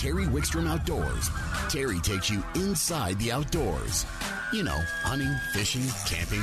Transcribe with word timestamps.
Terry 0.00 0.24
Wickstrom 0.24 0.66
Outdoors. 0.66 1.28
Terry 1.68 2.00
takes 2.00 2.30
you 2.30 2.42
inside 2.54 3.18
the 3.18 3.30
outdoors. 3.30 4.06
You 4.50 4.62
know, 4.62 4.80
hunting, 5.02 5.30
fishing, 5.52 5.86
camping. 6.06 6.42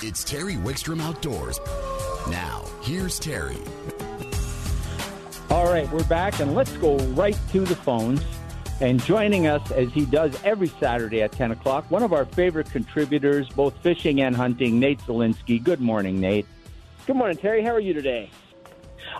It's 0.00 0.22
Terry 0.22 0.54
Wickstrom 0.54 1.02
Outdoors. 1.02 1.58
Now, 2.30 2.64
here's 2.80 3.18
Terry. 3.18 3.58
All 5.50 5.64
right, 5.64 5.90
we're 5.90 6.04
back, 6.04 6.38
and 6.38 6.54
let's 6.54 6.70
go 6.76 6.98
right 7.14 7.36
to 7.50 7.64
the 7.64 7.74
phones. 7.74 8.22
And 8.80 9.02
joining 9.02 9.48
us, 9.48 9.72
as 9.72 9.90
he 9.92 10.06
does 10.06 10.40
every 10.44 10.68
Saturday 10.68 11.20
at 11.22 11.32
10 11.32 11.50
o'clock, 11.50 11.90
one 11.90 12.04
of 12.04 12.12
our 12.12 12.26
favorite 12.26 12.70
contributors, 12.70 13.48
both 13.48 13.76
fishing 13.82 14.20
and 14.20 14.36
hunting, 14.36 14.78
Nate 14.78 15.00
Zelinsky. 15.00 15.60
Good 15.60 15.80
morning, 15.80 16.20
Nate. 16.20 16.46
Good 17.08 17.16
morning, 17.16 17.38
Terry. 17.38 17.64
How 17.64 17.72
are 17.72 17.80
you 17.80 17.92
today? 17.92 18.30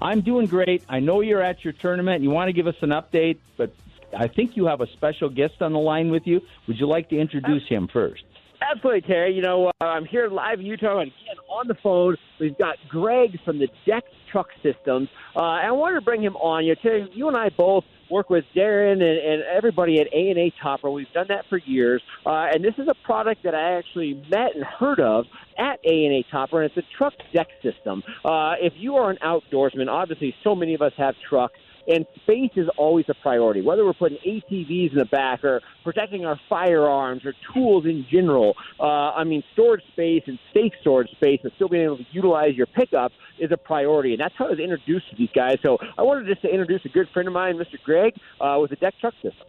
I'm 0.01 0.21
doing 0.21 0.47
great. 0.47 0.85
I 0.89 1.01
know 1.01 1.21
you're 1.21 1.43
at 1.43 1.65
your 1.65 1.73
tournament. 1.73 2.23
You 2.23 2.31
want 2.31 2.49
to 2.49 2.53
give 2.53 2.67
us 2.67 2.77
an 2.83 2.91
update, 2.91 3.39
but 3.57 3.73
I 4.17 4.29
think 4.29 4.57
you 4.57 4.67
have 4.67 4.81
a 4.81 4.87
special 4.93 5.29
guest 5.29 5.61
on 5.61 5.73
the 5.73 5.79
line 5.79 6.11
with 6.11 6.27
you. 6.27 6.41
Would 6.67 6.79
you 6.79 6.87
like 6.87 7.09
to 7.11 7.19
introduce 7.19 7.67
him 7.69 7.89
first? 7.93 8.23
Absolutely, 8.61 9.03
Terry. 9.03 9.35
You 9.35 9.43
know, 9.43 9.69
uh, 9.81 9.85
I'm 9.85 10.05
here 10.05 10.29
live 10.29 10.61
in 10.61 10.67
Utah, 10.67 11.01
and 11.01 11.11
again, 11.11 11.37
on 11.51 11.69
the 11.69 11.77
phone, 11.83 12.17
we've 12.41 12.59
got 12.59 12.77
Greg 12.89 13.39
from 13.45 13.59
the 13.59 13.69
Deck 13.87 14.05
Truck 14.31 14.49
Systems. 14.63 15.09
Uh, 15.37 15.43
and 15.43 15.69
I 15.69 15.73
wanted 15.73 15.97
to 15.97 16.01
bring 16.01 16.23
him 16.23 16.37
on. 16.37 16.65
You 16.65 16.75
know, 16.75 16.81
Terry, 16.83 17.11
you 17.15 17.29
and 17.29 17.37
I 17.37 17.51
both 17.51 17.85
work 18.11 18.31
with 18.31 18.45
Darren 18.55 18.93
and, 18.93 19.03
and 19.03 19.43
everybody 19.43 20.01
at 20.01 20.07
A 20.13 20.31
and 20.31 20.39
A 20.39 20.53
Topper. 20.63 20.91
We've 20.91 21.13
done 21.13 21.27
that 21.29 21.45
for 21.49 21.59
years, 21.59 22.03
uh, 22.25 22.47
and 22.53 22.65
this 22.65 22.75
is 22.79 22.89
a 22.89 22.95
product 23.05 23.43
that 23.45 23.55
I 23.55 23.79
actually 23.79 24.15
met 24.31 24.55
and 24.55 24.65
heard 24.65 25.01
of 25.01 25.27
at 25.59 25.81
A 25.85 26.05
and 26.05 26.15
A 26.15 26.25
Topper, 26.31 26.63
and 26.63 26.71
it's 26.71 26.87
a 26.87 26.97
truck 26.97 27.15
deck 27.35 27.49
system. 27.63 28.03
Uh, 28.25 28.55
if 28.61 28.73
you 28.77 28.97
are 28.97 29.11
an 29.11 29.19
outdoorsman, 29.23 29.89
obviously, 29.89 30.35
so 30.45 30.55
many 30.55 30.75
of 30.75 30.83
us 30.83 30.93
have 30.97 31.15
trucks 31.29 31.59
and 31.89 32.07
space 32.23 32.51
is 32.57 32.69
always 32.77 33.07
a 33.09 33.15
priority. 33.15 33.63
Whether 33.63 33.85
we're 33.85 33.95
putting 33.95 34.19
ATVs 34.19 34.93
in 34.93 34.99
the 34.99 35.07
back 35.07 35.43
or 35.43 35.61
protecting 35.83 36.27
our 36.27 36.39
firearms 36.49 37.25
or 37.25 37.33
tools 37.55 37.87
in 37.87 38.07
general, 38.11 38.55
uh, 38.79 39.13
I 39.13 39.25
mean, 39.25 39.43
storage 39.55 39.83
space 39.93 40.23
and 40.27 40.39
safe 40.53 40.73
storage 40.83 41.11
space 41.13 41.41
and 41.43 41.53
still 41.57 41.69
being 41.69 41.85
able 41.85 41.97
to 41.97 42.07
utilize 42.13 42.55
your 42.55 42.67
pickup 42.67 43.11
is 43.39 43.51
a 43.53 43.57
priority. 43.57 44.13
And 44.13 44.21
that's 44.21 44.35
how 44.37 44.47
I 44.47 44.51
was 44.51 44.59
introduced 44.59 45.11
to 45.11 45.17
these 45.17 45.31
guys. 45.35 45.57
So 45.63 45.79
I 45.97 46.03
wanted 46.03 46.27
just 46.27 46.43
to 46.43 46.49
introduce 46.49 46.85
a 46.85 46.91
good 46.91 47.09
friend 47.13 47.27
of 47.27 47.33
mine, 47.35 47.57
Mr. 47.57 47.83
Greg, 47.83 48.13
uh, 48.41 48.59
with 48.61 48.71
the 48.71 48.77
deck 48.77 48.95
truck 49.01 49.15
system. 49.15 49.47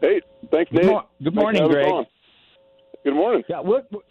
Hey, 0.00 0.20
thanks, 0.50 0.70
Nate. 0.70 0.82
Good, 0.82 0.90
mo- 0.92 1.08
good 1.22 1.34
morning, 1.34 1.68
Greg. 1.68 2.06
Good 3.04 3.14
morning. 3.14 3.42
Yeah, 3.48 3.60
we're, 3.60 3.82
Good 3.82 4.02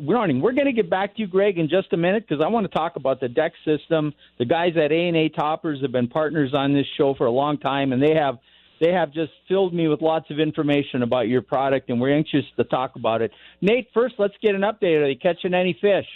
morning. 0.00 0.40
We're 0.40 0.52
going 0.52 0.66
to 0.66 0.72
get 0.72 0.88
back 0.90 1.14
to 1.16 1.20
you, 1.20 1.26
Greg, 1.26 1.58
in 1.58 1.68
just 1.68 1.92
a 1.92 1.96
minute 1.96 2.24
because 2.28 2.42
I 2.44 2.48
want 2.48 2.70
to 2.70 2.76
talk 2.76 2.96
about 2.96 3.20
the 3.20 3.28
deck 3.28 3.52
system. 3.64 4.12
The 4.38 4.44
guys 4.44 4.72
at 4.76 4.92
A 4.92 5.08
and 5.08 5.16
A 5.16 5.28
Toppers 5.28 5.80
have 5.82 5.92
been 5.92 6.08
partners 6.08 6.52
on 6.54 6.72
this 6.72 6.86
show 6.96 7.14
for 7.14 7.26
a 7.26 7.30
long 7.30 7.58
time, 7.58 7.92
and 7.92 8.02
they 8.02 8.14
have 8.14 8.38
they 8.80 8.92
have 8.92 9.12
just 9.12 9.30
filled 9.48 9.72
me 9.72 9.88
with 9.88 10.02
lots 10.02 10.30
of 10.30 10.38
information 10.38 11.02
about 11.02 11.28
your 11.28 11.42
product, 11.42 11.90
and 11.90 12.00
we're 12.00 12.14
anxious 12.14 12.44
to 12.56 12.64
talk 12.64 12.96
about 12.96 13.22
it. 13.22 13.30
Nate, 13.60 13.88
first, 13.94 14.16
let's 14.18 14.34
get 14.42 14.54
an 14.54 14.62
update. 14.62 15.00
Are 15.00 15.08
you 15.08 15.18
catching 15.18 15.54
any 15.54 15.78
fish? 15.80 16.06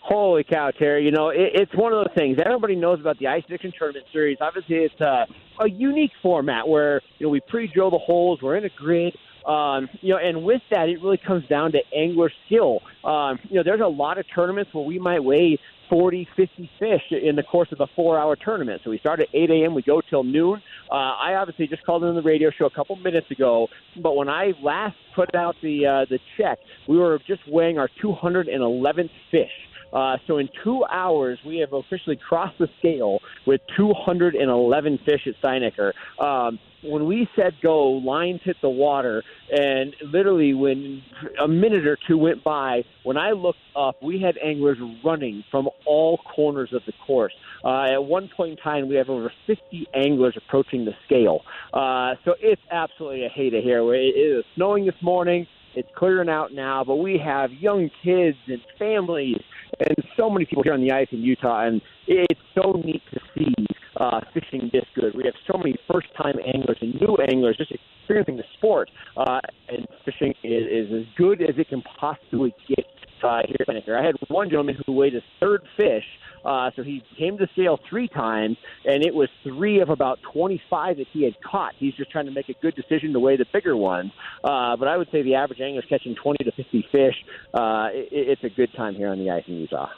Holy 0.00 0.44
cow, 0.44 0.70
Terry! 0.70 1.04
You 1.04 1.10
know 1.10 1.30
it, 1.30 1.50
it's 1.54 1.74
one 1.74 1.92
of 1.92 2.04
those 2.04 2.14
things. 2.14 2.38
Everybody 2.44 2.76
knows 2.76 3.00
about 3.00 3.18
the 3.18 3.26
Ice 3.26 3.42
Addiction 3.46 3.72
Tournament 3.78 4.06
Series. 4.12 4.36
Obviously, 4.40 4.76
it's 4.76 5.00
a, 5.00 5.26
a 5.60 5.68
unique 5.68 6.12
format 6.22 6.68
where 6.68 7.00
you 7.18 7.26
know 7.26 7.30
we 7.30 7.40
pre-drill 7.48 7.90
the 7.90 7.98
holes. 7.98 8.40
We're 8.42 8.56
in 8.56 8.64
a 8.64 8.70
grid. 8.76 9.16
Um, 9.46 9.88
you 10.00 10.14
know, 10.14 10.18
and 10.18 10.44
with 10.44 10.62
that, 10.70 10.88
it 10.88 11.02
really 11.02 11.18
comes 11.18 11.46
down 11.48 11.72
to 11.72 11.78
angler 11.94 12.30
skill. 12.46 12.80
Um, 13.04 13.38
you 13.50 13.56
know, 13.56 13.62
there's 13.62 13.80
a 13.80 13.86
lot 13.86 14.18
of 14.18 14.26
tournaments 14.34 14.72
where 14.72 14.84
we 14.84 14.98
might 14.98 15.22
weigh 15.22 15.58
40, 15.90 16.26
50 16.34 16.70
fish 16.78 17.02
in 17.10 17.36
the 17.36 17.42
course 17.42 17.70
of 17.72 17.80
a 17.80 17.86
four-hour 17.94 18.36
tournament. 18.36 18.80
So 18.84 18.90
we 18.90 18.98
start 18.98 19.20
at 19.20 19.28
8 19.32 19.50
a.m. 19.50 19.74
We 19.74 19.82
go 19.82 20.00
till 20.00 20.24
noon. 20.24 20.62
Uh, 20.90 20.94
I 20.94 21.34
obviously 21.34 21.66
just 21.66 21.84
called 21.84 22.04
in 22.04 22.14
the 22.14 22.22
radio 22.22 22.50
show 22.50 22.66
a 22.66 22.70
couple 22.70 22.96
minutes 22.96 23.30
ago, 23.30 23.68
but 24.02 24.16
when 24.16 24.28
I 24.28 24.52
last 24.62 24.96
put 25.14 25.34
out 25.34 25.56
the 25.62 25.86
uh, 25.86 26.06
the 26.08 26.18
check, 26.38 26.58
we 26.88 26.98
were 26.98 27.20
just 27.26 27.46
weighing 27.48 27.78
our 27.78 27.88
211th 28.02 29.10
fish. 29.30 29.52
Uh, 29.92 30.16
so 30.26 30.38
in 30.38 30.48
two 30.64 30.84
hours, 30.90 31.38
we 31.46 31.58
have 31.58 31.72
officially 31.72 32.16
crossed 32.16 32.58
the 32.58 32.68
scale 32.78 33.20
with 33.46 33.60
211 33.76 34.98
fish 35.04 35.28
at 35.28 35.40
Steinaker. 35.40 35.92
Um, 36.18 36.58
when 36.84 37.06
we 37.06 37.28
said 37.34 37.54
go, 37.62 37.88
lines 37.88 38.40
hit 38.44 38.56
the 38.62 38.68
water, 38.68 39.22
and 39.50 39.94
literally 40.02 40.54
when 40.54 41.02
a 41.42 41.48
minute 41.48 41.86
or 41.86 41.98
two 42.06 42.18
went 42.18 42.44
by, 42.44 42.84
when 43.02 43.16
I 43.16 43.30
looked 43.30 43.58
up, 43.76 44.02
we 44.02 44.20
had 44.20 44.36
anglers 44.38 44.78
running 45.04 45.44
from 45.50 45.68
all 45.86 46.18
corners 46.34 46.70
of 46.72 46.82
the 46.86 46.92
course. 47.06 47.32
Uh, 47.64 47.92
at 47.92 48.04
one 48.04 48.28
point 48.36 48.52
in 48.52 48.56
time, 48.58 48.88
we 48.88 48.96
have 48.96 49.08
over 49.08 49.32
50 49.46 49.86
anglers 49.94 50.36
approaching 50.36 50.84
the 50.84 50.92
scale. 51.06 51.40
Uh, 51.72 52.14
so 52.24 52.34
it's 52.40 52.62
absolutely 52.70 53.24
a 53.24 53.28
heyday 53.28 53.62
here. 53.62 53.94
It 53.94 54.16
is 54.16 54.44
snowing 54.54 54.84
this 54.86 54.94
morning. 55.02 55.46
It's 55.74 55.88
clearing 55.96 56.28
out 56.28 56.52
now, 56.52 56.84
but 56.84 56.96
we 56.96 57.18
have 57.18 57.50
young 57.50 57.90
kids 58.04 58.36
and 58.46 58.60
families 58.78 59.40
and 59.80 59.96
so 60.16 60.30
many 60.30 60.44
people 60.44 60.62
here 60.62 60.72
on 60.72 60.80
the 60.80 60.92
ice 60.92 61.08
in 61.10 61.20
Utah, 61.20 61.66
and 61.66 61.80
it's 62.06 62.40
so 62.54 62.72
neat 62.72 63.02
to 63.12 63.20
see 63.36 63.66
uh, 64.04 64.20
fishing 64.32 64.70
this 64.72 64.84
good. 64.94 65.14
We 65.14 65.24
have 65.24 65.34
so 65.50 65.56
many 65.58 65.76
first-time 65.90 66.36
anglers 66.46 66.78
and 66.80 66.94
new 67.00 67.16
anglers 67.28 67.56
just 67.56 67.72
experiencing 67.72 68.36
the 68.36 68.44
sport, 68.56 68.90
uh, 69.16 69.40
and 69.68 69.86
fishing 70.04 70.34
is, 70.42 70.88
is 70.88 70.92
as 70.92 71.06
good 71.16 71.42
as 71.42 71.56
it 71.58 71.68
can 71.68 71.82
possibly 71.82 72.54
get 72.68 72.86
uh, 73.22 73.40
here. 73.46 73.96
I 73.96 74.04
had 74.04 74.16
one 74.28 74.50
gentleman 74.50 74.76
who 74.86 74.92
weighed 74.92 75.14
his 75.14 75.22
third 75.40 75.62
fish 75.78 76.04
uh, 76.44 76.70
so 76.76 76.82
he 76.82 77.02
came 77.18 77.38
to 77.38 77.48
scale 77.52 77.78
three 77.88 78.08
times, 78.08 78.56
and 78.84 79.02
it 79.02 79.14
was 79.14 79.28
three 79.42 79.80
of 79.80 79.88
about 79.88 80.18
25 80.32 80.98
that 80.98 81.06
he 81.12 81.24
had 81.24 81.34
caught. 81.42 81.72
He's 81.78 81.94
just 81.94 82.10
trying 82.10 82.26
to 82.26 82.32
make 82.32 82.48
a 82.48 82.54
good 82.60 82.74
decision 82.74 83.12
to 83.14 83.20
weigh 83.20 83.36
the 83.36 83.46
bigger 83.52 83.76
ones. 83.76 84.12
Uh, 84.42 84.76
but 84.76 84.88
I 84.88 84.96
would 84.96 85.08
say 85.10 85.22
the 85.22 85.34
average 85.36 85.60
angler 85.60 85.80
is 85.80 85.88
catching 85.88 86.14
20 86.14 86.44
to 86.44 86.52
50 86.52 86.88
fish. 86.92 87.14
Uh, 87.54 87.88
it, 87.92 88.08
it's 88.12 88.44
a 88.44 88.50
good 88.50 88.72
time 88.76 88.94
here 88.94 89.08
on 89.08 89.18
the 89.18 89.30
ice 89.30 89.44
in 89.46 89.54
Utah. 89.54 89.88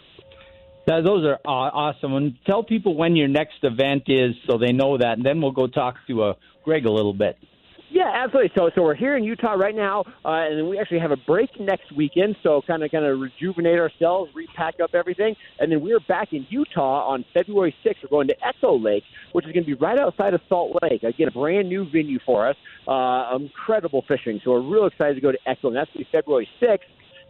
Now, 0.87 1.03
those 1.03 1.25
are 1.25 1.41
awesome. 1.45 2.15
And 2.15 2.37
tell 2.47 2.63
people 2.63 2.97
when 2.97 3.17
your 3.17 3.29
next 3.29 3.59
event 3.63 4.05
is 4.07 4.35
so 4.49 4.57
they 4.57 4.73
know 4.73 4.99
that, 4.99 5.17
and 5.17 5.27
then 5.27 5.41
we'll 5.41 5.51
go 5.51 5.67
talk 5.67 5.97
to 6.07 6.23
uh, 6.23 6.33
Greg 6.65 6.87
a 6.87 6.93
little 6.93 7.15
bit. 7.15 7.37
Yeah, 7.91 8.13
absolutely. 8.15 8.51
So, 8.57 8.71
so 8.75 8.83
we're 8.83 8.95
here 8.95 9.17
in 9.17 9.25
Utah 9.25 9.53
right 9.53 9.75
now, 9.75 10.05
uh, 10.25 10.47
and 10.51 10.69
we 10.69 10.79
actually 10.79 10.99
have 10.99 11.13
a 11.13 11.17
break 11.17 11.49
next 11.59 11.91
weekend. 11.97 12.37
So, 12.43 12.61
kind 12.67 12.83
of, 12.83 12.91
kind 12.91 13.05
of 13.05 13.19
rejuvenate 13.19 13.79
ourselves, 13.79 14.31
repack 14.35 14.75
up 14.83 14.91
everything, 14.95 15.35
and 15.61 15.71
then 15.71 15.81
we're 15.81 16.01
back 16.01 16.33
in 16.33 16.47
Utah 16.51 17.09
on 17.09 17.25
February 17.33 17.75
6th. 17.85 17.95
We're 18.03 18.09
going 18.09 18.29
to 18.29 18.37
Echo 18.47 18.79
Lake, 18.79 19.05
which 19.33 19.47
is 19.47 19.53
going 19.53 19.65
to 19.65 19.67
be 19.67 19.81
right 19.81 19.99
outside 19.99 20.35
of 20.35 20.41
Salt 20.49 20.77
Lake. 20.83 21.05
Again, 21.05 21.29
a 21.29 21.31
brand 21.31 21.69
new 21.69 21.89
venue 21.89 22.19
for 22.27 22.49
us. 22.49 22.57
Uh, 22.89 23.37
incredible 23.37 24.05
fishing. 24.07 24.41
So, 24.45 24.51
we're 24.51 24.61
real 24.61 24.87
excited 24.87 25.15
to 25.15 25.21
go 25.21 25.33
to 25.33 25.39
Echo, 25.47 25.69
and 25.69 25.77
that's 25.77 25.91
going 25.93 26.05
to 26.05 26.11
be 26.11 26.19
February 26.19 26.49
6th. 26.61 26.81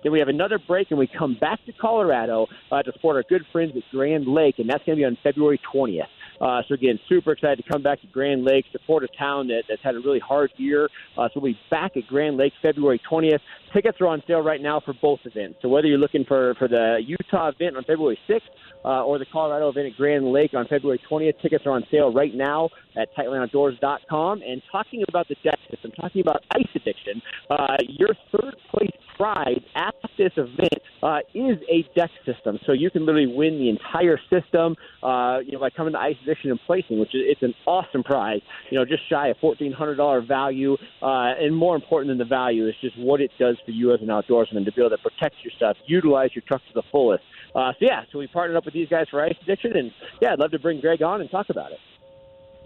Then 0.07 0.13
we 0.13 0.21
have 0.21 0.29
another 0.29 0.61
break, 0.61 0.93
and 0.93 1.01
we 1.01 1.09
come 1.09 1.35
back 1.41 1.59
to 1.67 1.73
Colorado 1.73 2.47
uh, 2.71 2.81
to 2.81 2.93
support 2.93 3.17
our 3.17 3.25
good 3.29 3.45
friends 3.51 3.73
at 3.75 3.83
Grand 3.91 4.29
Lake, 4.29 4.61
and 4.61 4.71
that's 4.71 4.85
going 4.85 4.97
to 4.97 5.01
be 5.01 5.05
on 5.05 5.19
February 5.21 5.61
20th. 5.75 6.07
Uh, 6.41 6.63
so 6.69 6.75
again, 6.75 6.97
super 7.09 7.33
excited 7.33 7.57
to 7.57 7.69
come 7.69 7.83
back 7.83 8.01
to 8.03 8.07
Grand 8.07 8.45
Lake, 8.45 8.67
support 8.71 9.03
a 9.03 9.09
town 9.19 9.49
that, 9.49 9.65
that's 9.69 9.83
had 9.83 9.97
a 9.97 9.99
really 9.99 10.21
hard 10.21 10.53
year. 10.59 10.89
Uh, 11.19 11.27
so 11.35 11.41
we'll 11.41 11.55
be 11.55 11.59
back 11.73 11.97
at 11.97 12.07
Grand 12.07 12.37
Lake 12.37 12.53
February 12.63 13.01
20th. 13.11 13.41
Tickets 13.73 13.99
are 14.01 14.07
on 14.07 14.23
sale 14.29 14.43
right 14.43 14.63
now 14.63 14.79
for 14.79 14.95
both 15.03 15.19
events. 15.25 15.59
So 15.61 15.69
whether 15.69 15.89
you're 15.89 15.99
looking 15.99 16.25
for, 16.25 16.55
for 16.57 16.69
the 16.69 16.99
Utah 17.05 17.49
event 17.49 17.77
on 17.77 17.83
February 17.83 18.19
6th 18.29 18.43
uh, 18.85 19.03
or 19.03 19.19
the 19.19 19.27
Colorado 19.33 19.71
event 19.71 19.89
at 19.89 19.97
Grand 19.97 20.25
Lake 20.31 20.55
on 20.55 20.69
February 20.69 21.01
20th, 21.11 21.43
tickets 21.43 21.67
are 21.67 21.73
on 21.73 21.83
sale 21.91 22.13
right 22.13 22.33
now 22.33 22.69
at 22.97 23.09
tightlineoutdoors.com. 23.17 24.43
And 24.43 24.63
talking 24.71 25.03
about 25.09 25.27
the 25.27 25.35
deck 25.43 25.59
system, 25.69 25.91
talking 26.01 26.21
about 26.21 26.45
ice 26.53 26.69
addiction, 26.77 27.21
uh, 27.51 27.77
your 27.89 28.11
third 28.31 28.55
place 28.71 28.91
prize 29.17 29.61
at 29.75 29.95
this 30.19 30.33
event 30.37 30.83
uh, 31.03 31.19
is 31.35 31.59
a 31.71 31.89
deck 31.95 32.11
system. 32.25 32.59
So 32.67 32.73
you 32.73 32.91
can 32.91 33.07
literally 33.07 33.27
win 33.27 33.59
the 33.59 33.69
entire 33.69 34.19
system, 34.31 34.77
uh, 35.03 35.39
you 35.45 35.53
know, 35.53 35.61
by 35.61 35.71
coming 35.71 35.93
to 35.93 35.99
Ice 35.99 36.17
Addiction 36.23 36.51
and 36.51 36.61
placing, 36.67 36.99
which 36.99 37.15
is 37.15 37.23
it's 37.25 37.43
an 37.43 37.55
awesome 37.67 38.03
prize. 38.03 38.41
You 38.71 38.79
know, 38.79 38.85
just 38.85 39.09
shy 39.09 39.29
of 39.29 39.37
fourteen 39.39 39.73
hundred 39.73 39.97
dollar 39.97 40.21
value, 40.21 40.77
uh, 41.03 41.35
and 41.39 41.55
more 41.55 41.75
important 41.77 42.11
than 42.11 42.19
the 42.19 42.25
value 42.25 42.67
is 42.69 42.75
just 42.81 42.99
what 42.99 43.21
it 43.21 43.31
does 43.39 43.57
for 43.65 43.71
you 43.71 43.93
as 43.95 44.01
an 44.01 44.09
outdoorsman 44.09 44.65
to 44.65 44.73
be 44.73 44.81
able 44.81 44.91
to 44.91 44.99
protect 44.99 45.37
your 45.43 45.53
stuff, 45.57 45.77
utilize 45.87 46.31
your 46.35 46.43
truck 46.47 46.63
to 46.69 46.75
the 46.75 46.83
fullest. 46.91 47.25
Uh, 47.55 47.73
so 47.79 47.87
yeah, 47.87 48.03
so 48.13 48.19
we 48.19 48.27
partnered 48.27 48.57
up 48.57 48.65
with 48.65 48.75
these 48.75 48.89
guys 48.89 49.07
for 49.11 49.23
Ice 49.23 49.35
Addiction, 49.43 49.77
and 49.77 49.91
yeah, 50.21 50.33
I'd 50.33 50.39
love 50.39 50.51
to 50.51 50.59
bring 50.59 50.81
Greg 50.81 51.03
on 51.03 51.21
and 51.21 51.31
talk 51.31 51.49
about 51.51 51.73
it. 51.73 51.79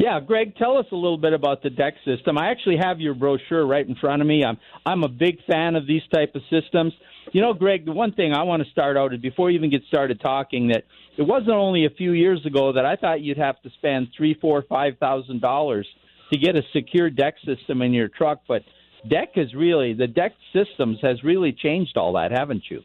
Yeah, 0.01 0.19
Greg, 0.19 0.57
tell 0.57 0.79
us 0.79 0.87
a 0.93 0.95
little 0.97 1.19
bit 1.19 1.35
about 1.35 1.63
the 1.63 1.69
deck 1.69 1.93
system. 2.07 2.39
I 2.39 2.51
actually 2.51 2.79
have 2.79 3.01
your 3.01 3.13
brochure 3.13 3.67
right 3.67 3.87
in 3.87 3.95
front 3.97 4.23
of 4.23 4.27
me. 4.29 4.43
I'm 4.43 4.57
I'm 4.87 5.05
a 5.05 5.09
big 5.09 5.37
fan 5.47 5.77
of 5.77 5.87
these 5.87 6.01
type 6.11 6.35
of 6.35 6.41
systems. 6.49 6.95
You 7.33 7.43
know, 7.43 7.53
Greg, 7.53 7.85
the 7.85 7.93
one 7.93 8.15
thing 8.15 8.33
I 8.33 8.45
want 8.45 8.65
to 8.65 8.71
start 8.71 8.97
out 8.97 9.13
is 9.13 9.21
before 9.21 9.49
we 9.49 9.57
even 9.57 9.69
get 9.69 9.83
started 9.89 10.19
talking 10.19 10.69
that 10.69 10.85
it 11.19 11.23
wasn't 11.23 11.51
only 11.51 11.85
a 11.85 11.91
few 11.91 12.13
years 12.13 12.47
ago 12.47 12.73
that 12.73 12.87
I 12.87 12.97
thought 12.97 13.21
you'd 13.21 13.37
have 13.37 13.61
to 13.61 13.69
spend 13.77 14.09
three, 14.17 14.33
four, 14.41 14.65
five 14.71 14.95
thousand 14.99 15.43
dollars 15.43 15.87
to 16.33 16.39
get 16.39 16.57
a 16.57 16.63
secure 16.73 17.11
deck 17.11 17.35
system 17.45 17.83
in 17.83 17.93
your 17.93 18.09
truck, 18.09 18.41
but 18.49 18.63
deck 19.11 19.33
is 19.37 19.53
really 19.55 19.93
the 19.93 20.07
deck 20.07 20.33
systems 20.55 20.97
has 21.03 21.23
really 21.23 21.53
changed 21.53 21.99
all 21.99 22.15
that, 22.15 22.31
haven't 22.31 22.63
you? 22.71 22.81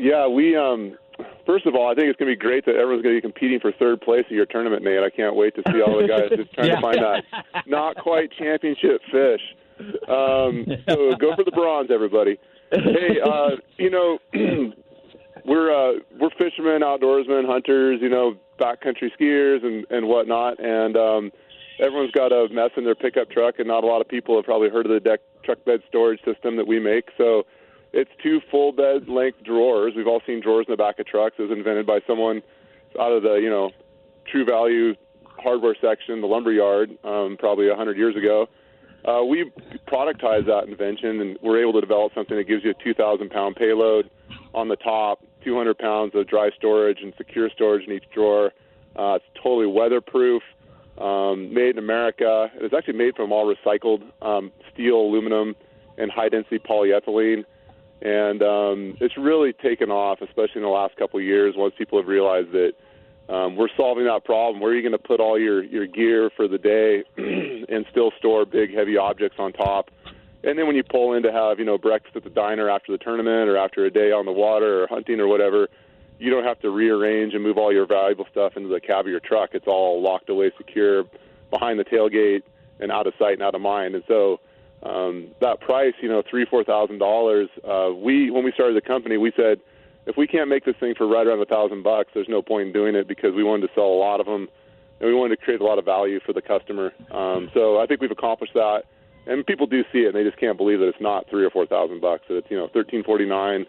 Yeah, 0.00 0.26
we 0.28 0.56
um 0.56 0.96
first 1.44 1.66
of 1.66 1.74
all, 1.74 1.90
I 1.90 1.94
think 1.94 2.08
it's 2.08 2.18
going 2.18 2.30
to 2.30 2.36
be 2.36 2.40
great 2.40 2.64
that 2.64 2.76
everyone's 2.76 3.02
going 3.02 3.14
to 3.16 3.18
be 3.18 3.22
competing 3.22 3.60
for 3.60 3.70
third 3.72 4.00
place 4.00 4.24
at 4.26 4.32
your 4.32 4.46
tournament, 4.46 4.82
Nate. 4.82 5.02
I 5.02 5.10
can't 5.10 5.36
wait 5.36 5.54
to 5.56 5.62
see 5.70 5.82
all 5.82 6.00
the 6.00 6.08
guys 6.08 6.30
just 6.36 6.52
trying 6.54 6.68
Yeah. 6.68 6.76
to 6.76 6.80
find 6.80 6.96
that 6.96 7.24
not 7.66 7.96
quite 7.96 8.30
championship 8.32 9.02
fish. 9.12 9.42
Um, 10.08 10.64
so 10.88 11.12
go 11.16 11.34
for 11.36 11.44
the 11.44 11.52
bronze, 11.52 11.90
everybody. 11.92 12.38
Hey, 12.72 13.20
uh, 13.22 13.56
you 13.76 13.90
know, 13.90 14.18
we're 15.44 15.70
uh, 15.72 15.98
we're 16.18 16.30
fishermen, 16.38 16.80
outdoorsmen, 16.82 17.44
hunters, 17.46 17.98
you 18.00 18.08
know, 18.08 18.34
backcountry 18.58 19.10
skiers 19.20 19.64
and 19.64 19.84
and 19.90 20.06
whatnot, 20.06 20.58
and 20.60 20.96
um, 20.96 21.32
everyone's 21.78 22.12
got 22.12 22.32
a 22.32 22.48
mess 22.50 22.70
in 22.76 22.84
their 22.84 22.94
pickup 22.94 23.30
truck, 23.30 23.58
and 23.58 23.68
not 23.68 23.84
a 23.84 23.86
lot 23.86 24.00
of 24.00 24.08
people 24.08 24.36
have 24.36 24.44
probably 24.44 24.68
heard 24.70 24.86
of 24.86 24.92
the 24.92 25.00
deck 25.00 25.20
truck 25.44 25.62
bed 25.64 25.80
storage 25.88 26.20
system 26.24 26.56
that 26.56 26.66
we 26.66 26.78
make. 26.78 27.08
So 27.18 27.44
it's 27.92 28.10
two 28.22 28.40
full 28.50 28.72
bed 28.72 29.08
length 29.08 29.42
drawers. 29.44 29.94
We've 29.96 30.06
all 30.06 30.22
seen 30.26 30.40
drawers 30.40 30.66
in 30.68 30.72
the 30.72 30.76
back 30.76 30.98
of 30.98 31.06
trucks. 31.06 31.36
It 31.38 31.42
was 31.42 31.50
invented 31.50 31.86
by 31.86 32.00
someone 32.06 32.42
out 32.98 33.12
of 33.12 33.22
the 33.22 33.34
you 33.34 33.50
know 33.50 33.70
True 34.30 34.44
Value 34.44 34.94
hardware 35.38 35.76
section, 35.80 36.20
the 36.20 36.26
lumber 36.26 36.52
yard, 36.52 36.96
um, 37.04 37.36
probably 37.38 37.68
a 37.68 37.76
hundred 37.76 37.96
years 37.96 38.16
ago. 38.16 38.48
Uh, 39.04 39.24
we 39.24 39.50
productized 39.88 40.46
that 40.46 40.64
invention, 40.68 41.20
and 41.20 41.38
we're 41.42 41.60
able 41.60 41.72
to 41.72 41.80
develop 41.80 42.12
something 42.14 42.36
that 42.36 42.44
gives 42.44 42.62
you 42.62 42.70
a 42.70 42.84
2,000 42.84 43.30
pound 43.30 43.56
payload 43.56 44.10
on 44.52 44.68
the 44.68 44.76
top, 44.76 45.24
200 45.42 45.78
pounds 45.78 46.14
of 46.14 46.26
dry 46.26 46.50
storage 46.56 46.98
and 47.02 47.14
secure 47.16 47.48
storage 47.48 47.86
in 47.86 47.94
each 47.94 48.04
drawer. 48.12 48.52
Uh, 48.96 49.14
it's 49.14 49.24
totally 49.42 49.66
weatherproof, 49.66 50.42
um, 50.98 51.52
made 51.54 51.70
in 51.70 51.78
America. 51.78 52.50
It's 52.56 52.74
actually 52.74 52.98
made 52.98 53.16
from 53.16 53.32
all 53.32 53.52
recycled 53.52 54.02
um, 54.20 54.52
steel, 54.72 54.96
aluminum, 54.96 55.56
and 55.96 56.10
high 56.10 56.28
density 56.28 56.58
polyethylene. 56.58 57.44
And 58.02 58.42
um, 58.42 58.96
it's 59.00 59.16
really 59.16 59.52
taken 59.52 59.90
off, 59.90 60.20
especially 60.22 60.56
in 60.56 60.62
the 60.62 60.68
last 60.68 60.96
couple 60.96 61.18
of 61.18 61.24
years, 61.24 61.54
once 61.56 61.74
people 61.76 61.98
have 61.98 62.08
realized 62.08 62.52
that 62.52 62.72
um, 63.28 63.56
we're 63.56 63.68
solving 63.76 64.04
that 64.06 64.24
problem. 64.24 64.60
Where 64.60 64.72
are 64.72 64.74
you 64.74 64.82
going 64.82 64.92
to 64.92 64.98
put 64.98 65.20
all 65.20 65.38
your, 65.38 65.62
your 65.62 65.86
gear 65.86 66.30
for 66.34 66.48
the 66.48 66.58
day 66.58 67.04
and 67.16 67.86
still 67.90 68.10
store 68.18 68.44
big, 68.44 68.74
heavy 68.74 68.96
objects 68.96 69.36
on 69.38 69.52
top? 69.52 69.90
And 70.42 70.58
then 70.58 70.66
when 70.66 70.74
you 70.74 70.82
pull 70.82 71.12
in 71.12 71.22
to 71.24 71.32
have, 71.32 71.58
you 71.58 71.64
know, 71.66 71.76
breakfast 71.76 72.16
at 72.16 72.24
the 72.24 72.30
diner 72.30 72.70
after 72.70 72.92
the 72.92 72.98
tournament 72.98 73.48
or 73.48 73.58
after 73.58 73.84
a 73.84 73.90
day 73.90 74.10
on 74.10 74.24
the 74.24 74.32
water 74.32 74.82
or 74.82 74.86
hunting 74.86 75.20
or 75.20 75.28
whatever, 75.28 75.68
you 76.18 76.30
don't 76.30 76.44
have 76.44 76.58
to 76.60 76.70
rearrange 76.70 77.34
and 77.34 77.42
move 77.42 77.58
all 77.58 77.72
your 77.72 77.86
valuable 77.86 78.26
stuff 78.30 78.56
into 78.56 78.68
the 78.68 78.80
cab 78.80 79.06
of 79.06 79.10
your 79.10 79.20
truck. 79.20 79.50
It's 79.52 79.66
all 79.66 80.02
locked 80.02 80.28
away 80.28 80.50
secure 80.56 81.04
behind 81.50 81.78
the 81.78 81.84
tailgate 81.84 82.42
and 82.78 82.90
out 82.90 83.06
of 83.06 83.14
sight 83.18 83.34
and 83.34 83.42
out 83.42 83.54
of 83.54 83.60
mind. 83.60 83.94
And 83.94 84.04
so 84.08 84.40
um, 84.82 85.28
that 85.40 85.60
price, 85.60 85.94
you 86.00 86.08
know, 86.08 86.22
three, 86.28 86.46
four 86.46 86.64
thousand 86.64 86.98
dollars. 86.98 87.48
Uh, 87.62 87.90
we 87.94 88.30
when 88.30 88.44
we 88.44 88.52
started 88.52 88.76
the 88.76 88.86
company, 88.86 89.16
we 89.16 89.32
said 89.36 89.60
if 90.06 90.16
we 90.16 90.26
can't 90.26 90.48
make 90.48 90.64
this 90.64 90.76
thing 90.80 90.94
for 90.96 91.06
right 91.06 91.26
around 91.26 91.40
a 91.40 91.46
thousand 91.46 91.82
bucks, 91.82 92.10
there's 92.14 92.28
no 92.28 92.42
point 92.42 92.68
in 92.68 92.72
doing 92.72 92.94
it 92.94 93.06
because 93.06 93.34
we 93.34 93.44
wanted 93.44 93.66
to 93.66 93.74
sell 93.74 93.84
a 93.84 94.00
lot 94.00 94.20
of 94.20 94.26
them 94.26 94.48
and 95.00 95.08
we 95.08 95.14
wanted 95.14 95.36
to 95.36 95.42
create 95.42 95.60
a 95.60 95.64
lot 95.64 95.78
of 95.78 95.84
value 95.84 96.20
for 96.24 96.32
the 96.32 96.42
customer. 96.42 96.92
Um, 97.10 97.50
so 97.54 97.80
I 97.80 97.86
think 97.86 98.00
we've 98.00 98.10
accomplished 98.10 98.54
that, 98.54 98.82
and 99.26 99.44
people 99.46 99.66
do 99.66 99.82
see 99.92 100.00
it, 100.00 100.08
and 100.08 100.14
they 100.14 100.24
just 100.24 100.38
can't 100.38 100.56
believe 100.56 100.78
that 100.80 100.88
it's 100.88 101.00
not 101.00 101.28
three 101.28 101.44
or 101.44 101.50
four 101.50 101.66
thousand 101.66 102.00
bucks. 102.00 102.24
That 102.28 102.36
it's 102.36 102.50
you 102.50 102.56
know 102.56 102.68
thirteen 102.72 103.02
forty 103.02 103.26
nine, 103.26 103.66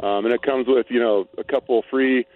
um, 0.00 0.24
and 0.24 0.34
it 0.34 0.42
comes 0.42 0.66
with 0.66 0.86
you 0.88 1.00
know 1.00 1.28
a 1.38 1.44
couple 1.44 1.82
free 1.90 2.26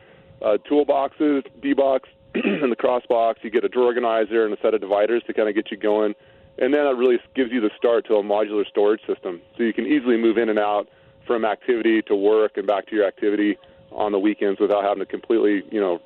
uh, 0.42 0.58
toolboxes, 0.70 1.44
D 1.62 1.72
box, 1.72 2.08
and 2.34 2.70
the 2.70 2.76
cross 2.76 3.02
box. 3.08 3.40
You 3.42 3.50
get 3.50 3.64
a 3.64 3.68
drawer 3.68 3.86
organizer 3.86 4.44
and 4.44 4.54
a 4.54 4.60
set 4.60 4.74
of 4.74 4.80
dividers 4.80 5.22
to 5.26 5.34
kind 5.34 5.48
of 5.48 5.54
get 5.54 5.70
you 5.70 5.76
going, 5.76 6.14
and 6.58 6.72
then 6.72 6.86
it 6.86 6.96
really 6.96 7.18
gives 7.34 7.50
you 7.50 7.60
the 7.60 7.70
start 7.76 8.06
to 8.06 8.14
a 8.14 8.22
modular 8.22 8.66
storage 8.66 9.00
system, 9.06 9.40
so 9.56 9.62
you 9.62 9.72
can 9.72 9.86
easily 9.86 10.16
move 10.16 10.38
in 10.38 10.48
and 10.48 10.58
out 10.58 10.88
from 11.26 11.44
activity 11.44 12.02
to 12.02 12.14
work 12.14 12.56
and 12.56 12.66
back 12.66 12.86
to 12.86 12.94
your 12.94 13.06
activity 13.06 13.56
on 13.90 14.12
the 14.12 14.18
weekends 14.18 14.60
without 14.60 14.82
having 14.84 14.98
to 14.98 15.06
completely 15.06 15.62
you 15.70 15.80
know 15.80 16.00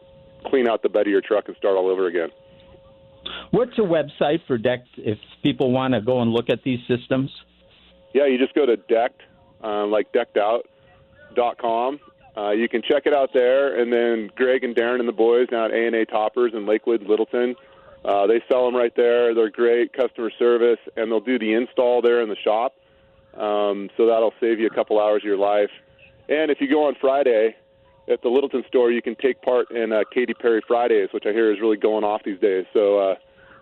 clean 0.46 0.68
out 0.68 0.82
the 0.82 0.88
bed 0.88 1.02
of 1.02 1.08
your 1.08 1.20
truck 1.20 1.48
and 1.48 1.56
start 1.56 1.76
all 1.76 1.88
over 1.88 2.06
again. 2.06 2.28
What's 3.50 3.76
a 3.78 3.82
website 3.82 4.40
for 4.46 4.56
Deck 4.58 4.84
if 4.96 5.18
people 5.42 5.72
want 5.72 5.94
to 5.94 6.00
go 6.00 6.20
and 6.20 6.30
look 6.32 6.48
at 6.50 6.62
these 6.62 6.80
systems? 6.86 7.30
Yeah, 8.14 8.26
you 8.26 8.38
just 8.38 8.54
go 8.54 8.64
to 8.64 8.76
decked, 8.76 9.22
uh, 9.62 9.86
like 9.86 10.12
deckedout.com. 10.12 12.00
Uh, 12.36 12.50
you 12.50 12.68
can 12.68 12.82
check 12.82 13.02
it 13.06 13.12
out 13.12 13.30
there, 13.34 13.80
and 13.80 13.92
then 13.92 14.30
Greg 14.36 14.62
and 14.64 14.74
Darren 14.74 15.00
and 15.00 15.08
the 15.08 15.12
boys 15.12 15.48
down 15.48 15.66
at 15.66 15.70
A&A 15.72 16.06
Toppers 16.06 16.52
in 16.54 16.66
Lakewood, 16.66 17.02
Littleton, 17.02 17.56
uh, 18.04 18.26
they 18.26 18.42
sell 18.50 18.64
them 18.64 18.76
right 18.76 18.94
there. 18.96 19.34
They're 19.34 19.50
great 19.50 19.92
customer 19.92 20.30
service, 20.38 20.78
and 20.96 21.10
they'll 21.10 21.20
do 21.20 21.38
the 21.38 21.52
install 21.52 22.00
there 22.02 22.20
in 22.22 22.28
the 22.28 22.36
shop. 22.36 22.74
Um, 23.36 23.90
so 23.96 24.06
that'll 24.06 24.34
save 24.40 24.58
you 24.58 24.66
a 24.66 24.74
couple 24.74 25.00
hours 25.00 25.22
of 25.22 25.26
your 25.26 25.36
life. 25.36 25.70
And 26.28 26.50
if 26.50 26.60
you 26.60 26.68
go 26.68 26.86
on 26.86 26.94
Friday 27.00 27.56
at 28.10 28.22
the 28.22 28.28
Littleton 28.28 28.64
store, 28.68 28.90
you 28.90 29.02
can 29.02 29.14
take 29.16 29.40
part 29.42 29.70
in 29.70 29.92
uh, 29.92 30.02
Katy 30.12 30.34
Perry 30.34 30.62
Fridays, 30.66 31.08
which 31.12 31.24
I 31.26 31.32
hear 31.32 31.52
is 31.52 31.60
really 31.60 31.76
going 31.76 32.04
off 32.04 32.22
these 32.24 32.40
days. 32.40 32.64
So, 32.72 32.98
uh, 32.98 33.14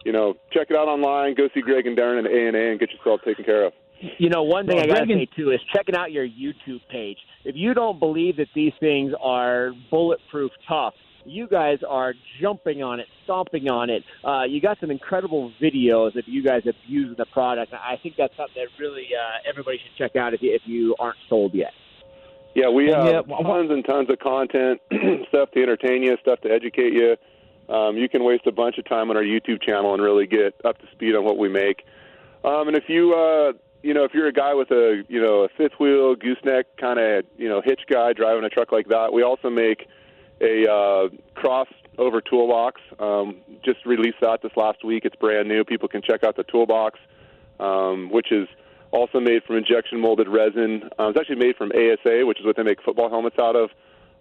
you 0.05 0.13
know, 0.13 0.35
check 0.53 0.69
it 0.71 0.77
out 0.77 0.89
online. 0.89 1.35
Go 1.35 1.49
see 1.53 1.61
Greg 1.61 1.87
and 1.87 1.97
Darren 1.97 2.19
at 2.25 2.31
A&A 2.31 2.71
and 2.71 2.79
get 2.81 2.91
yourself 2.93 3.21
taken 3.25 3.45
care 3.45 3.65
of. 3.67 3.73
You 4.19 4.29
know, 4.29 4.43
one 4.43 4.67
thing 4.67 4.77
Well, 4.77 4.85
I 4.85 4.89
got 4.89 4.95
to 4.97 5.01
Reagan- 5.03 5.19
say 5.21 5.29
too 5.37 5.51
is 5.53 5.61
checking 5.75 5.97
out 5.97 6.13
your 6.13 6.27
YouTube 6.27 6.81
page. 6.91 7.19
If 7.45 7.57
you 7.57 7.73
don't 7.75 7.99
believe 7.99 8.37
that 8.37 8.49
these 8.55 8.73
things 8.79 9.13
are 9.21 9.73
bulletproof 9.91 10.53
tough, 10.69 10.95
you 11.27 11.49
guys 11.49 11.79
are 11.89 12.15
jumping 12.41 12.83
on 12.83 13.01
it, 13.01 13.07
stomping 13.25 13.69
on 13.69 13.91
it. 13.91 14.05
Uh, 14.25 14.45
you 14.45 14.61
got 14.61 14.79
some 14.81 14.91
incredible 14.91 15.53
videos 15.61 16.17
of 16.17 16.25
you 16.27 16.43
guys 16.43 16.63
abusing 16.67 17.17
the 17.19 17.27
product. 17.27 17.73
I 17.73 17.97
think 18.03 18.15
that's 18.17 18.37
something 18.37 18.55
that 18.57 18.69
really 18.83 19.09
uh, 19.15 19.49
everybody 19.49 19.79
should 19.79 19.97
check 19.97 20.17
out 20.17 20.35
if 20.35 20.43
you, 20.43 20.55
if 20.55 20.63
you 20.65 20.95
aren't 20.99 21.19
sold 21.29 21.55
yet. 21.55 21.73
Yeah, 22.55 22.71
we 22.71 22.87
have 22.87 23.05
Yeah, 23.05 23.21
well, 23.27 23.43
tons 23.43 23.71
and 23.71 23.85
tons 23.85 24.09
of 24.09 24.19
content, 24.19 24.81
stuff 25.29 25.51
to 25.51 25.63
entertain 25.63 26.03
you, 26.03 26.17
stuff 26.23 26.41
to 26.41 26.51
educate 26.51 26.95
you. 26.95 27.17
Um, 27.69 27.97
you 27.97 28.09
can 28.09 28.25
waste 28.25 28.47
a 28.47 28.53
bunch 28.53 28.79
of 28.79 28.89
time 28.89 29.11
on 29.11 29.17
our 29.17 29.23
YouTube 29.23 29.61
channel 29.61 29.93
and 29.93 30.03
really 30.03 30.27
get 30.27 30.55
up 30.65 30.79
to 30.79 30.87
speed 30.93 31.15
on 31.17 31.25
what 31.25 31.37
we 31.37 31.49
make. 31.49 31.85
Um, 32.45 32.69
and 32.69 32.77
if 32.77 32.85
you, 32.89 33.13
uh, 33.13 33.53
you 33.83 33.93
know, 33.93 34.05
if 34.05 34.15
you're 34.15 34.29
a 34.29 34.33
guy 34.33 34.55
with 34.55 34.71
a, 34.71 35.03
you 35.09 35.21
know, 35.21 35.45
a 35.45 35.49
fifth 35.49 35.79
wheel 35.81 36.15
gooseneck 36.15 36.77
kind 36.77 36.99
of, 36.99 37.25
you 37.37 37.49
know, 37.49 37.61
hitch 37.63 37.83
guy 37.91 38.13
driving 38.13 38.45
a 38.45 38.49
truck 38.49 38.71
like 38.73 38.89
that, 38.89 39.13
we 39.13 39.23
also 39.23 39.51
make 39.51 39.89
a 40.41 40.71
uh, 40.71 41.09
crossover 41.35 42.21
toolbox. 42.29 42.81
Um, 42.99 43.37
just 43.65 43.85
released 43.87 44.19
that 44.21 44.43
this 44.43 44.53
last 44.57 44.85
week. 44.85 45.05
It's 45.05 45.17
brand 45.17 45.49
new. 45.49 45.65
People 45.65 45.89
can 45.89 46.03
check 46.03 46.25
out 46.25 46.37
the 46.37 46.45
toolbox, 46.45 46.99
um, 47.61 48.11
which 48.11 48.33
is 48.33 48.49
also 48.91 49.21
made 49.21 49.43
from 49.45 49.57
injection 49.57 50.01
molded 50.01 50.29
resin. 50.29 50.91
Um, 50.99 51.11
it's 51.11 51.19
actually 51.21 51.37
made 51.37 51.57
from 51.57 51.73
ASA, 51.73 52.25
which 52.25 52.41
is 52.41 52.47
what 52.47 52.57
they 52.57 52.63
make 52.63 52.83
football 52.83 53.11
helmets 53.11 53.37
out 53.39 53.57
of. 53.57 53.71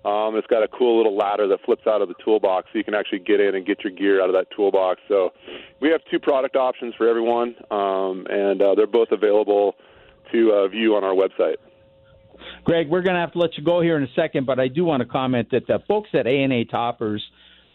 Um, 0.06 0.36
it's 0.36 0.46
got 0.46 0.62
a 0.62 0.68
cool 0.68 0.98
little 0.98 1.18
ladder 1.18 1.48
that 1.48 1.62
flips 1.66 1.88
out 1.88 2.02
of 2.02 2.10
the 2.10 2.14
toolbox, 2.24 2.68
so 2.72 2.78
you 2.78 2.84
can 2.84 2.94
actually 2.94 3.20
get 3.20 3.40
in 3.40 3.56
and 3.56 3.66
get 3.66 3.84
your 3.84 3.92
gear 3.92 4.22
out 4.22 4.30
of 4.30 4.36
that 4.36 4.48
toolbox. 4.56 5.02
So 5.08 5.34
we 5.80 5.90
have 5.90 6.02
two 6.12 6.20
product 6.20 6.56
options 6.56 6.94
for 6.94 7.10
everyone, 7.10 7.56
um, 7.72 8.28
and 8.30 8.62
uh, 8.62 8.76
they're 8.76 8.86
both 8.86 9.12
available 9.12 9.76
to 10.32 10.52
uh, 10.54 10.68
view 10.68 10.96
on 10.96 11.04
our 11.04 11.14
website. 11.14 11.56
Greg, 12.64 12.90
we're 12.90 13.02
going 13.02 13.16
to 13.16 13.20
have 13.20 13.34
to 13.34 13.40
let 13.40 13.58
you 13.58 13.64
go 13.64 13.82
here 13.82 13.98
in 13.98 14.04
a 14.04 14.14
second, 14.16 14.46
but 14.46 14.60
I 14.60 14.68
do 14.68 14.86
want 14.86 15.02
to 15.02 15.08
comment 15.08 15.50
that 15.52 15.68
the 15.68 15.80
folks 15.88 16.10
at 16.14 16.28
A&A 16.28 16.66
Toppers, 16.66 17.24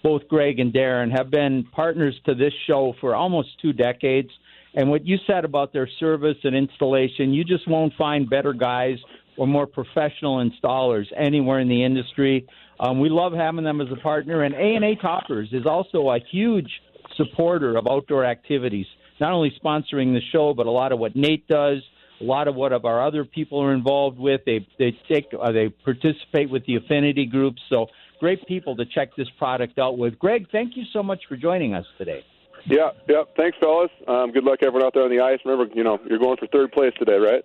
both 0.03 0.27
Greg 0.29 0.59
and 0.59 0.73
Darren, 0.73 1.11
have 1.17 1.31
been 1.31 1.65
partners 1.73 2.15
to 2.27 2.35
this 2.35 2.53
show 2.67 2.95
for 3.01 3.15
almost 3.15 3.49
two 3.61 3.73
decades. 3.73 4.31
And 4.75 4.91
what 4.91 5.07
you 5.07 5.19
said 5.27 5.45
about 5.45 5.73
their 5.73 5.89
service 5.99 6.37
and 6.45 6.55
installation, 6.55 7.33
you 7.33 7.45
just 7.45 7.69
won't 7.69 7.93
find 7.95 8.29
better 8.31 8.53
guys 8.53 8.99
or 9.37 9.47
more 9.47 9.67
professional 9.67 10.45
installers 10.45 11.07
anywhere 11.17 11.61
in 11.61 11.69
the 11.69 11.85
industry. 11.85 12.47
Um, 12.79 13.01
we 13.01 13.09
love 13.09 13.33
having 13.33 13.65
them 13.65 13.81
as 13.81 13.89
a 13.91 14.01
partner, 14.01 14.43
and 14.43 14.55
A&A 14.55 14.97
Toppers 14.97 15.49
is 15.53 15.67
also 15.67 16.11
a 16.11 16.19
huge 16.31 16.71
supporter 17.17 17.77
of 17.77 17.87
outdoor 17.89 18.25
activities, 18.25 18.87
not 19.21 19.33
only 19.33 19.53
sponsoring 19.63 20.13
the 20.13 20.21
show, 20.33 20.55
but 20.55 20.67
a 20.67 20.71
lot 20.71 20.93
of 20.93 20.99
what 20.99 21.17
Nate 21.17 21.47
does, 21.49 21.83
a 22.21 22.25
lot 22.25 22.49
of 22.49 22.55
what 22.55 22.73
of 22.73 22.85
our 22.85 23.05
other 23.05 23.25
people 23.25 23.63
are 23.63 23.73
involved 23.73 24.19
with. 24.19 24.43
They 24.45 24.67
they 24.79 24.97
take 25.09 25.27
uh, 25.41 25.53
they 25.53 25.69
participate 25.69 26.51
with 26.51 26.65
the 26.67 26.77
affinity 26.77 27.27
groups. 27.27 27.61
So 27.69 27.87
great 28.19 28.47
people 28.47 28.77
to 28.77 28.85
check 28.85 29.17
this 29.17 29.29
product 29.39 29.79
out 29.79 29.99
with. 29.99 30.19
Greg, 30.19 30.47
thank 30.53 30.77
you 30.77 30.85
so 30.93 31.03
much 31.03 31.23
for 31.29 31.37
joining 31.37 31.75
us 31.75 31.87
today. 31.99 32.25
Yeah, 32.67 32.91
yeah. 33.09 33.23
Thanks, 33.37 33.57
fellas. 33.59 33.91
Um, 34.07 34.33
good 34.33 34.45
luck, 34.45 34.59
everyone 34.63 34.85
out 34.85 34.93
there 34.95 35.05
on 35.05 35.11
the 35.11 35.21
ice. 35.21 35.39
Remember, 35.45 35.73
you 35.75 35.83
know, 35.83 35.99
you're 36.07 36.19
going 36.19 36.37
for 36.37 36.47
third 36.49 36.73
place 36.73 36.93
today, 36.99 37.17
right? 37.17 37.45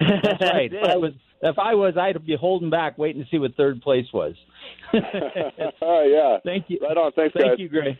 That's 0.22 0.40
right. 0.40 0.72
if 0.72 0.84
I 0.84 0.96
was 0.96 1.12
if 1.42 1.58
I 1.58 1.74
was, 1.74 1.94
I'd 1.96 2.24
be 2.24 2.36
holding 2.36 2.70
back, 2.70 2.98
waiting 2.98 3.22
to 3.22 3.28
see 3.30 3.38
what 3.38 3.54
third 3.56 3.80
place 3.80 4.06
was. 4.12 4.34
yeah. 4.92 6.38
Thank 6.44 6.66
you. 6.68 6.78
Right 6.82 6.96
on. 6.96 7.12
Thanks, 7.12 7.34
Thank 7.34 7.50
guys. 7.50 7.58
you, 7.58 7.68
Greg. 7.68 7.96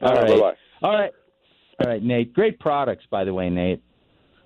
All 0.00 0.08
All 0.08 0.14
right, 0.14 0.30
right. 0.30 0.40
bye-bye. 0.40 0.88
All 0.88 0.94
right. 0.94 1.12
All 1.80 1.90
right, 1.90 2.02
Nate. 2.02 2.32
Great 2.32 2.60
products, 2.60 3.04
by 3.10 3.24
the 3.24 3.34
way, 3.34 3.50
Nate. 3.50 3.82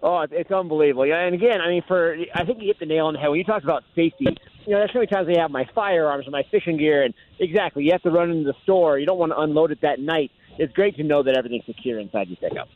Oh, 0.02 0.24
it's, 0.30 0.50
unbelievable. 0.50 1.06
Yeah, 1.06 1.24
And 1.24 1.34
again, 1.34 1.60
I 1.60 1.68
mean, 1.68 1.82
for 1.88 2.16
I 2.34 2.44
think 2.44 2.60
you 2.60 2.66
hit 2.66 2.78
the 2.78 2.86
nail 2.86 3.06
on 3.06 3.14
the 3.14 3.18
head 3.18 3.28
when 3.28 3.38
you 3.38 3.44
talked 3.44 3.64
about 3.64 3.82
safety. 3.94 4.26
You 4.66 4.72
know, 4.72 4.78
there's 4.78 4.92
so 4.92 4.98
many 4.98 5.06
times 5.06 5.28
I 5.34 5.40
have 5.40 5.50
my 5.50 5.64
firearms 5.74 6.26
and 6.26 6.32
my 6.32 6.42
fishing 6.50 6.76
gear, 6.76 7.02
and 7.02 7.14
exactly, 7.40 7.84
you 7.84 7.92
have 7.92 8.02
to 8.02 8.10
run 8.10 8.30
into 8.30 8.44
the 8.44 8.58
store. 8.62 8.98
You 8.98 9.06
don't 9.06 9.18
want 9.18 9.32
to 9.32 9.38
unload 9.38 9.72
it 9.72 9.80
that 9.82 9.98
night. 9.98 10.30
It's 10.58 10.72
great 10.74 10.96
to 10.96 11.02
know 11.02 11.22
that 11.22 11.36
everything's 11.36 11.64
secure 11.66 11.98
inside 11.98 12.28
your 12.28 12.36
pickup. 12.36 12.68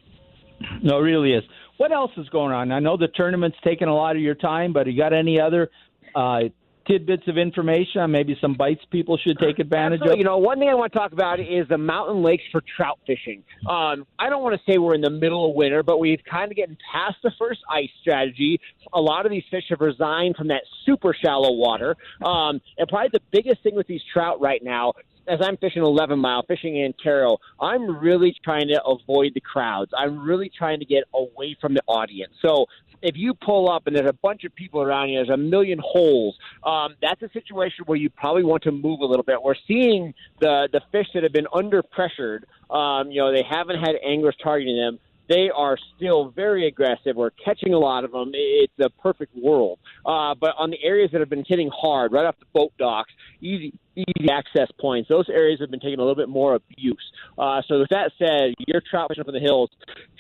No, 0.82 0.98
it 0.98 1.02
really 1.02 1.32
is. 1.32 1.42
What 1.78 1.92
else 1.92 2.10
is 2.16 2.28
going 2.28 2.52
on? 2.52 2.72
I 2.72 2.80
know 2.80 2.96
the 2.96 3.08
tournament's 3.08 3.56
taking 3.64 3.88
a 3.88 3.94
lot 3.94 4.16
of 4.16 4.22
your 4.22 4.34
time, 4.34 4.72
but 4.72 4.86
you 4.86 4.96
got 4.96 5.12
any 5.12 5.40
other 5.40 5.70
uh, 6.14 6.40
tidbits 6.90 7.28
of 7.28 7.38
information 7.38 8.00
on 8.00 8.10
maybe 8.10 8.36
some 8.40 8.54
bites 8.54 8.84
people 8.90 9.16
should 9.16 9.38
take 9.38 9.58
advantage 9.58 10.00
Absolutely. 10.00 10.14
of? 10.14 10.18
You 10.18 10.24
know, 10.24 10.38
one 10.38 10.58
thing 10.58 10.68
I 10.68 10.74
want 10.74 10.92
to 10.92 10.98
talk 10.98 11.12
about 11.12 11.38
is 11.38 11.68
the 11.68 11.78
mountain 11.78 12.22
lakes 12.22 12.42
for 12.50 12.62
trout 12.76 12.98
fishing. 13.06 13.44
Um, 13.68 14.06
I 14.18 14.28
don't 14.28 14.42
want 14.42 14.54
to 14.54 14.70
say 14.70 14.78
we're 14.78 14.94
in 14.94 15.00
the 15.00 15.10
middle 15.10 15.48
of 15.48 15.54
winter, 15.54 15.82
but 15.82 15.98
we've 15.98 16.20
kind 16.28 16.50
of 16.50 16.56
getting 16.56 16.76
past 16.92 17.16
the 17.22 17.30
first 17.38 17.60
ice 17.70 17.90
strategy. 18.00 18.60
A 18.92 19.00
lot 19.00 19.24
of 19.24 19.30
these 19.30 19.44
fish 19.50 19.64
have 19.70 19.80
resigned 19.80 20.36
from 20.36 20.48
that 20.48 20.62
super 20.84 21.14
shallow 21.14 21.52
water. 21.52 21.96
Um, 22.24 22.60
and 22.78 22.88
probably 22.88 23.10
the 23.12 23.22
biggest 23.30 23.62
thing 23.62 23.74
with 23.76 23.86
these 23.86 24.02
trout 24.12 24.40
right 24.40 24.62
now 24.62 24.94
as 25.28 25.38
I'm 25.42 25.56
fishing 25.58 25.82
11 25.82 26.18
mile, 26.18 26.42
fishing 26.42 26.76
in 26.76 26.92
Carroll, 27.00 27.40
I'm 27.60 27.98
really 27.98 28.34
trying 28.42 28.66
to 28.68 28.82
avoid 28.84 29.32
the 29.34 29.40
crowds. 29.40 29.92
I'm 29.96 30.18
really 30.18 30.50
trying 30.56 30.80
to 30.80 30.84
get 30.84 31.04
away 31.14 31.56
from 31.60 31.74
the 31.74 31.82
audience. 31.86 32.32
So 32.42 32.66
if 33.02 33.16
you 33.16 33.34
pull 33.34 33.70
up 33.70 33.86
and 33.86 33.96
there's 33.96 34.08
a 34.08 34.18
bunch 34.22 34.44
of 34.44 34.54
people 34.54 34.82
around 34.82 35.08
you, 35.08 35.18
there's 35.18 35.30
a 35.30 35.36
million 35.36 35.78
holes. 35.82 36.36
Um, 36.64 36.94
that's 37.00 37.22
a 37.22 37.30
situation 37.30 37.84
where 37.86 37.98
you 37.98 38.10
probably 38.10 38.44
want 38.44 38.62
to 38.64 38.72
move 38.72 39.00
a 39.00 39.06
little 39.06 39.24
bit. 39.24 39.42
We're 39.42 39.54
seeing 39.66 40.14
the 40.40 40.68
the 40.72 40.80
fish 40.92 41.06
that 41.14 41.22
have 41.22 41.32
been 41.32 41.48
under 41.52 41.82
pressured. 41.82 42.46
Um, 42.70 43.10
you 43.10 43.20
know, 43.20 43.32
they 43.32 43.44
haven't 43.48 43.80
had 43.80 43.96
anglers 44.04 44.36
targeting 44.42 44.76
them 44.76 44.98
they 45.30 45.48
are 45.48 45.78
still 45.96 46.30
very 46.30 46.66
aggressive. 46.66 47.14
We're 47.14 47.30
catching 47.30 47.72
a 47.72 47.78
lot 47.78 48.02
of 48.04 48.10
them. 48.10 48.32
It's 48.34 48.72
a 48.80 48.90
perfect 48.90 49.34
world. 49.36 49.78
Uh, 50.04 50.34
but 50.34 50.54
on 50.58 50.70
the 50.70 50.82
areas 50.82 51.12
that 51.12 51.20
have 51.20 51.30
been 51.30 51.44
hitting 51.46 51.70
hard, 51.72 52.12
right 52.12 52.26
off 52.26 52.34
the 52.40 52.46
boat 52.52 52.72
docks, 52.78 53.12
easy 53.40 53.72
easy 53.94 54.30
access 54.30 54.68
points, 54.80 55.08
those 55.08 55.28
areas 55.28 55.60
have 55.60 55.70
been 55.70 55.80
taking 55.80 55.98
a 55.98 56.02
little 56.02 56.16
bit 56.16 56.28
more 56.28 56.54
abuse. 56.54 57.12
Uh, 57.38 57.62
so 57.68 57.78
with 57.80 57.90
that 57.90 58.10
said, 58.18 58.54
you're 58.66 58.82
trout 58.90 59.08
fishing 59.08 59.20
up 59.20 59.28
in 59.28 59.34
the 59.34 59.40
hills. 59.40 59.70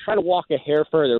Try 0.04 0.14
to 0.14 0.20
walk 0.20 0.46
a 0.50 0.58
hair 0.58 0.84
further. 0.90 1.18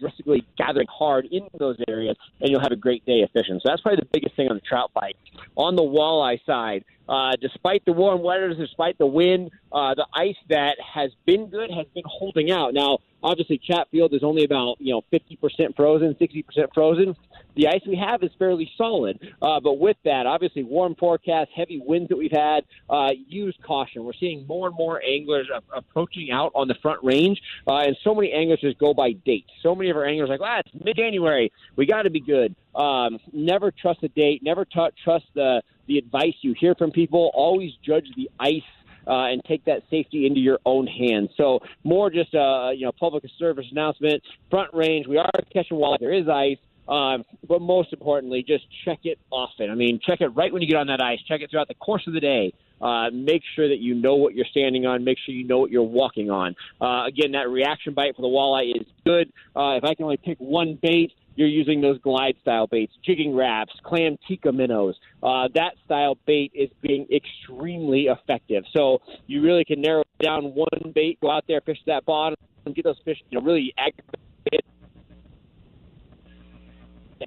Aggressively 0.00 0.46
gathering 0.56 0.86
hard 0.88 1.26
in 1.26 1.46
those 1.58 1.76
areas, 1.86 2.16
and 2.40 2.50
you'll 2.50 2.60
have 2.60 2.72
a 2.72 2.76
great 2.76 3.04
day 3.04 3.20
of 3.20 3.30
fishing. 3.32 3.60
So 3.62 3.68
that's 3.68 3.82
probably 3.82 4.00
the 4.00 4.08
biggest 4.12 4.34
thing 4.34 4.48
on 4.48 4.56
the 4.56 4.62
trout 4.62 4.90
bite. 4.94 5.16
On 5.56 5.76
the 5.76 5.82
walleye 5.82 6.44
side, 6.46 6.84
uh, 7.10 7.32
despite 7.40 7.84
the 7.84 7.92
warm 7.92 8.22
weather, 8.22 8.54
despite 8.54 8.96
the 8.96 9.06
wind, 9.06 9.50
uh, 9.72 9.94
the 9.94 10.06
ice 10.14 10.36
that 10.48 10.76
has 10.80 11.10
been 11.26 11.46
good 11.46 11.68
has 11.70 11.86
been 11.92 12.04
holding 12.06 12.52
out. 12.52 12.72
Now, 12.72 12.98
obviously, 13.20 13.58
Chatfield 13.58 14.14
is 14.14 14.22
only 14.22 14.44
about 14.44 14.76
you 14.78 14.94
know 14.94 15.02
50% 15.12 15.74
frozen, 15.74 16.14
60% 16.14 16.44
frozen. 16.72 17.16
The 17.56 17.66
ice 17.66 17.80
we 17.84 17.96
have 17.96 18.22
is 18.22 18.30
fairly 18.38 18.70
solid, 18.78 19.18
uh, 19.42 19.58
but 19.58 19.80
with 19.80 19.96
that, 20.04 20.26
obviously, 20.26 20.62
warm 20.62 20.94
forecast, 20.94 21.50
heavy 21.54 21.82
winds 21.84 22.08
that 22.10 22.16
we've 22.16 22.30
had, 22.30 22.64
uh, 22.88 23.10
use 23.26 23.56
caution. 23.66 24.04
We're 24.04 24.12
seeing 24.12 24.46
more 24.46 24.68
and 24.68 24.76
more 24.76 25.02
anglers 25.02 25.50
approaching 25.74 26.30
out 26.30 26.52
on 26.54 26.68
the 26.68 26.76
front 26.80 27.02
range, 27.02 27.42
uh, 27.66 27.78
and 27.78 27.96
so 28.04 28.14
many 28.14 28.32
anglers 28.32 28.60
just 28.60 28.78
go 28.78 28.94
by 28.94 29.12
date. 29.12 29.46
So 29.64 29.74
many 29.74 29.90
of 29.90 29.96
our 29.96 30.04
anglers 30.04 30.30
are 30.30 30.38
like, 30.38 30.40
ah, 30.42 30.62
it's 30.64 30.84
mid-January, 30.84 31.52
we 31.74 31.86
got 31.86 32.02
to 32.02 32.10
be 32.10 32.20
good. 32.20 32.54
Um, 32.74 33.18
never 33.32 33.70
trust 33.70 34.02
a 34.02 34.08
date. 34.08 34.42
Never 34.42 34.64
t- 34.64 34.88
trust 35.04 35.26
the 35.34 35.62
the 35.86 35.98
advice 35.98 36.34
you 36.42 36.54
hear 36.58 36.74
from 36.76 36.92
people. 36.92 37.30
Always 37.34 37.72
judge 37.84 38.06
the 38.16 38.30
ice 38.38 38.62
uh, 39.06 39.26
and 39.26 39.42
take 39.44 39.64
that 39.64 39.82
safety 39.90 40.26
into 40.26 40.40
your 40.40 40.58
own 40.64 40.86
hands. 40.86 41.30
So 41.36 41.60
more 41.84 42.10
just 42.10 42.34
a 42.34 42.72
you 42.76 42.86
know 42.86 42.92
public 42.92 43.24
service 43.38 43.66
announcement. 43.70 44.22
Front 44.50 44.72
range, 44.72 45.06
we 45.06 45.18
are 45.18 45.30
catching 45.52 45.76
walleye. 45.76 45.98
There 45.98 46.12
is 46.12 46.28
ice. 46.28 46.58
Um, 46.88 47.24
but 47.46 47.60
most 47.60 47.92
importantly, 47.92 48.44
just 48.46 48.64
check 48.84 49.00
it 49.04 49.18
often. 49.30 49.70
I 49.70 49.76
mean, 49.76 50.00
check 50.04 50.20
it 50.20 50.28
right 50.28 50.52
when 50.52 50.60
you 50.60 50.66
get 50.66 50.76
on 50.76 50.88
that 50.88 51.00
ice. 51.00 51.20
Check 51.28 51.40
it 51.40 51.48
throughout 51.48 51.68
the 51.68 51.74
course 51.74 52.02
of 52.08 52.14
the 52.14 52.20
day. 52.20 52.52
Uh, 52.80 53.10
make 53.12 53.42
sure 53.54 53.68
that 53.68 53.78
you 53.78 53.94
know 53.94 54.16
what 54.16 54.34
you're 54.34 54.46
standing 54.50 54.86
on. 54.86 55.04
Make 55.04 55.18
sure 55.24 55.34
you 55.34 55.46
know 55.46 55.58
what 55.58 55.70
you're 55.70 55.82
walking 55.82 56.30
on. 56.30 56.56
Uh, 56.80 57.04
again, 57.06 57.32
that 57.32 57.48
reaction 57.48 57.94
bite 57.94 58.16
for 58.16 58.22
the 58.22 58.28
walleye 58.28 58.74
is 58.74 58.86
good. 59.04 59.32
Uh, 59.54 59.76
if 59.76 59.84
I 59.84 59.94
can 59.94 60.04
only 60.04 60.16
pick 60.16 60.38
one 60.38 60.78
bait, 60.82 61.12
you're 61.40 61.48
using 61.48 61.80
those 61.80 61.98
glide 62.00 62.34
style 62.42 62.66
baits, 62.66 62.92
jigging 63.02 63.34
Raps, 63.34 63.72
clam 63.82 64.18
tikka 64.28 64.52
minnows. 64.52 64.94
Uh, 65.22 65.48
that 65.54 65.72
style 65.86 66.18
bait 66.26 66.52
is 66.54 66.68
being 66.82 67.06
extremely 67.10 68.08
effective. 68.08 68.62
So 68.76 69.00
you 69.26 69.40
really 69.40 69.64
can 69.64 69.80
narrow 69.80 70.02
down 70.22 70.52
one 70.54 70.92
bait, 70.94 71.18
go 71.22 71.30
out 71.30 71.44
there, 71.48 71.62
fish 71.62 71.78
that 71.86 72.04
bottom, 72.04 72.36
and 72.66 72.74
get 72.74 72.84
those 72.84 72.98
fish, 73.06 73.16
you 73.30 73.38
know, 73.40 73.44
really 73.44 73.72
activate. 73.78 74.60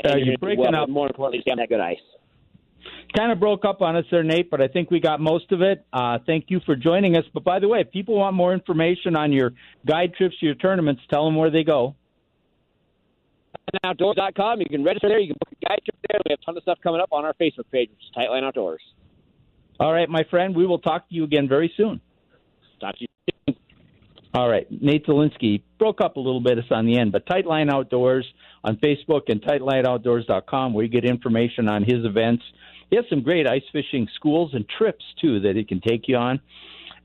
Uh, 0.05 0.15
you're 0.17 0.38
breaking 0.38 0.65
well, 0.72 0.84
up. 0.84 0.89
More 0.89 1.08
importantly, 1.08 1.41
stay 1.41 1.53
that 1.58 1.70
good 1.70 1.79
ice. 1.79 1.98
Kind 3.17 3.32
of 3.32 3.39
broke 3.39 3.65
up 3.65 3.82
on 3.82 3.96
us 3.96 4.05
there, 4.12 4.24
Nate, 4.24 4.51
but 4.51 4.62
I 4.62 4.67
think 4.67 4.91
we 4.91 5.00
got 5.00 5.20
most 5.20 5.51
of 5.51 5.62
it. 5.62 5.86
Uh, 5.91 6.20
thank 6.27 6.46
you 6.50 6.60
for 6.67 6.75
joining 6.75 7.15
us. 7.15 7.24
But 7.34 7.43
by 7.43 7.60
the 7.60 7.67
way, 7.67 7.82
if 7.82 7.91
people 7.91 8.15
want 8.17 8.36
more 8.36 8.53
information 8.53 9.15
on 9.15 9.32
your 9.32 9.53
guide 9.88 10.13
trips 10.15 10.36
to 10.39 10.46
your 10.46 10.55
tournaments, 10.55 11.01
tell 11.10 11.25
them 11.25 11.36
where 11.36 11.50
they 11.50 11.63
go. 11.63 11.96
Outdoors.com. 13.84 14.60
You 14.60 14.65
can 14.70 14.84
register 14.84 15.10
there. 15.10 15.20
You 15.20 15.34
can 15.34 15.38
book 15.39 15.50
a 15.51 15.67
guide 15.67 15.82
trip 15.84 15.96
there. 16.10 16.20
We 16.25 16.32
have 16.32 16.39
a 16.41 16.46
ton 16.46 16.58
of 16.58 16.63
stuff 16.63 16.79
coming 16.84 17.01
up 17.01 17.10
on 17.12 17.25
our 17.25 17.34
Facebook 17.34 17.70
page, 17.72 17.89
which 17.89 18.00
is 18.00 18.12
Tightline 18.15 18.43
Outdoors. 18.43 18.82
All 19.79 19.91
right, 19.91 20.08
my 20.08 20.24
friend, 20.29 20.55
we 20.55 20.65
will 20.65 20.79
talk 20.79 21.10
to 21.10 21.15
you 21.15 21.24
again 21.24 21.48
very 21.48 21.74
soon. 21.75 22.00
Talk 22.79 22.96
to 22.98 23.01
you. 23.01 23.08
All 24.36 24.50
right, 24.50 24.65
Nate 24.82 25.05
Zelinsky 25.05 25.62
broke 25.77 26.01
up 26.01 26.15
a 26.15 26.20
little 26.20 26.41
bit 26.41 26.58
us 26.58 26.65
on 26.72 26.88
the 26.88 26.98
end, 26.98 27.12
but 27.12 27.25
Tightline 27.27 27.72
Outdoors 27.72 28.25
on 28.63 28.77
Facebook 28.77 29.29
and 29.29 29.41
TightlineOutdoors.com 29.41 30.74
where 30.74 30.84
you 30.84 30.89
get 30.89 31.05
information 31.05 31.70
on 31.70 31.84
his 31.84 32.03
events. 32.03 32.43
He 32.89 32.96
has 32.96 33.05
some 33.10 33.22
great 33.22 33.48
ice 33.48 33.63
fishing 33.72 34.08
schools 34.15 34.51
and 34.53 34.65
trips 34.67 35.03
too 35.22 35.39
that 35.41 35.55
he 35.55 35.63
can 35.63 35.82
take 35.82 36.08
you 36.08 36.15
on. 36.15 36.39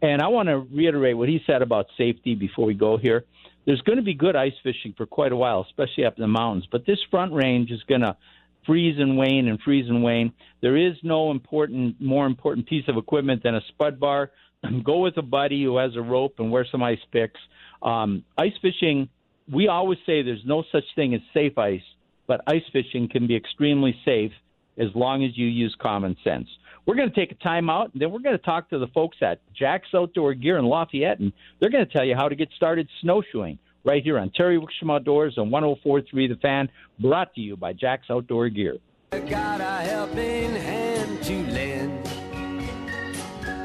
And 0.01 0.23
I 0.23 0.29
want 0.29 0.49
to 0.49 0.59
reiterate 0.59 1.17
what 1.17 1.29
he 1.29 1.41
said 1.47 1.61
about 1.61 1.87
safety 1.99 2.35
before 2.35 2.65
we 2.65 2.75
go 2.75 2.97
here. 2.97 3.25
There's 3.69 3.83
going 3.83 3.99
to 3.99 4.03
be 4.03 4.15
good 4.15 4.35
ice 4.35 4.55
fishing 4.63 4.95
for 4.97 5.05
quite 5.05 5.31
a 5.31 5.37
while, 5.37 5.61
especially 5.69 6.07
up 6.07 6.17
in 6.17 6.23
the 6.23 6.27
mountains, 6.27 6.67
but 6.73 6.87
this 6.87 7.01
front 7.11 7.35
range 7.35 7.71
is 7.71 7.83
going 7.83 8.01
to 8.01 8.17
freeze 8.65 8.97
and 8.99 9.19
wane 9.19 9.47
and 9.47 9.61
freeze 9.61 9.91
and 9.91 10.03
wane. 10.03 10.33
There 10.63 10.75
is 10.75 10.95
no 11.03 11.31
important, 11.31 12.01
more 12.01 12.25
important 12.25 12.67
piece 12.67 12.89
of 12.89 12.97
equipment 12.97 13.43
than 13.43 13.57
a 13.57 13.61
spud 13.69 14.01
bar. 14.01 14.31
Go 14.85 15.01
with 15.01 15.19
a 15.19 15.23
buddy 15.23 15.65
who 15.65 15.77
has 15.77 15.97
a 15.97 16.01
rope 16.01 16.37
and 16.39 16.51
wear 16.51 16.65
some 16.73 16.83
ice 16.83 16.99
picks. 17.13 17.39
Um, 17.83 18.25
ice 18.39 18.55
fishing, 18.63 19.11
we 19.53 19.69
always 19.69 19.99
say 20.07 20.23
there's 20.23 20.47
no 20.47 20.65
such 20.73 20.85
thing 20.95 21.13
as 21.13 21.21
safe 21.35 21.59
ice, 21.59 21.83
but 22.27 22.41
ice 22.47 22.65
fishing 22.73 23.07
can 23.07 23.27
be 23.27 23.37
extremely 23.37 23.95
safe 24.03 24.33
as 24.79 24.89
long 24.95 25.25
as 25.25 25.37
you 25.37 25.47
use 25.47 25.77
common 25.79 26.17
sense. 26.25 26.49
We're 26.89 26.95
going 26.95 27.11
to 27.11 27.15
take 27.15 27.31
a 27.33 27.35
time 27.45 27.69
out, 27.69 27.93
and 27.93 28.01
then 28.01 28.11
we're 28.11 28.21
going 28.21 28.39
to 28.39 28.43
talk 28.43 28.71
to 28.71 28.79
the 28.79 28.87
folks 28.87 29.19
at 29.21 29.41
Jax 29.53 29.89
Outdoor 29.95 30.33
Gear 30.33 30.57
in 30.57 30.65
Lafayette, 30.65 31.19
and 31.19 31.35
they're 31.61 31.69
going 31.69 31.87
to 31.87 31.93
tell 31.93 32.03
you 32.03 32.17
how 32.17 32.31
to 32.31 32.35
get 32.35 32.49
started 32.57 32.89
snowshoeing 33.03 33.59
right 33.85 34.03
here 34.03 34.19
on 34.19 34.31
Terry 34.31 34.59
Wickstrom 34.59 34.95
Outdoors 34.95 35.37
on 35.37 35.51
104.3 35.51 36.07
The 36.11 36.37
Fan, 36.41 36.71
brought 36.99 37.35
to 37.35 37.43
you 37.43 37.59
by 37.59 37.75
Jax 37.75 38.07
Outdoor 38.11 38.49
Gear. 38.49 38.79
Got 39.11 39.61
a 39.61 39.83
helping 39.87 40.55
hand 40.55 41.23
to 41.25 41.43
lend. 41.53 42.07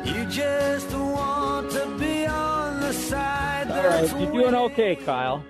You 0.05 0.25
just 0.25 0.93
want 0.93 1.71
to 1.71 1.95
be 1.97 2.25
on 2.25 2.81
the 2.81 2.91
side. 2.91 3.71
All 3.71 3.87
right, 3.87 4.19
you're 4.19 4.33
doing 4.33 4.53
okay, 4.53 4.97
Kyle. 4.97 5.41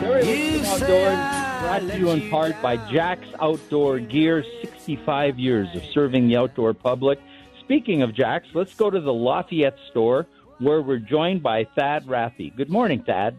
Terry 0.00 0.22
Wickstrom 0.22 0.64
Outdoors 0.64 1.47
brought 1.68 1.80
to 1.80 1.98
you 1.98 2.10
in 2.12 2.30
part 2.30 2.62
by. 2.62 2.78
Jax 2.90 3.26
Outdoor 3.42 3.98
Gear, 3.98 4.42
65 4.62 5.38
years 5.38 5.68
of 5.74 5.84
serving 5.92 6.26
the 6.26 6.34
outdoor 6.34 6.72
public. 6.72 7.18
Speaking 7.60 8.00
of 8.00 8.14
Jax, 8.14 8.46
let's 8.54 8.72
go 8.72 8.88
to 8.88 8.98
the 8.98 9.12
Lafayette 9.12 9.76
store 9.90 10.26
where 10.60 10.80
we're 10.80 10.98
joined 10.98 11.42
by 11.42 11.64
Thad 11.76 12.06
Raffy. 12.06 12.56
Good 12.56 12.70
morning, 12.70 13.02
Thad. 13.04 13.38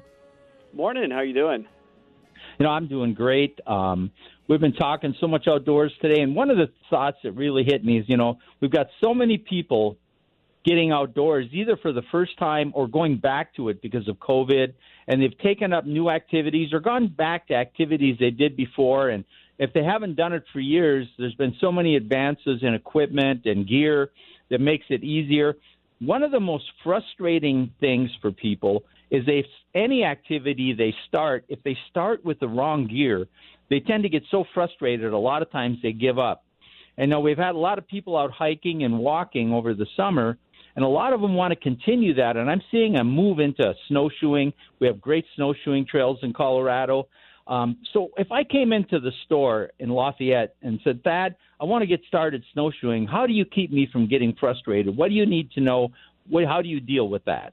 Morning. 0.74 1.10
How 1.10 1.22
you 1.22 1.34
doing? 1.34 1.66
You 2.60 2.66
know, 2.66 2.70
I'm 2.70 2.88
doing 2.88 3.16
great. 3.16 3.60
Um, 3.66 4.12
we've 4.48 4.62
been 4.62 4.74
talking 4.74 5.16
so 5.20 5.28
much 5.28 5.48
outdoors 5.48 5.92
today, 6.00 6.22
and 6.22 6.36
one 6.36 6.52
of 6.52 6.58
the 6.58 6.68
thoughts 6.92 7.18
that 7.24 7.32
really 7.32 7.64
hit 7.64 7.84
me 7.84 7.98
is, 7.98 8.06
you 8.08 8.18
know, 8.18 8.38
we've 8.62 8.70
got 8.70 8.90
so 9.02 9.16
many 9.16 9.40
people 9.40 9.98
getting 10.70 10.92
outdoors 10.92 11.48
either 11.52 11.76
for 11.78 11.92
the 11.92 12.04
first 12.12 12.38
time 12.38 12.72
or 12.76 12.88
going 12.88 13.18
back 13.18 13.56
to 13.56 13.70
it 13.70 13.82
because 13.82 14.08
of 14.08 14.18
COVID, 14.18 14.72
and 15.08 15.20
they've 15.20 15.38
taken 15.40 15.74
up 15.74 15.88
new 15.88 16.12
activities 16.12 16.72
or 16.74 16.80
gone 16.80 17.08
back 17.08 17.48
to 17.48 17.56
activities 17.56 18.18
they 18.20 18.30
did 18.30 18.56
before. 18.56 19.10
And 19.10 19.26
if 19.58 19.74
they 19.74 19.84
haven't 19.84 20.16
done 20.16 20.32
it 20.32 20.44
for 20.54 20.60
years, 20.60 21.08
there's 21.18 21.34
been 21.34 21.56
so 21.60 21.72
many 21.72 21.96
advances 21.96 22.60
in 22.62 22.76
equipment 22.76 23.46
and 23.46 23.68
gear 23.68 24.12
that 24.52 24.62
makes 24.62 24.86
it 24.90 25.04
easier. 25.04 25.56
One 26.02 26.22
of 26.22 26.30
the 26.30 26.40
most 26.40 26.66
frustrating 26.84 27.72
things 27.80 28.12
for 28.22 28.32
people 28.32 28.84
is 29.10 29.24
if 29.26 29.48
any 29.74 30.04
activity 30.04 30.74
they 30.78 30.94
start, 31.08 31.46
if 31.50 31.64
they 31.64 31.76
start 31.90 32.24
with 32.24 32.40
the 32.40 32.48
wrong 32.48 32.86
gear, 32.86 33.28
they 33.72 33.80
tend 33.80 34.04
to 34.04 34.10
get 34.10 34.22
so 34.30 34.46
frustrated. 34.54 35.14
A 35.14 35.18
lot 35.18 35.42
of 35.42 35.50
times 35.50 35.80
they 35.82 35.94
give 35.94 36.20
up. 36.20 36.44
And 36.96 37.10
now 37.10 37.22
we've 37.22 37.38
had 37.38 37.56
a 37.56 37.58
lot 37.58 37.80
of 37.80 37.88
people 37.88 38.16
out 38.16 38.30
hiking 38.30 38.84
and 38.84 39.00
walking 39.00 39.52
over 39.52 39.74
the 39.74 39.88
summer, 39.98 40.38
and 40.80 40.86
a 40.86 40.88
lot 40.88 41.12
of 41.12 41.20
them 41.20 41.36
want 41.36 41.52
to 41.52 41.60
continue 41.60 42.14
that. 42.14 42.38
And 42.38 42.50
I'm 42.50 42.62
seeing 42.72 42.96
a 42.96 43.04
move 43.04 43.40
into 43.40 43.74
snowshoeing. 43.90 44.54
We 44.80 44.88
have 44.88 45.02
great 45.02 45.26
snowshoeing 45.36 45.86
trails 45.86 46.20
in 46.24 46.32
Colorado. 46.32 47.10
Um, 47.48 47.80
so 47.92 48.12
if 48.16 48.32
I 48.32 48.46
came 48.46 48.72
into 48.72 49.02
the 49.02 49.12
store 49.26 49.72
in 49.80 49.90
Lafayette 49.90 50.56
and 50.62 50.80
said, 50.86 51.04
Thad, 51.04 51.36
I 51.60 51.66
want 51.66 51.82
to 51.82 51.86
get 51.86 52.00
started 52.08 52.46
snowshoeing, 52.54 53.08
how 53.08 53.28
do 53.28 53.34
you 53.34 53.44
keep 53.44 53.74
me 53.74 53.90
from 53.92 54.08
getting 54.08 54.34
frustrated? 54.40 54.96
What 54.96 55.10
do 55.10 55.16
you 55.16 55.26
need 55.26 55.52
to 55.52 55.60
know? 55.60 55.90
What, 56.30 56.46
how 56.46 56.62
do 56.62 56.70
you 56.70 56.80
deal 56.80 57.10
with 57.10 57.26
that? 57.26 57.52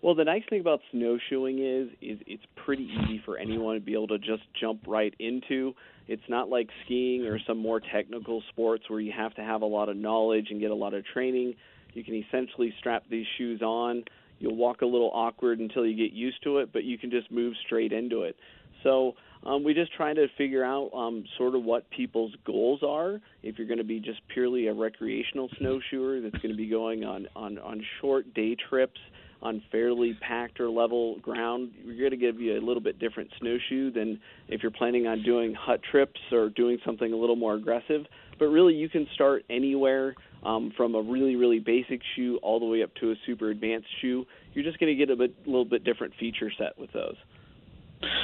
Well, 0.00 0.14
the 0.14 0.22
nice 0.22 0.42
thing 0.48 0.60
about 0.60 0.78
snowshoeing 0.92 1.58
is 1.58 1.88
is 2.00 2.18
it's 2.28 2.42
pretty 2.64 2.84
easy 2.84 3.20
for 3.24 3.36
anyone 3.36 3.74
to 3.74 3.80
be 3.80 3.94
able 3.94 4.08
to 4.08 4.18
just 4.18 4.42
jump 4.60 4.82
right 4.86 5.14
into. 5.18 5.74
It's 6.06 6.22
not 6.28 6.48
like 6.48 6.68
skiing 6.84 7.26
or 7.26 7.40
some 7.48 7.58
more 7.58 7.80
technical 7.80 8.44
sports 8.50 8.84
where 8.88 9.00
you 9.00 9.12
have 9.16 9.34
to 9.34 9.42
have 9.42 9.62
a 9.62 9.66
lot 9.66 9.88
of 9.88 9.96
knowledge 9.96 10.48
and 10.50 10.60
get 10.60 10.70
a 10.70 10.74
lot 10.74 10.94
of 10.94 11.04
training. 11.04 11.54
You 11.94 12.04
can 12.04 12.14
essentially 12.14 12.72
strap 12.78 13.04
these 13.10 13.26
shoes 13.38 13.62
on. 13.62 14.04
You'll 14.38 14.56
walk 14.56 14.82
a 14.82 14.86
little 14.86 15.10
awkward 15.12 15.60
until 15.60 15.86
you 15.86 15.96
get 15.96 16.12
used 16.12 16.42
to 16.44 16.58
it, 16.58 16.72
but 16.72 16.84
you 16.84 16.98
can 16.98 17.10
just 17.10 17.30
move 17.30 17.54
straight 17.64 17.92
into 17.92 18.22
it. 18.22 18.36
So 18.82 19.14
um, 19.44 19.64
we 19.64 19.74
just 19.74 19.92
try 19.94 20.12
to 20.14 20.26
figure 20.38 20.64
out 20.64 20.90
um, 20.94 21.24
sort 21.36 21.54
of 21.54 21.64
what 21.64 21.88
people's 21.90 22.34
goals 22.44 22.80
are. 22.82 23.20
If 23.42 23.58
you're 23.58 23.66
going 23.66 23.78
to 23.78 23.84
be 23.84 24.00
just 24.00 24.20
purely 24.32 24.68
a 24.68 24.74
recreational 24.74 25.48
snowshoer 25.58 26.20
that's 26.20 26.36
going 26.36 26.52
to 26.52 26.56
be 26.56 26.68
going 26.68 27.04
on 27.04 27.28
on 27.34 27.58
on 27.58 27.84
short 28.00 28.32
day 28.34 28.56
trips 28.68 29.00
on 29.42 29.60
fairly 29.72 30.16
packed 30.20 30.60
or 30.60 30.70
level 30.70 31.18
ground, 31.18 31.72
we're 31.84 31.98
going 31.98 32.12
to 32.12 32.16
give 32.16 32.40
you 32.40 32.56
a 32.56 32.62
little 32.64 32.82
bit 32.82 33.00
different 33.00 33.28
snowshoe 33.40 33.90
than 33.90 34.20
if 34.48 34.62
you're 34.62 34.70
planning 34.70 35.08
on 35.08 35.22
doing 35.24 35.52
hut 35.52 35.80
trips 35.90 36.20
or 36.30 36.48
doing 36.50 36.78
something 36.86 37.12
a 37.12 37.16
little 37.16 37.34
more 37.34 37.54
aggressive. 37.54 38.06
But 38.42 38.48
really, 38.48 38.74
you 38.74 38.88
can 38.88 39.06
start 39.14 39.44
anywhere 39.48 40.16
um, 40.42 40.72
from 40.76 40.96
a 40.96 41.00
really, 41.00 41.36
really 41.36 41.60
basic 41.60 42.00
shoe 42.16 42.40
all 42.42 42.58
the 42.58 42.66
way 42.66 42.82
up 42.82 42.92
to 42.96 43.12
a 43.12 43.14
super 43.24 43.50
advanced 43.50 43.86
shoe. 44.00 44.26
You're 44.52 44.64
just 44.64 44.80
going 44.80 44.90
to 44.90 44.96
get 44.96 45.12
a 45.12 45.16
bit, 45.16 45.46
little 45.46 45.64
bit 45.64 45.84
different 45.84 46.14
feature 46.18 46.50
set 46.58 46.76
with 46.76 46.92
those. 46.92 47.14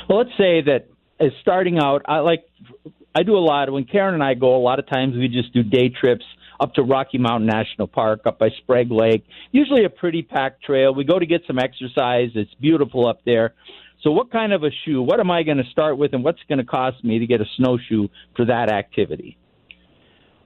Well, 0.09 0.19
let's 0.19 0.37
say 0.37 0.61
that 0.63 0.87
as 1.21 1.31
starting 1.41 1.79
out, 1.79 2.03
I 2.07 2.19
like 2.19 2.45
I 3.15 3.23
do 3.23 3.37
a 3.37 3.39
lot. 3.39 3.71
When 3.71 3.85
Karen 3.85 4.15
and 4.15 4.25
I 4.25 4.35
go, 4.35 4.57
a 4.57 4.59
lot 4.59 4.81
of 4.81 4.89
times 4.89 5.15
we 5.15 5.29
just 5.29 5.55
do 5.55 5.63
day 5.63 5.89
trips 5.89 6.25
up 6.59 6.75
to 6.75 6.83
Rocky 6.83 7.19
Mountain 7.19 7.47
National 7.47 7.87
Park, 7.87 8.23
up 8.27 8.41
by 8.41 8.49
Sprague 8.61 8.91
Lake. 8.91 9.25
Usually 9.53 9.85
a 9.85 9.89
pretty 9.89 10.23
packed 10.23 10.65
trail. 10.65 10.93
We 10.93 11.05
go 11.05 11.21
to 11.21 11.27
get 11.27 11.43
some 11.47 11.61
exercise. 11.61 12.31
It's 12.35 12.53
beautiful 12.55 13.07
up 13.07 13.21
there. 13.25 13.55
So, 14.03 14.11
what 14.11 14.33
kind 14.33 14.53
of 14.53 14.65
a 14.65 14.71
shoe? 14.85 15.01
What 15.01 15.21
am 15.21 15.31
I 15.31 15.45
going 15.45 15.59
to 15.59 15.71
start 15.71 15.97
with, 15.97 16.13
and 16.13 16.25
what's 16.25 16.43
going 16.49 16.59
to 16.59 16.65
cost 16.65 17.05
me 17.05 17.21
to 17.21 17.27
get 17.29 17.41
a 17.41 17.47
snowshoe 17.57 18.09
for 18.35 18.47
that 18.47 18.69
activity? 18.69 19.39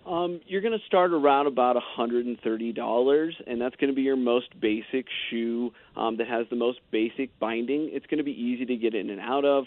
Um, 0.07 0.41
you're 0.47 0.63
going 0.63 0.77
to 0.77 0.85
start 0.87 1.13
around 1.13 1.47
about 1.47 1.77
$130, 1.99 3.33
and 3.47 3.61
that's 3.61 3.77
going 3.77 3.91
to 3.91 3.95
be 3.95 4.03
your 4.03 4.17
most 4.17 4.49
basic 4.61 5.07
shoe 5.31 5.73
um, 5.97 6.17
that 6.17 6.27
has 6.27 6.47
the 6.51 6.57
most 6.57 6.81
basic 6.91 7.39
binding. 7.39 7.91
It's 7.93 8.07
going 8.07 8.19
to 8.19 8.25
be 8.25 8.33
easy 8.33 8.67
to 8.67 8.77
get 8.77 8.95
in 8.95 9.11
and 9.11 9.21
out 9.21 9.45
of. 9.45 9.65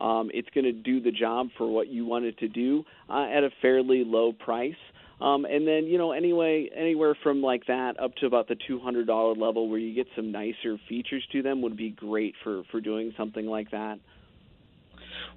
Um, 0.00 0.30
it's 0.34 0.48
going 0.54 0.64
to 0.64 0.72
do 0.72 1.00
the 1.00 1.10
job 1.10 1.48
for 1.56 1.66
what 1.66 1.88
you 1.88 2.04
want 2.04 2.26
it 2.26 2.38
to 2.38 2.48
do 2.48 2.84
uh, 3.08 3.24
at 3.24 3.44
a 3.44 3.50
fairly 3.62 4.04
low 4.04 4.32
price. 4.32 4.76
Um, 5.20 5.44
and 5.46 5.66
then 5.66 5.86
you 5.86 5.98
know 5.98 6.12
anyway 6.12 6.70
anywhere 6.76 7.16
from 7.24 7.42
like 7.42 7.66
that 7.66 7.98
up 8.00 8.14
to 8.16 8.26
about 8.26 8.46
the 8.46 8.56
two 8.68 8.78
hundred 8.78 9.08
dollar 9.08 9.34
level 9.34 9.68
where 9.68 9.80
you 9.80 9.92
get 9.92 10.06
some 10.14 10.30
nicer 10.30 10.78
features 10.88 11.26
to 11.32 11.42
them 11.42 11.60
would 11.62 11.76
be 11.76 11.90
great 11.90 12.36
for 12.44 12.62
for 12.70 12.80
doing 12.80 13.12
something 13.16 13.44
like 13.44 13.72
that. 13.72 13.98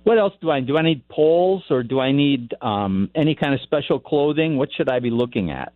What 0.03 0.17
else 0.17 0.33
do 0.41 0.49
I 0.49 0.61
do? 0.61 0.77
I 0.77 0.81
need 0.81 1.07
poles 1.09 1.63
or 1.69 1.83
do 1.83 1.99
I 1.99 2.11
need 2.11 2.53
um, 2.61 3.09
any 3.13 3.35
kind 3.35 3.53
of 3.53 3.61
special 3.61 3.99
clothing? 3.99 4.57
What 4.57 4.69
should 4.75 4.89
I 4.89 4.99
be 4.99 5.11
looking 5.11 5.51
at? 5.51 5.73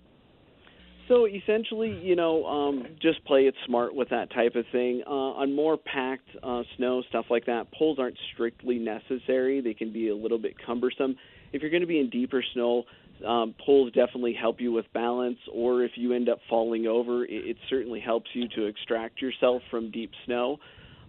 So 1.08 1.27
essentially, 1.27 2.00
you 2.01 2.15
know, 2.15 2.46
um, 2.46 2.88
just 3.00 3.24
play 3.25 3.41
it 3.41 3.53
smart 3.67 3.94
with 3.94 4.10
that 4.10 4.32
type 4.32 4.55
of 4.55 4.65
thing. 4.72 5.03
Uh, 5.05 5.10
on 5.10 5.53
more 5.53 5.77
packed 5.77 6.27
uh, 6.41 6.63
snow, 6.77 7.03
stuff 7.10 7.25
like 7.29 7.46
that, 7.46 7.72
poles 7.72 8.00
aren't 8.00 8.17
strictly 8.34 8.79
necessary. 8.79 9.62
They 9.62 9.75
can 9.75 9.94
be 9.94 10.10
a 10.10 10.15
little 10.15 10.39
bit 10.39 10.55
cumbersome. 10.65 11.15
If 11.53 11.62
you're 11.62 11.70
going 11.70 11.82
to 11.82 11.88
be 11.88 12.00
in 12.00 12.10
deeper 12.10 12.44
snow, 12.53 12.86
um, 13.25 13.53
poles 13.63 13.94
definitely 13.94 14.34
help 14.34 14.60
you 14.60 14.72
with 14.72 14.91
balance, 14.94 15.38
or 15.53 15.84
if 15.84 15.91
you 15.96 16.12
end 16.13 16.27
up 16.27 16.39
falling 16.50 16.88
over, 16.88 17.24
it, 17.24 17.32
it 17.32 17.58
certainly 17.70 18.00
helps 18.00 18.29
you 18.34 18.48
to 18.55 18.65
extract 18.65 19.22
yourself 19.22 19.62
from 19.70 19.91
deep 19.91 20.12
snow. 20.25 20.58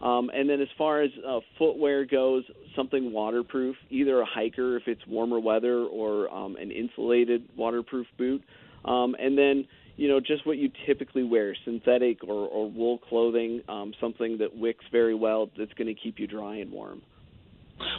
Um, 0.03 0.31
and 0.35 0.49
then 0.49 0.61
as 0.61 0.69
far 0.77 1.03
as 1.03 1.11
uh, 1.27 1.41
footwear 1.59 2.05
goes, 2.05 2.45
something 2.75 3.13
waterproof, 3.13 3.77
either 3.89 4.21
a 4.21 4.27
hiker 4.27 4.77
if 4.77 4.83
it's 4.87 5.01
warmer 5.07 5.41
weather 5.41 5.79
or 5.79 6.33
um, 6.33 6.57
an 6.57 6.71
insulated 6.71 7.49
waterproof 7.57 8.07
boot. 8.19 8.43
Um, 8.85 9.17
and 9.19 9.37
then 9.37 9.67
you 9.97 10.09
know, 10.09 10.21
just 10.21 10.47
what 10.47 10.59
you 10.59 10.71
typically 10.87 11.25
wear, 11.25 11.57
synthetic 11.65 12.23
or, 12.23 12.47
or 12.49 12.71
wool 12.71 12.99
clothing, 12.99 13.63
um, 13.69 13.95
something 14.01 14.39
that 14.39 14.57
wicks 14.57 14.85
very 14.93 15.15
well 15.15 15.51
that's 15.59 15.73
going 15.73 15.87
to 15.87 15.95
keep 15.95 16.19
you 16.19 16.27
dry 16.27 16.57
and 16.57 16.71
warm. 16.71 17.03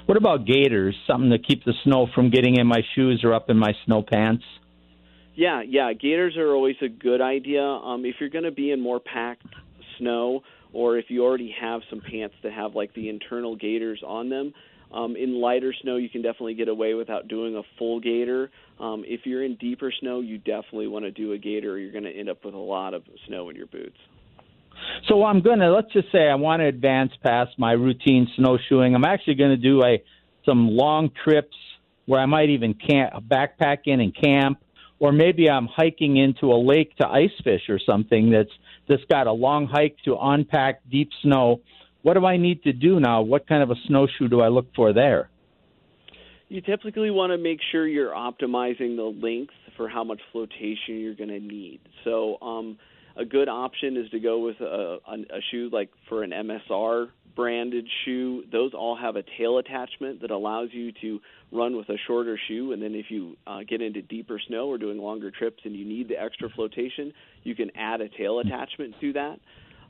What 0.06 0.18
about 0.18 0.46
gaiters? 0.46 0.96
Something 1.08 1.32
to 1.32 1.40
keep 1.40 1.66
the 1.66 1.74
snow 1.84 2.08
from 2.14 2.30
getting 2.30 2.60
in 2.60 2.68
my 2.68 2.82
shoes 2.96 3.22
or 3.24 3.34
up 3.34 3.50
in 3.50 3.58
my 3.58 3.74
snow 3.86 4.04
pants? 4.08 4.44
Yeah, 5.36 5.62
yeah, 5.68 5.94
gaiters 5.94 6.36
are 6.38 6.52
always 6.52 6.78
a 6.82 6.88
good 6.88 7.22
idea. 7.22 7.64
Um, 7.64 8.06
if 8.06 8.16
you're 8.20 8.30
going 8.30 8.46
to 8.46 8.52
be 8.52 8.72
in 8.72 8.80
more 8.80 9.00
packed 9.00 9.46
snow, 10.00 10.42
or 10.74 10.98
if 10.98 11.06
you 11.10 11.24
already 11.24 11.54
have 11.60 11.82
some 11.90 12.02
pants 12.02 12.36
that 12.44 12.54
have 12.54 12.76
like 12.76 12.94
the 12.94 13.10
internal 13.10 13.56
gaiters 13.56 14.02
on 14.06 14.30
them, 14.30 14.54
um, 14.94 15.16
in 15.16 15.42
lighter 15.42 15.74
snow, 15.82 15.98
you 15.98 16.10
can 16.10 16.22
definitely 16.22 16.54
get 16.54 16.70
away 16.70 16.94
without 16.94 17.28
doing 17.28 17.56
a 17.58 17.62
full 17.78 18.00
gaiter. 18.00 18.50
Um, 18.80 19.04
if 19.06 19.22
you're 19.26 19.44
in 19.44 19.56
deeper 19.56 19.92
snow, 20.00 20.22
you 20.22 20.38
definitely 20.38 20.88
want 20.88 21.04
to 21.04 21.12
do 21.12 21.34
a 21.34 21.38
gaiter, 21.38 21.74
or 21.74 21.78
you're 21.78 21.92
going 21.92 22.06
to 22.06 22.18
end 22.18 22.30
up 22.30 22.46
with 22.46 22.54
a 22.54 22.60
lot 22.60 22.94
of 22.94 23.04
snow 23.28 23.50
in 23.50 23.56
your 23.56 23.68
boots. 23.68 23.98
So 25.10 25.24
I'm 25.24 25.42
going 25.42 25.60
to 25.60 25.72
let's 25.72 25.92
just 25.92 26.12
say 26.12 26.30
I 26.30 26.36
want 26.36 26.62
to 26.62 26.68
advance 26.68 27.12
past 27.24 27.52
my 27.58 27.72
routine 27.72 28.28
snowshoeing. 28.36 28.96
I'm 28.96 29.06
actually 29.06 29.36
going 29.36 29.50
to 29.50 29.58
do 29.58 29.84
a 29.84 30.02
some 30.46 30.70
long 30.70 31.12
trips 31.24 31.56
where 32.06 32.22
I 32.22 32.26
might 32.26 32.50
even 32.50 32.74
camp, 32.74 33.14
backpack 33.28 33.80
in 33.86 34.00
and 34.00 34.16
camp, 34.16 34.60
or 35.00 35.12
maybe 35.12 35.50
I'm 35.50 35.68
hiking 35.68 36.18
into 36.18 36.48
a 36.48 36.60
lake 36.60 36.96
to 36.98 37.08
ice 37.08 37.32
fish 37.44 37.64
or 37.70 37.80
something 37.84 38.32
that's 38.32 38.52
that's 38.88 39.04
got 39.10 39.28
a 39.28 39.32
long 39.32 39.68
hike 39.68 39.98
to 40.06 40.18
unpack 40.20 40.82
deep 40.90 41.10
snow 41.22 41.62
what 42.08 42.14
do 42.14 42.26
I 42.26 42.38
need 42.38 42.64
to 42.64 42.72
do 42.72 43.02
now? 43.02 43.22
What 43.22 43.48
kind 43.50 43.62
of 43.62 43.70
a 43.70 43.76
snowshoe 43.86 44.30
do 44.30 44.40
I 44.40 44.48
look 44.48 44.68
for 44.74 44.94
there? 44.94 45.30
You 46.48 46.62
typically 46.62 47.12
want 47.12 47.32
to 47.32 47.38
make 47.38 47.60
sure 47.70 47.86
you're 47.86 48.14
optimizing 48.14 48.96
the 48.96 49.14
length 49.22 49.54
for 49.76 49.90
how 49.90 50.06
much 50.06 50.22
flotation 50.32 51.02
you're 51.02 51.16
going 51.16 51.30
to 51.30 51.42
need. 51.42 51.82
So, 52.06 52.38
um, 52.42 52.78
a 53.18 53.26
good 53.26 53.50
option 53.50 53.98
is 53.98 54.10
to 54.12 54.20
go 54.20 54.40
with 54.40 54.60
a, 54.62 55.00
a, 55.08 55.40
shoe 55.52 55.70
like 55.72 55.90
for 56.08 56.24
an 56.24 56.32
MSR 56.32 57.10
branded 57.36 57.88
shoe. 58.06 58.44
Those 58.52 58.74
all 58.74 58.96
have 58.96 59.16
a 59.16 59.24
tail 59.38 59.58
attachment 59.58 60.22
that 60.22 60.32
allows 60.32 60.70
you 60.72 60.92
to 61.02 61.20
run 61.52 61.76
with 61.76 61.90
a 61.90 61.98
shorter 62.06 62.40
shoe. 62.48 62.74
And 62.74 62.82
then 62.82 62.94
if 62.96 63.08
you 63.10 63.36
uh, 63.48 63.60
get 63.68 63.82
into 63.82 64.02
deeper 64.02 64.40
snow 64.48 64.68
or 64.68 64.78
doing 64.78 64.98
longer 64.98 65.32
trips 65.32 65.62
and 65.66 65.76
you 65.76 65.86
need 65.86 66.10
the 66.10 66.22
extra 66.22 66.50
flotation, 66.50 67.14
you 67.44 67.56
can 67.56 67.72
add 67.76 68.02
a 68.02 68.10
tail 68.10 68.40
attachment 68.40 68.96
to 69.02 69.14
that. 69.14 69.40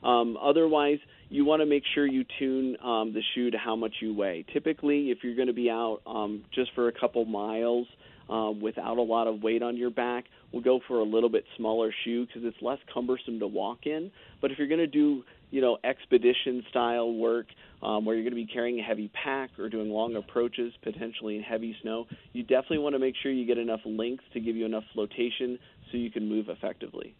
Um, 0.06 0.36
otherwise, 0.40 0.98
you 1.28 1.44
want 1.44 1.60
to 1.60 1.66
make 1.66 1.82
sure 1.94 2.06
you 2.06 2.24
tune 2.38 2.76
um, 2.82 3.12
the 3.12 3.22
shoe 3.34 3.50
to 3.50 3.58
how 3.58 3.76
much 3.76 3.94
you 4.00 4.14
weigh. 4.14 4.44
Typically, 4.52 5.10
if 5.10 5.18
you're 5.22 5.34
going 5.34 5.48
to 5.48 5.54
be 5.54 5.68
out 5.68 6.00
um, 6.06 6.44
just 6.54 6.70
for 6.74 6.88
a 6.88 6.92
couple 6.92 7.24
miles 7.24 7.86
um, 8.28 8.60
without 8.60 8.98
a 8.98 9.02
lot 9.02 9.26
of 9.26 9.42
weight 9.42 9.62
on 9.62 9.76
your 9.76 9.90
back, 9.90 10.24
we'll 10.52 10.62
go 10.62 10.80
for 10.86 11.00
a 11.00 11.04
little 11.04 11.28
bit 11.28 11.44
smaller 11.56 11.92
shoe 12.04 12.26
because 12.26 12.42
it's 12.44 12.56
less 12.60 12.78
cumbersome 12.92 13.38
to 13.40 13.46
walk 13.46 13.86
in. 13.86 14.10
But 14.40 14.50
if 14.50 14.58
you're 14.58 14.68
going 14.68 14.80
to 14.80 14.86
do 14.86 15.24
you 15.50 15.62
know 15.62 15.78
expedition 15.82 16.62
style 16.68 17.12
work 17.12 17.46
um, 17.82 18.04
where 18.04 18.14
you're 18.14 18.24
going 18.24 18.38
to 18.38 18.46
be 18.46 18.52
carrying 18.52 18.80
a 18.80 18.82
heavy 18.82 19.10
pack 19.24 19.50
or 19.58 19.70
doing 19.70 19.88
long 19.88 20.14
approaches 20.14 20.74
potentially 20.82 21.36
in 21.36 21.42
heavy 21.42 21.74
snow 21.80 22.06
you 22.34 22.42
definitely 22.42 22.76
want 22.76 22.94
to 22.94 22.98
make 22.98 23.14
sure 23.22 23.32
you 23.32 23.46
get 23.46 23.56
enough 23.56 23.80
length 23.86 24.22
to 24.34 24.40
give 24.40 24.56
you 24.56 24.66
enough 24.66 24.84
flotation 24.92 25.58
so 25.90 25.96
you 25.96 26.10
can 26.10 26.28
move 26.28 26.50
effectively 26.50 27.16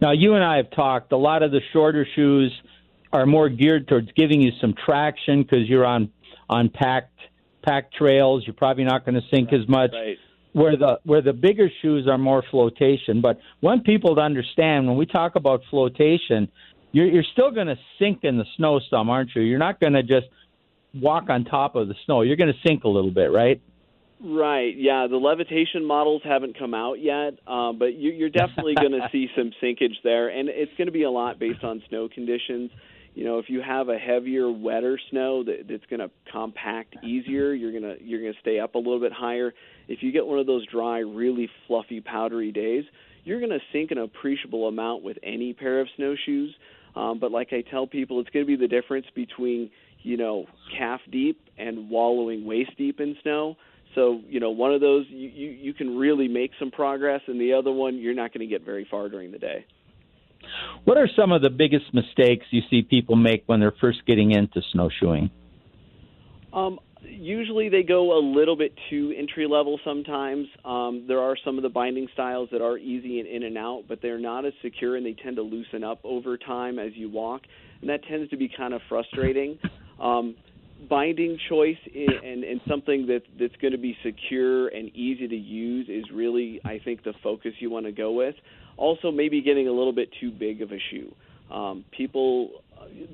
now, 0.00 0.12
you 0.12 0.34
and 0.34 0.44
I 0.44 0.56
have 0.56 0.70
talked. 0.70 1.12
A 1.12 1.16
lot 1.16 1.42
of 1.42 1.50
the 1.50 1.60
shorter 1.72 2.06
shoes 2.14 2.52
are 3.12 3.26
more 3.26 3.48
geared 3.48 3.88
towards 3.88 4.10
giving 4.12 4.40
you 4.40 4.50
some 4.60 4.74
traction 4.84 5.42
because 5.42 5.68
you're 5.68 5.86
on 5.86 6.10
on 6.48 6.68
packed 6.68 7.18
packed 7.64 7.94
trails. 7.94 8.44
You're 8.46 8.54
probably 8.54 8.84
not 8.84 9.04
going 9.04 9.14
to 9.14 9.22
sink 9.30 9.52
right, 9.52 9.60
as 9.60 9.68
much. 9.68 9.90
Right. 9.92 10.16
Where 10.52 10.76
the 10.76 11.00
where 11.04 11.20
the 11.20 11.32
bigger 11.32 11.68
shoes 11.82 12.06
are 12.06 12.18
more 12.18 12.44
flotation. 12.48 13.20
But 13.20 13.40
want 13.60 13.84
people 13.84 14.14
to 14.14 14.20
understand 14.20 14.86
when 14.86 14.96
we 14.96 15.04
talk 15.04 15.34
about 15.34 15.62
flotation, 15.68 16.48
you're 16.92 17.06
you're 17.06 17.24
still 17.32 17.50
going 17.50 17.66
to 17.66 17.78
sink 17.98 18.20
in 18.22 18.38
the 18.38 18.44
snow 18.56 18.80
some, 18.88 19.10
aren't 19.10 19.30
you? 19.34 19.42
You're 19.42 19.58
not 19.58 19.80
going 19.80 19.94
to 19.94 20.04
just 20.04 20.26
walk 20.94 21.28
on 21.28 21.44
top 21.44 21.74
of 21.74 21.88
the 21.88 21.94
snow. 22.04 22.22
You're 22.22 22.36
going 22.36 22.52
to 22.52 22.68
sink 22.68 22.84
a 22.84 22.88
little 22.88 23.10
bit, 23.10 23.32
right? 23.32 23.60
Right. 24.24 24.74
Yeah. 24.76 25.06
The 25.10 25.16
levitation 25.16 25.84
models 25.84 26.22
haven't 26.24 26.58
come 26.58 26.72
out 26.72 27.00
yet, 27.00 27.34
uh, 27.46 27.72
but 27.72 27.94
you, 27.94 28.10
you're 28.12 28.30
definitely 28.30 28.74
going 28.74 28.92
to 29.00 29.08
see 29.12 29.28
some 29.36 29.50
sinkage 29.62 29.96
there, 30.02 30.28
and 30.28 30.48
it's 30.48 30.72
going 30.78 30.86
to 30.86 30.92
be 30.92 31.02
a 31.02 31.10
lot 31.10 31.38
based 31.38 31.64
on 31.64 31.82
snow 31.88 32.08
conditions. 32.08 32.70
You 33.14 33.24
know, 33.24 33.38
if 33.38 33.48
you 33.48 33.62
have 33.62 33.88
a 33.88 33.96
heavier, 33.96 34.50
wetter 34.50 34.98
snow 35.10 35.44
that, 35.44 35.68
that's 35.68 35.84
going 35.88 36.00
to 36.00 36.10
compact 36.32 36.96
easier, 37.04 37.52
you're 37.52 37.72
gonna 37.72 37.94
you're 38.00 38.20
gonna 38.20 38.40
stay 38.40 38.58
up 38.58 38.74
a 38.74 38.78
little 38.78 38.98
bit 38.98 39.12
higher. 39.12 39.54
If 39.86 40.02
you 40.02 40.10
get 40.10 40.26
one 40.26 40.40
of 40.40 40.46
those 40.46 40.66
dry, 40.66 40.98
really 40.98 41.48
fluffy, 41.68 42.00
powdery 42.00 42.50
days, 42.50 42.84
you're 43.24 43.38
going 43.38 43.50
to 43.50 43.60
sink 43.72 43.90
an 43.90 43.98
appreciable 43.98 44.68
amount 44.68 45.02
with 45.02 45.16
any 45.22 45.52
pair 45.52 45.80
of 45.80 45.88
snowshoes. 45.96 46.54
Um, 46.96 47.18
but 47.18 47.32
like 47.32 47.52
I 47.52 47.62
tell 47.62 47.86
people, 47.86 48.20
it's 48.20 48.30
going 48.30 48.44
to 48.44 48.46
be 48.46 48.56
the 48.56 48.68
difference 48.68 49.06
between 49.14 49.70
you 50.02 50.16
know 50.16 50.46
calf 50.76 51.00
deep 51.10 51.40
and 51.56 51.88
wallowing 51.90 52.44
waist 52.44 52.72
deep 52.76 53.00
in 53.00 53.16
snow. 53.22 53.56
So 53.94 54.20
you 54.28 54.40
know, 54.40 54.50
one 54.50 54.72
of 54.72 54.80
those 54.80 55.06
you, 55.08 55.28
you, 55.28 55.50
you 55.50 55.74
can 55.74 55.96
really 55.96 56.28
make 56.28 56.50
some 56.58 56.70
progress, 56.70 57.20
and 57.26 57.40
the 57.40 57.52
other 57.52 57.72
one 57.72 57.98
you're 57.98 58.14
not 58.14 58.32
going 58.32 58.46
to 58.46 58.52
get 58.52 58.64
very 58.64 58.86
far 58.90 59.08
during 59.08 59.32
the 59.32 59.38
day. 59.38 59.64
What 60.84 60.96
are 60.98 61.08
some 61.16 61.32
of 61.32 61.42
the 61.42 61.50
biggest 61.50 61.92
mistakes 61.92 62.46
you 62.50 62.62
see 62.70 62.82
people 62.82 63.16
make 63.16 63.44
when 63.46 63.60
they're 63.60 63.74
first 63.80 64.04
getting 64.06 64.32
into 64.32 64.60
snowshoeing? 64.72 65.30
Um, 66.52 66.78
usually 67.02 67.68
they 67.68 67.82
go 67.82 68.18
a 68.18 68.20
little 68.20 68.56
bit 68.56 68.74
too 68.90 69.14
entry 69.16 69.46
level 69.46 69.78
sometimes. 69.84 70.46
Um, 70.64 71.04
there 71.08 71.20
are 71.20 71.36
some 71.44 71.56
of 71.56 71.62
the 71.62 71.68
binding 71.68 72.08
styles 72.12 72.48
that 72.52 72.62
are 72.62 72.78
easy 72.78 73.20
and 73.20 73.28
in 73.28 73.42
and 73.42 73.58
out, 73.58 73.84
but 73.88 74.00
they're 74.02 74.18
not 74.18 74.44
as 74.44 74.52
secure 74.62 74.96
and 74.96 75.04
they 75.04 75.14
tend 75.14 75.36
to 75.36 75.42
loosen 75.42 75.84
up 75.84 76.00
over 76.04 76.36
time 76.36 76.78
as 76.78 76.92
you 76.94 77.10
walk, 77.10 77.42
and 77.80 77.90
that 77.90 78.04
tends 78.04 78.30
to 78.30 78.36
be 78.36 78.48
kind 78.54 78.74
of 78.74 78.80
frustrating. 78.88 79.58
Um, 80.00 80.34
binding 80.88 81.38
choice 81.48 81.78
and, 81.94 82.44
and 82.44 82.60
something 82.68 83.06
that 83.06 83.22
that's 83.38 83.54
going 83.60 83.72
to 83.72 83.78
be 83.78 83.96
secure 84.02 84.68
and 84.68 84.94
easy 84.94 85.28
to 85.28 85.36
use 85.36 85.88
is 85.88 86.04
really 86.12 86.60
I 86.64 86.80
think 86.84 87.04
the 87.04 87.14
focus 87.22 87.52
you 87.60 87.70
want 87.70 87.86
to 87.86 87.92
go 87.92 88.12
with. 88.12 88.34
Also, 88.76 89.10
maybe 89.10 89.40
getting 89.40 89.68
a 89.68 89.72
little 89.72 89.92
bit 89.92 90.10
too 90.20 90.30
big 90.30 90.62
of 90.62 90.72
a 90.72 90.78
shoe. 90.90 91.14
Um, 91.50 91.84
people 91.96 92.50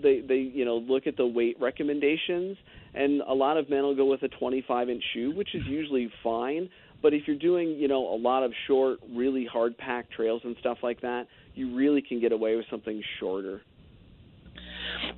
they 0.03 0.21
they 0.21 0.37
you 0.37 0.65
know 0.65 0.77
look 0.77 1.07
at 1.07 1.17
the 1.17 1.27
weight 1.27 1.57
recommendations, 1.61 2.57
and 2.95 3.21
a 3.23 3.35
lot 3.35 3.57
of 3.57 3.69
men 3.69 3.83
will 3.83 3.97
go 3.97 4.07
with 4.07 4.23
a 4.23 4.29
25 4.29 4.89
inch 4.89 5.03
shoe, 5.13 5.33
which 5.35 5.55
is 5.55 5.63
usually 5.67 6.11
fine. 6.23 6.71
But 7.03 7.15
if 7.15 7.27
you're 7.27 7.39
doing 7.39 7.71
you 7.79 7.89
know 7.89 8.15
a 8.15 8.17
lot 8.17 8.43
of 8.43 8.53
short, 8.67 9.01
really 9.13 9.47
hard 9.47 9.77
packed 9.77 10.13
trails 10.13 10.43
and 10.45 10.57
stuff 10.61 10.79
like 10.83 11.01
that, 11.03 11.27
you 11.55 11.75
really 11.75 12.03
can 12.03 12.21
get 12.21 12.33
away 12.33 12.57
with 12.57 12.67
something 12.71 13.03
shorter. 13.19 13.63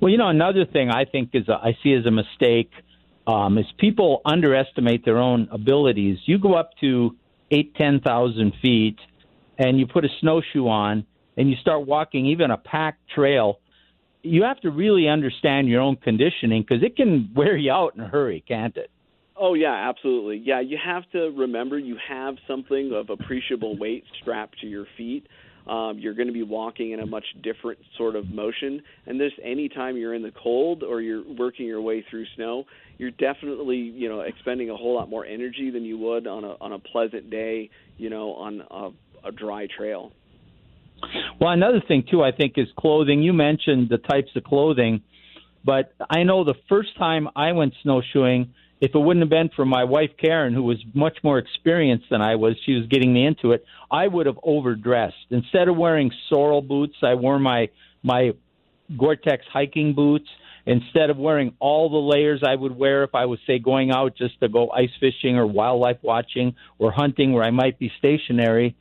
Well, 0.01 0.11
you 0.11 0.17
know, 0.17 0.29
another 0.29 0.65
thing 0.65 0.89
I 0.89 1.05
think 1.05 1.29
is 1.33 1.47
a, 1.47 1.53
I 1.53 1.77
see 1.83 1.93
as 1.93 2.05
a 2.05 2.11
mistake 2.11 2.71
um, 3.27 3.57
is 3.57 3.65
people 3.77 4.21
underestimate 4.25 5.05
their 5.05 5.17
own 5.17 5.47
abilities. 5.51 6.17
You 6.25 6.39
go 6.39 6.53
up 6.53 6.71
to 6.81 7.15
eight, 7.51 7.75
ten 7.75 7.99
thousand 8.01 8.53
feet, 8.61 8.97
and 9.57 9.79
you 9.79 9.87
put 9.87 10.05
a 10.05 10.09
snowshoe 10.19 10.67
on, 10.67 11.05
and 11.37 11.49
you 11.49 11.55
start 11.61 11.85
walking 11.85 12.27
even 12.27 12.51
a 12.51 12.57
packed 12.57 13.09
trail. 13.13 13.59
You 14.21 14.43
have 14.43 14.59
to 14.61 14.71
really 14.71 15.07
understand 15.07 15.67
your 15.67 15.81
own 15.81 15.97
conditioning 15.97 16.63
because 16.67 16.83
it 16.83 16.95
can 16.95 17.31
wear 17.35 17.57
you 17.57 17.71
out 17.71 17.95
in 17.95 18.01
a 18.01 18.07
hurry, 18.07 18.43
can't 18.47 18.75
it? 18.77 18.89
Oh 19.35 19.55
yeah, 19.55 19.89
absolutely. 19.89 20.37
Yeah, 20.37 20.61
you 20.61 20.77
have 20.83 21.09
to 21.11 21.31
remember 21.31 21.77
you 21.77 21.97
have 22.07 22.35
something 22.47 22.93
of 22.93 23.09
appreciable 23.09 23.77
weight 23.77 24.03
strapped 24.21 24.59
to 24.61 24.67
your 24.67 24.85
feet 24.95 25.27
um, 25.67 25.97
you're 25.97 26.13
going 26.13 26.27
to 26.27 26.33
be 26.33 26.43
walking 26.43 26.91
in 26.91 26.99
a 26.99 27.05
much 27.05 27.25
different 27.41 27.79
sort 27.97 28.15
of 28.15 28.29
motion. 28.29 28.81
And 29.05 29.19
this, 29.19 29.31
anytime 29.41 29.95
you're 29.95 30.13
in 30.13 30.21
the 30.21 30.31
cold 30.31 30.83
or 30.83 31.01
you're 31.01 31.23
working 31.23 31.65
your 31.65 31.81
way 31.81 32.05
through 32.09 32.25
snow, 32.35 32.65
you're 32.97 33.11
definitely, 33.11 33.77
you 33.77 34.09
know, 34.09 34.21
expending 34.21 34.69
a 34.69 34.75
whole 34.75 34.95
lot 34.95 35.09
more 35.09 35.25
energy 35.25 35.69
than 35.71 35.83
you 35.83 35.97
would 35.97 36.27
on 36.27 36.43
a 36.43 36.55
on 36.59 36.73
a 36.73 36.79
pleasant 36.79 37.29
day, 37.29 37.69
you 37.97 38.09
know, 38.09 38.33
on 38.33 38.61
a, 38.69 38.89
a 39.23 39.31
dry 39.31 39.67
trail. 39.67 40.11
Well, 41.39 41.51
another 41.51 41.81
thing 41.85 42.05
too, 42.09 42.23
I 42.23 42.31
think, 42.31 42.53
is 42.57 42.67
clothing. 42.77 43.21
You 43.23 43.33
mentioned 43.33 43.89
the 43.89 43.97
types 43.97 44.29
of 44.35 44.43
clothing, 44.43 45.01
but 45.65 45.93
I 46.09 46.23
know 46.23 46.43
the 46.43 46.55
first 46.69 46.97
time 46.97 47.27
I 47.35 47.51
went 47.51 47.73
snowshoeing 47.83 48.53
if 48.83 48.93
it 48.93 48.99
wouldn't 48.99 49.23
have 49.23 49.29
been 49.29 49.49
for 49.55 49.63
my 49.63 49.85
wife 49.85 50.09
Karen, 50.21 50.53
who 50.53 50.63
was 50.63 50.77
much 50.93 51.17
more 51.23 51.37
experienced 51.37 52.07
than 52.11 52.21
I 52.21 52.35
was, 52.35 52.57
she 52.65 52.73
was 52.73 52.85
getting 52.87 53.13
me 53.13 53.25
into 53.25 53.53
it. 53.53 53.63
I 53.89 54.05
would 54.07 54.25
have 54.25 54.37
overdressed. 54.43 55.15
Instead 55.29 55.69
of 55.69 55.77
wearing 55.77 56.11
Sorel 56.27 56.61
boots, 56.61 56.95
I 57.01 57.13
wore 57.13 57.39
my 57.39 57.69
my 58.03 58.31
Gore-Tex 58.97 59.45
hiking 59.53 59.95
boots. 59.95 60.27
Instead 60.65 61.09
of 61.09 61.15
wearing 61.15 61.55
all 61.59 61.89
the 61.89 61.97
layers 61.97 62.41
I 62.45 62.55
would 62.55 62.75
wear 62.75 63.05
if 63.05 63.15
I 63.15 63.25
was 63.25 63.39
say 63.47 63.57
going 63.57 63.91
out 63.91 64.17
just 64.17 64.37
to 64.41 64.49
go 64.49 64.69
ice 64.69 64.91
fishing 64.99 65.37
or 65.37 65.47
wildlife 65.47 65.99
watching 66.01 66.55
or 66.77 66.91
hunting 66.91 67.31
where 67.31 67.45
I 67.45 67.51
might 67.51 67.79
be 67.79 67.89
stationary, 67.99 68.75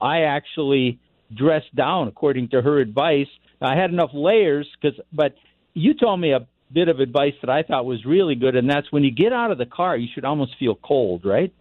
I 0.00 0.22
actually 0.22 1.00
dressed 1.34 1.74
down 1.74 2.08
according 2.08 2.50
to 2.50 2.62
her 2.62 2.78
advice. 2.78 3.28
I 3.60 3.76
had 3.76 3.90
enough 3.90 4.10
layers 4.12 4.68
because, 4.80 4.98
but 5.12 5.34
you 5.74 5.94
told 5.94 6.20
me 6.20 6.32
a 6.32 6.46
bit 6.72 6.88
of 6.88 7.00
advice 7.00 7.34
that 7.40 7.50
I 7.50 7.62
thought 7.62 7.84
was 7.84 8.04
really 8.04 8.34
good, 8.34 8.56
and 8.56 8.68
that's 8.68 8.90
when 8.90 9.04
you 9.04 9.10
get 9.10 9.32
out 9.32 9.50
of 9.50 9.58
the 9.58 9.66
car, 9.66 9.96
you 9.96 10.08
should 10.14 10.24
almost 10.24 10.52
feel 10.58 10.74
cold, 10.74 11.24
right? 11.24 11.52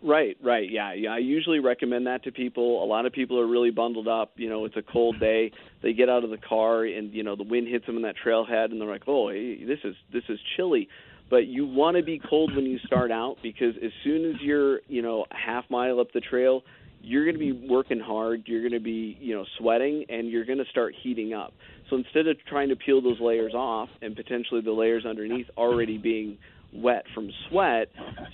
Right, 0.00 0.36
right, 0.40 0.70
yeah, 0.70 0.92
yeah. 0.92 1.10
I 1.10 1.18
usually 1.18 1.58
recommend 1.58 2.06
that 2.06 2.22
to 2.24 2.30
people. 2.32 2.84
A 2.84 2.86
lot 2.86 3.04
of 3.04 3.12
people 3.12 3.40
are 3.40 3.46
really 3.46 3.70
bundled 3.70 4.06
up. 4.06 4.32
You 4.36 4.48
know, 4.48 4.64
it's 4.64 4.76
a 4.76 4.82
cold 4.82 5.18
day. 5.18 5.50
They 5.82 5.92
get 5.92 6.08
out 6.08 6.22
of 6.22 6.30
the 6.30 6.38
car, 6.38 6.84
and 6.84 7.12
you 7.12 7.24
know 7.24 7.34
the 7.34 7.42
wind 7.42 7.66
hits 7.66 7.84
them 7.86 7.96
in 7.96 8.02
that 8.02 8.14
trailhead, 8.24 8.70
and 8.70 8.80
they're 8.80 8.88
like, 8.88 9.08
"Oh, 9.08 9.30
this 9.30 9.80
is 9.82 9.96
this 10.12 10.22
is 10.28 10.38
chilly." 10.56 10.88
But 11.30 11.46
you 11.46 11.66
want 11.66 11.96
to 11.96 12.02
be 12.02 12.20
cold 12.20 12.54
when 12.54 12.64
you 12.64 12.78
start 12.86 13.10
out 13.10 13.38
because 13.42 13.74
as 13.84 13.90
soon 14.02 14.30
as 14.30 14.40
you're, 14.40 14.80
you 14.88 15.02
know, 15.02 15.26
a 15.30 15.36
half 15.36 15.64
mile 15.68 16.00
up 16.00 16.12
the 16.12 16.20
trail, 16.20 16.62
you're 17.00 17.24
going 17.24 17.34
to 17.34 17.38
be 17.38 17.52
working 17.68 18.00
hard, 18.00 18.42
you're 18.46 18.60
going 18.60 18.72
to 18.72 18.80
be, 18.80 19.16
you 19.20 19.34
know, 19.34 19.44
sweating, 19.58 20.04
and 20.08 20.28
you're 20.28 20.44
going 20.44 20.58
to 20.58 20.64
start 20.70 20.94
heating 21.02 21.32
up. 21.32 21.52
So 21.88 21.96
instead 21.96 22.26
of 22.26 22.36
trying 22.46 22.68
to 22.68 22.76
peel 22.76 23.00
those 23.00 23.20
layers 23.20 23.54
off 23.54 23.88
and 24.02 24.14
potentially 24.14 24.60
the 24.60 24.72
layers 24.72 25.06
underneath 25.06 25.46
already 25.56 25.96
being 25.96 26.38
wet 26.72 27.04
from 27.14 27.30
sweat, 27.48 27.88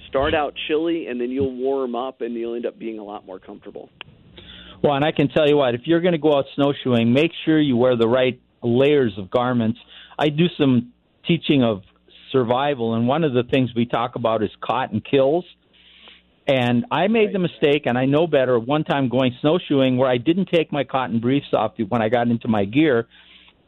start 0.09 0.35
out 0.35 0.55
chilly, 0.67 1.07
and 1.07 1.21
then 1.21 1.31
you'll 1.31 1.55
warm 1.55 1.95
up, 1.95 2.21
and 2.21 2.35
you'll 2.35 2.57
end 2.57 2.67
up 2.67 2.79
being 2.79 2.99
a 2.99 3.05
lot 3.05 3.25
more 3.25 3.39
comfortable. 3.39 3.91
Well, 4.83 4.95
and 4.95 5.05
I 5.05 5.13
can 5.13 5.29
tell 5.29 5.49
you 5.49 5.57
what, 5.57 5.75
if 5.75 5.83
you're 5.85 6.01
going 6.01 6.13
to 6.13 6.19
go 6.19 6.37
out 6.37 6.47
snowshoeing, 6.57 7.13
make 7.13 7.31
sure 7.45 7.61
you 7.61 7.77
wear 7.77 7.97
the 7.97 8.09
right 8.09 8.41
layers 8.63 9.13
of 9.19 9.31
garments. 9.31 9.79
I 10.19 10.31
do 10.31 10.47
some 10.59 10.93
teaching 11.27 11.63
of 11.63 11.83
survival, 12.33 12.95
and 12.95 13.07
one 13.07 13.25
of 13.25 13.33
the 13.33 13.45
things 13.45 13.71
we 13.77 13.87
talk 13.87 14.17
about 14.17 14.43
is 14.43 14.51
cotton 14.61 15.01
kills. 15.01 15.45
And 16.47 16.85
I 16.91 17.09
made 17.09 17.33
the 17.33 17.39
mistake, 17.39 17.85
and 17.87 17.97
I 17.97 18.05
know 18.05 18.27
better, 18.27 18.59
one 18.59 18.85
time 18.85 19.09
going 19.09 19.35
snowshoeing 19.41 19.97
where 19.97 20.11
I 20.11 20.19
didn't 20.19 20.51
take 20.53 20.71
my 20.71 20.85
cotton 20.85 21.19
briefs 21.19 21.55
off 21.55 21.73
when 21.89 22.03
I 22.03 22.11
got 22.11 22.29
into 22.29 22.49
my 22.49 22.67
gear, 22.67 23.07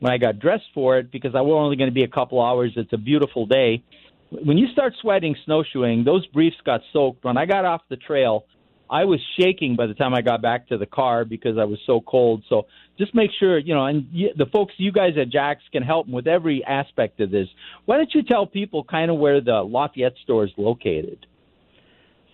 when 0.01 0.13
I 0.13 0.19
got 0.19 0.39
dressed 0.39 0.67
for 0.75 0.99
it, 0.99 1.11
because 1.11 1.35
I 1.35 1.41
was 1.41 1.55
only 1.55 1.77
going 1.77 1.89
to 1.89 1.95
be 1.95 2.05
a 2.05 2.09
couple 2.09 2.45
hours. 2.45 2.73
It's 2.77 2.93
a 2.93 2.99
beautiful 2.99 3.47
day. 3.47 3.83
When 4.31 4.59
you 4.59 4.67
start 4.73 4.93
sweating 5.01 5.37
snowshoeing, 5.47 6.05
those 6.05 6.27
briefs 6.27 6.57
got 6.67 6.83
soaked. 6.93 7.25
When 7.25 7.39
I 7.39 7.47
got 7.47 7.65
off 7.65 7.81
the 7.89 7.97
trail, 7.97 8.45
I 8.91 9.05
was 9.05 9.21
shaking 9.41 9.75
by 9.77 9.87
the 9.87 9.95
time 9.95 10.15
I 10.15 10.21
got 10.21 10.43
back 10.43 10.69
to 10.69 10.77
the 10.77 10.87
car 10.87 11.25
because 11.25 11.57
I 11.59 11.65
was 11.65 11.79
so 11.87 12.01
cold. 12.01 12.45
So 12.49 12.67
just 12.99 13.15
make 13.15 13.31
sure, 13.39 13.59
you 13.59 13.75
know, 13.75 13.87
and 13.87 14.07
you, 14.13 14.31
the 14.37 14.47
folks, 14.47 14.75
you 14.77 14.93
guys 14.93 15.13
at 15.21 15.31
Jax 15.31 15.63
can 15.73 15.83
help 15.83 16.09
with 16.09 16.27
every 16.27 16.63
aspect 16.65 17.21
of 17.21 17.31
this. 17.31 17.49
Why 17.87 17.97
don't 17.97 18.15
you 18.15 18.23
tell 18.23 18.47
people 18.47 18.85
kind 18.85 19.11
of 19.11 19.17
where 19.17 19.41
the 19.41 19.63
Lafayette 19.63 20.17
store 20.23 20.45
is 20.45 20.53
located? 20.57 21.27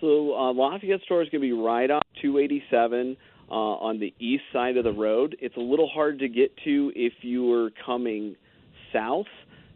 So 0.02 0.34
uh, 0.34 0.52
Lafayette 0.52 1.00
store 1.04 1.22
is 1.22 1.28
going 1.28 1.40
to 1.40 1.46
be 1.46 1.52
right 1.52 1.88
off 1.88 2.02
287 2.20 3.16
uh, 3.48 3.54
on 3.54 4.00
the 4.00 4.12
east 4.18 4.42
side 4.52 4.76
of 4.76 4.82
the 4.82 4.92
road. 4.92 5.36
It's 5.40 5.56
a 5.56 5.60
little 5.60 5.88
hard 5.88 6.18
to 6.18 6.28
get 6.28 6.50
to 6.64 6.92
if 6.96 7.12
you 7.22 7.46
were 7.46 7.70
coming 7.86 8.34
south, 8.92 9.26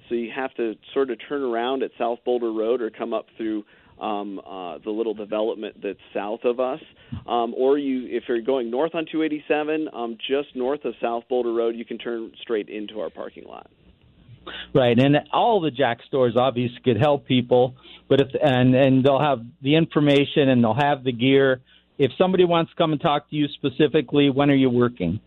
so 0.08 0.16
you 0.16 0.32
have 0.34 0.52
to 0.54 0.74
sort 0.92 1.10
of 1.10 1.18
turn 1.28 1.42
around 1.42 1.84
at 1.84 1.92
South 1.96 2.18
Boulder 2.24 2.52
Road 2.52 2.82
or 2.82 2.90
come 2.90 3.14
up 3.14 3.26
through 3.36 3.62
um, 4.00 4.40
uh, 4.40 4.78
the 4.84 4.90
little 4.90 5.14
development 5.14 5.76
that's 5.80 6.00
south 6.12 6.40
of 6.42 6.58
us. 6.58 6.80
Um, 7.28 7.54
or 7.56 7.78
you, 7.78 8.08
if 8.08 8.24
you're 8.26 8.42
going 8.42 8.68
north 8.68 8.96
on 8.96 9.06
287, 9.10 9.88
um, 9.92 10.18
just 10.28 10.56
north 10.56 10.84
of 10.84 10.94
South 11.00 11.22
Boulder 11.28 11.52
Road, 11.52 11.76
you 11.76 11.84
can 11.84 11.98
turn 11.98 12.32
straight 12.42 12.68
into 12.68 12.98
our 12.98 13.10
parking 13.10 13.44
lot. 13.44 13.70
Right, 14.74 14.98
and 14.98 15.16
all 15.32 15.60
the 15.60 15.70
Jack 15.70 15.98
stores 16.06 16.34
obviously 16.36 16.78
could 16.84 16.98
help 16.98 17.26
people, 17.26 17.74
but 18.08 18.20
if 18.20 18.28
and 18.40 18.74
and 18.74 19.04
they'll 19.04 19.20
have 19.20 19.44
the 19.62 19.74
information 19.74 20.48
and 20.48 20.62
they'll 20.62 20.74
have 20.74 21.04
the 21.04 21.12
gear. 21.12 21.60
If 21.98 22.12
somebody 22.18 22.44
wants 22.44 22.72
to 22.72 22.76
come 22.76 22.92
and 22.92 23.00
talk 23.00 23.28
to 23.30 23.36
you 23.36 23.48
specifically, 23.48 24.28
when 24.30 24.50
are 24.50 24.54
you 24.54 24.68
working? 24.68 25.18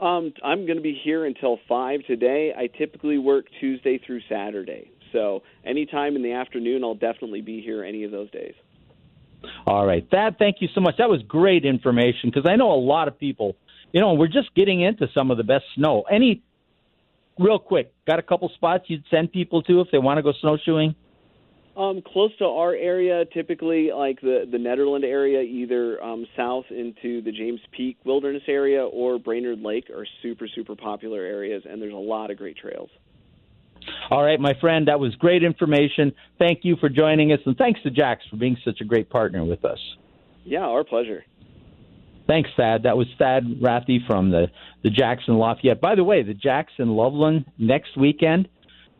Um, 0.00 0.32
I'm 0.44 0.64
going 0.66 0.76
to 0.76 0.82
be 0.82 0.98
here 1.02 1.24
until 1.24 1.58
five 1.68 2.00
today. 2.06 2.52
I 2.56 2.68
typically 2.68 3.18
work 3.18 3.46
Tuesday 3.60 3.98
through 3.98 4.20
Saturday, 4.28 4.90
so 5.12 5.42
anytime 5.64 6.16
in 6.16 6.22
the 6.22 6.32
afternoon, 6.32 6.84
I'll 6.84 6.94
definitely 6.94 7.40
be 7.40 7.60
here 7.60 7.82
any 7.82 8.04
of 8.04 8.10
those 8.10 8.30
days. 8.30 8.54
All 9.66 9.86
right, 9.86 10.06
Thad, 10.10 10.36
thank 10.38 10.56
you 10.60 10.68
so 10.74 10.80
much. 10.80 10.96
That 10.98 11.08
was 11.08 11.22
great 11.22 11.64
information 11.64 12.30
because 12.30 12.48
I 12.48 12.56
know 12.56 12.72
a 12.72 12.80
lot 12.80 13.08
of 13.08 13.18
people. 13.18 13.56
You 13.92 14.00
know, 14.00 14.14
we're 14.14 14.26
just 14.26 14.54
getting 14.54 14.80
into 14.80 15.06
some 15.14 15.30
of 15.30 15.36
the 15.36 15.44
best 15.44 15.64
snow. 15.74 16.04
Any 16.10 16.42
real 17.38 17.58
quick, 17.58 17.92
got 18.06 18.18
a 18.18 18.22
couple 18.22 18.48
spots 18.54 18.84
you'd 18.88 19.04
send 19.10 19.32
people 19.32 19.62
to 19.62 19.80
if 19.80 19.88
they 19.90 19.98
want 19.98 20.18
to 20.18 20.22
go 20.22 20.32
snowshoeing? 20.40 20.94
Um, 21.76 22.00
close 22.00 22.30
to 22.38 22.46
our 22.46 22.74
area, 22.74 23.26
typically 23.34 23.90
like 23.92 24.20
the 24.22 24.48
the 24.50 24.56
Nederland 24.56 25.04
area, 25.04 25.42
either 25.42 26.02
um, 26.02 26.26
south 26.34 26.64
into 26.70 27.20
the 27.20 27.30
James 27.30 27.60
Peak 27.76 27.98
Wilderness 28.04 28.44
area 28.48 28.82
or 28.82 29.18
Brainard 29.18 29.60
Lake 29.60 29.90
are 29.90 30.06
super 30.22 30.48
super 30.48 30.74
popular 30.74 31.20
areas, 31.20 31.64
and 31.68 31.82
there's 31.82 31.92
a 31.92 31.96
lot 31.96 32.30
of 32.30 32.38
great 32.38 32.56
trails. 32.56 32.88
All 34.10 34.22
right, 34.24 34.40
my 34.40 34.54
friend, 34.58 34.88
that 34.88 34.98
was 34.98 35.14
great 35.16 35.42
information. 35.44 36.12
Thank 36.38 36.60
you 36.62 36.76
for 36.76 36.88
joining 36.88 37.32
us, 37.32 37.40
and 37.44 37.56
thanks 37.58 37.80
to 37.82 37.90
Jax 37.90 38.24
for 38.30 38.36
being 38.36 38.56
such 38.64 38.80
a 38.80 38.84
great 38.84 39.10
partner 39.10 39.44
with 39.44 39.64
us. 39.64 39.78
Yeah, 40.44 40.60
our 40.60 40.82
pleasure. 40.82 41.24
Thanks, 42.26 42.50
Thad. 42.56 42.82
That 42.82 42.96
was 42.96 43.06
Thad 43.18 43.44
Rathy 43.62 44.04
from 44.06 44.30
the, 44.30 44.48
the 44.82 44.90
Jackson 44.90 45.38
Lafayette. 45.38 45.80
By 45.80 45.94
the 45.94 46.04
way, 46.04 46.22
the 46.22 46.34
Jackson 46.34 46.90
Loveland 46.90 47.44
next 47.56 47.96
weekend, 47.96 48.48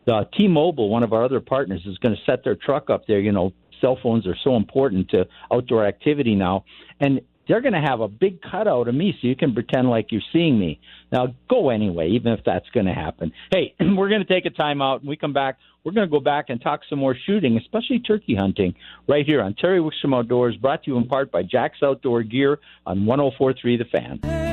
the 0.07 0.29
T-Mobile, 0.37 0.89
one 0.89 1.03
of 1.03 1.13
our 1.13 1.25
other 1.25 1.41
partners, 1.41 1.83
is 1.87 1.99
going 1.99 2.15
to 2.15 2.23
set 2.25 2.45
their 2.45 2.55
truck 2.55 2.89
up 2.89 3.07
there. 3.09 3.19
You 3.19 3.33
know, 3.33 3.53
cell 3.81 3.99
phones 4.01 4.27
are 4.27 4.37
so 4.45 4.55
important 4.55 5.09
to 5.11 5.27
outdoor 5.53 5.87
activity 5.87 6.37
now. 6.37 6.65
And 7.01 7.21
they're 7.49 7.61
going 7.61 7.75
to 7.75 7.81
have 7.81 8.01
a 8.01 8.09
big 8.09 8.41
cutout 8.43 8.89
of 8.89 8.95
me 8.95 9.17
so 9.21 9.29
you 9.29 9.37
can 9.37 9.55
pretend 9.55 9.89
like 9.89 10.11
you're 10.11 10.23
seeing 10.33 10.59
me. 10.59 10.81
Now, 11.13 11.35
go 11.49 11.71
anyway, 11.71 12.11
even 12.11 12.33
if 12.33 12.41
that's 12.45 12.69
going 12.71 12.87
to 12.87 12.93
happen. 12.93 13.33
Hey, 13.53 13.75
we're 13.81 14.09
going 14.09 14.25
to 14.25 14.33
take 14.33 14.47
a 14.47 14.51
time 14.51 14.83
out. 14.83 15.01
and 15.01 15.09
we 15.09 15.17
come 15.17 15.33
back, 15.33 15.59
we're 15.85 15.93
going 15.93 16.07
to 16.07 16.11
go 16.11 16.21
back 16.21 16.47
and 16.49 16.61
talk 16.61 16.81
some 16.89 16.99
more 16.99 17.17
shooting, 17.27 17.57
especially 17.57 18.01
turkey 18.01 18.35
hunting, 18.35 18.75
right 19.09 19.25
here 19.25 19.41
on 19.41 19.55
Terry 19.55 19.81
Wickstrom 19.81 20.17
Outdoors, 20.17 20.57
brought 20.57 20.83
to 20.85 20.91
you 20.91 20.97
in 20.97 21.07
part 21.07 21.31
by 21.31 21.43
Jax 21.43 21.79
Outdoor 21.83 22.23
Gear 22.23 22.59
on 22.87 23.07
1043 23.07 23.77
The 23.77 23.85
Fan. 23.85 24.46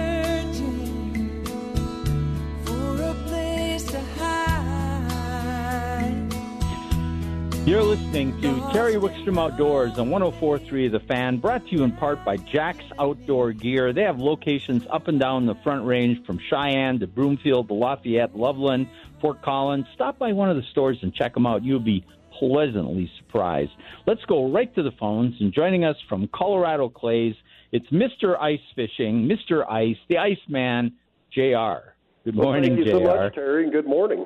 You're 7.65 7.81
listening 7.81 8.39
to 8.41 8.71
Terry 8.73 8.95
Wickstrom 8.95 9.37
Outdoors 9.39 9.97
on 9.97 10.09
1043 10.09 10.89
The 10.89 10.99
Fan, 10.99 11.37
brought 11.37 11.65
to 11.67 11.71
you 11.71 11.83
in 11.83 11.93
part 11.93 12.23
by 12.25 12.35
Jax 12.35 12.79
Outdoor 12.99 13.53
Gear. 13.53 13.93
They 13.93 14.01
have 14.01 14.19
locations 14.19 14.85
up 14.89 15.07
and 15.07 15.17
down 15.17 15.45
the 15.45 15.55
Front 15.63 15.85
Range 15.85 16.25
from 16.25 16.39
Cheyenne 16.49 16.99
to 16.99 17.07
Broomfield 17.07 17.69
to 17.69 17.73
Lafayette, 17.73 18.35
Loveland, 18.35 18.87
Fort 19.21 19.41
Collins. 19.41 19.85
Stop 19.95 20.19
by 20.19 20.33
one 20.33 20.49
of 20.49 20.57
the 20.57 20.63
stores 20.71 20.97
and 21.03 21.13
check 21.15 21.33
them 21.33 21.45
out. 21.47 21.63
You'll 21.63 21.79
be 21.79 22.05
pleasantly 22.37 23.09
surprised. 23.17 23.71
Let's 24.05 24.25
go 24.25 24.51
right 24.51 24.73
to 24.75 24.83
the 24.83 24.91
phones. 24.99 25.39
And 25.39 25.53
joining 25.53 25.85
us 25.85 25.95
from 26.09 26.27
Colorado 26.35 26.89
Clays, 26.89 27.33
it's 27.71 27.87
Mr. 27.91 28.37
Ice 28.41 28.59
Fishing, 28.75 29.29
Mr. 29.29 29.65
Ice, 29.71 29.97
the 30.09 30.17
Iceman, 30.17 30.95
JR. 31.31 31.93
Good 32.25 32.35
Well, 32.35 32.49
morning, 32.49 32.75
thank 32.75 32.85
you 32.85 32.91
JR. 32.91 32.91
so 32.91 32.99
much, 33.05 33.35
Terry, 33.35 33.63
and 33.63 33.71
good 33.71 33.87
morning. 33.87 34.25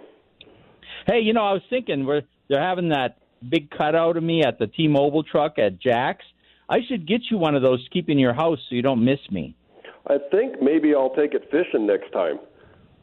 Hey, 1.05 1.19
you 1.19 1.33
know, 1.33 1.43
I 1.43 1.53
was 1.53 1.61
thinking 1.69 2.03
we're 2.07 2.23
they're 2.49 2.61
having 2.61 2.89
that 2.89 3.17
big 3.47 3.69
cutout 3.71 4.17
of 4.17 4.23
me 4.23 4.43
at 4.43 4.59
the 4.59 4.67
T-Mobile 4.67 5.23
truck 5.23 5.59
at 5.59 5.79
Jax. 5.79 6.23
I 6.69 6.79
should 6.87 7.07
get 7.07 7.21
you 7.31 7.37
one 7.37 7.55
of 7.55 7.61
those 7.61 7.83
to 7.83 7.89
keep 7.89 8.09
in 8.09 8.19
your 8.19 8.33
house 8.33 8.59
so 8.69 8.75
you 8.75 8.81
don't 8.81 9.03
miss 9.03 9.19
me. 9.31 9.55
I 10.07 10.17
think 10.31 10.61
maybe 10.61 10.95
I'll 10.95 11.15
take 11.15 11.33
it 11.33 11.49
fishing 11.51 11.85
next 11.85 12.11
time. 12.11 12.39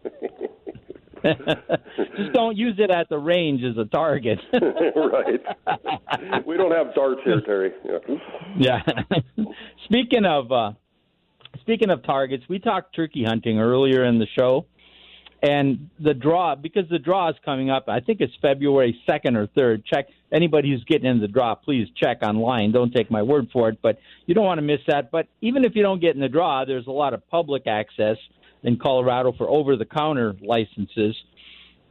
Just 2.17 2.33
don't 2.35 2.57
use 2.57 2.77
it 2.79 2.91
at 2.91 3.09
the 3.09 3.19
range 3.19 3.63
as 3.63 3.79
a 3.79 3.87
target. 3.87 4.39
right. 4.53 5.41
we 6.47 6.57
don't 6.57 6.73
have 6.73 6.95
darts 6.95 7.21
here, 7.25 7.41
Terry. 7.41 7.73
Yeah. 8.59 8.59
yeah. 8.59 9.45
speaking 9.85 10.27
of 10.27 10.53
uh, 10.53 10.73
speaking 11.61 11.91
of 11.91 12.05
targets, 12.05 12.45
we 12.49 12.59
talked 12.59 12.95
turkey 12.95 13.25
hunting 13.25 13.59
earlier 13.59 14.05
in 14.05 14.19
the 14.19 14.27
show, 14.39 14.67
and 15.45 15.91
the 16.01 16.15
draw 16.15 16.55
because 16.55 16.89
the 16.89 16.99
draw 16.99 17.29
is 17.29 17.37
coming 17.45 17.69
up. 17.69 17.85
I 17.87 18.01
think 18.01 18.23
it's 18.23 18.33
February 18.41 18.99
second 19.07 19.37
or 19.37 19.47
third. 19.47 19.85
Check 19.85 20.07
anybody 20.33 20.71
who's 20.71 20.83
getting 20.85 21.07
in 21.07 21.21
the 21.21 21.29
draw. 21.29 21.55
Please 21.55 21.87
check 22.03 22.23
online. 22.23 22.73
Don't 22.73 22.93
take 22.93 23.11
my 23.11 23.23
word 23.23 23.49
for 23.53 23.69
it, 23.69 23.79
but 23.83 23.99
you 24.25 24.35
don't 24.35 24.47
want 24.47 24.57
to 24.57 24.63
miss 24.63 24.81
that. 24.89 25.11
But 25.11 25.29
even 25.43 25.65
if 25.65 25.77
you 25.77 25.83
don't 25.83 26.01
get 26.01 26.15
in 26.15 26.23
the 26.23 26.31
draw, 26.31 26.65
there's 26.65 26.87
a 26.87 26.93
lot 26.93 27.13
of 27.13 27.29
public 27.29 27.67
access 27.67 28.17
in 28.63 28.79
Colorado 28.79 29.33
for 29.37 29.47
over-the-counter 29.47 30.37
licenses. 30.41 31.15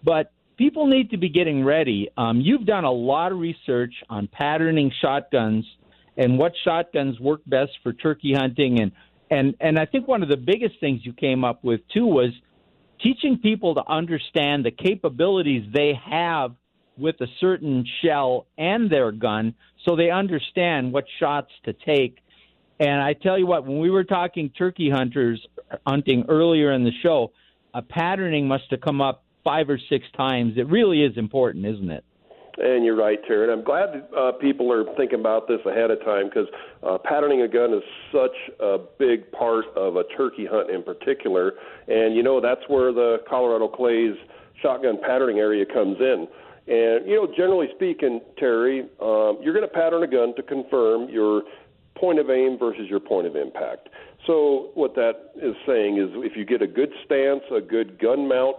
But 0.03 0.31
people 0.57 0.87
need 0.87 1.11
to 1.11 1.17
be 1.17 1.29
getting 1.29 1.63
ready. 1.63 2.09
Um, 2.17 2.41
you've 2.41 2.65
done 2.65 2.85
a 2.85 2.91
lot 2.91 3.31
of 3.31 3.37
research 3.37 3.93
on 4.09 4.27
patterning 4.27 4.91
shotguns 4.99 5.63
and 6.17 6.39
what 6.39 6.53
shotguns 6.63 7.19
work 7.19 7.41
best 7.45 7.73
for 7.83 7.93
turkey 7.93 8.33
hunting 8.33 8.79
and 8.79 8.91
and 9.31 9.55
and 9.59 9.79
I 9.79 9.85
think 9.85 10.07
one 10.07 10.21
of 10.21 10.29
the 10.29 10.37
biggest 10.37 10.79
things 10.79 11.01
you 11.03 11.13
came 11.13 11.43
up 11.43 11.63
with 11.63 11.81
too 11.91 12.05
was 12.05 12.29
teaching 13.03 13.37
people 13.37 13.75
to 13.75 13.83
understand 13.87 14.65
the 14.65 14.71
capabilities 14.71 15.69
they 15.73 15.93
have 16.09 16.55
with 16.97 17.19
a 17.21 17.27
certain 17.39 17.85
shell 18.01 18.47
and 18.57 18.89
their 18.89 19.11
gun 19.11 19.53
so 19.85 19.95
they 19.95 20.09
understand 20.09 20.93
what 20.93 21.05
shots 21.19 21.51
to 21.65 21.73
take. 21.73 22.19
And 22.79 23.01
I 23.01 23.13
tell 23.13 23.37
you 23.37 23.45
what, 23.45 23.65
when 23.65 23.79
we 23.79 23.89
were 23.89 24.03
talking 24.03 24.49
turkey 24.49 24.89
hunters 24.89 25.45
hunting 25.85 26.25
earlier 26.29 26.71
in 26.71 26.83
the 26.83 26.91
show, 27.01 27.31
a 27.73 27.81
patterning 27.81 28.47
must 28.47 28.65
have 28.71 28.81
come 28.81 29.01
up 29.01 29.23
five 29.43 29.69
or 29.69 29.79
six 29.89 30.05
times. 30.15 30.53
It 30.57 30.67
really 30.67 31.03
is 31.03 31.17
important, 31.17 31.65
isn't 31.65 31.91
it? 31.91 32.05
And 32.57 32.85
you're 32.85 32.95
right, 32.95 33.17
Terry. 33.27 33.43
And 33.43 33.51
I'm 33.51 33.63
glad 33.63 34.07
uh, 34.15 34.31
people 34.33 34.71
are 34.71 34.85
thinking 34.95 35.19
about 35.19 35.47
this 35.47 35.59
ahead 35.65 35.89
of 35.89 35.99
time 36.05 36.29
because 36.29 36.47
uh, 36.83 36.97
patterning 37.03 37.41
a 37.41 37.47
gun 37.47 37.73
is 37.73 37.81
such 38.11 38.35
a 38.59 38.77
big 38.99 39.31
part 39.31 39.65
of 39.75 39.95
a 39.95 40.03
turkey 40.15 40.45
hunt 40.45 40.69
in 40.69 40.83
particular. 40.83 41.53
And, 41.87 42.15
you 42.15 42.21
know, 42.21 42.39
that's 42.39 42.61
where 42.67 42.93
the 42.93 43.17
Colorado 43.27 43.67
Clays 43.67 44.15
shotgun 44.61 44.99
patterning 45.01 45.39
area 45.39 45.65
comes 45.65 45.97
in. 45.99 46.27
And, 46.67 47.07
you 47.09 47.15
know, 47.15 47.27
generally 47.35 47.67
speaking, 47.75 48.21
Terry, 48.37 48.81
um, 49.01 49.39
you're 49.41 49.53
going 49.53 49.67
to 49.67 49.73
pattern 49.73 50.03
a 50.03 50.07
gun 50.07 50.35
to 50.35 50.43
confirm 50.43 51.09
your 51.09 51.41
point 51.97 52.19
of 52.19 52.29
aim 52.29 52.57
versus 52.57 52.85
your 52.87 52.99
point 52.99 53.27
of 53.27 53.35
impact. 53.35 53.89
So, 54.25 54.69
what 54.75 54.95
that 54.95 55.31
is 55.35 55.55
saying 55.67 55.97
is 55.97 56.09
if 56.23 56.37
you 56.37 56.45
get 56.45 56.61
a 56.61 56.67
good 56.67 56.91
stance, 57.03 57.43
a 57.53 57.59
good 57.59 57.99
gun 57.99 58.27
mount, 58.29 58.55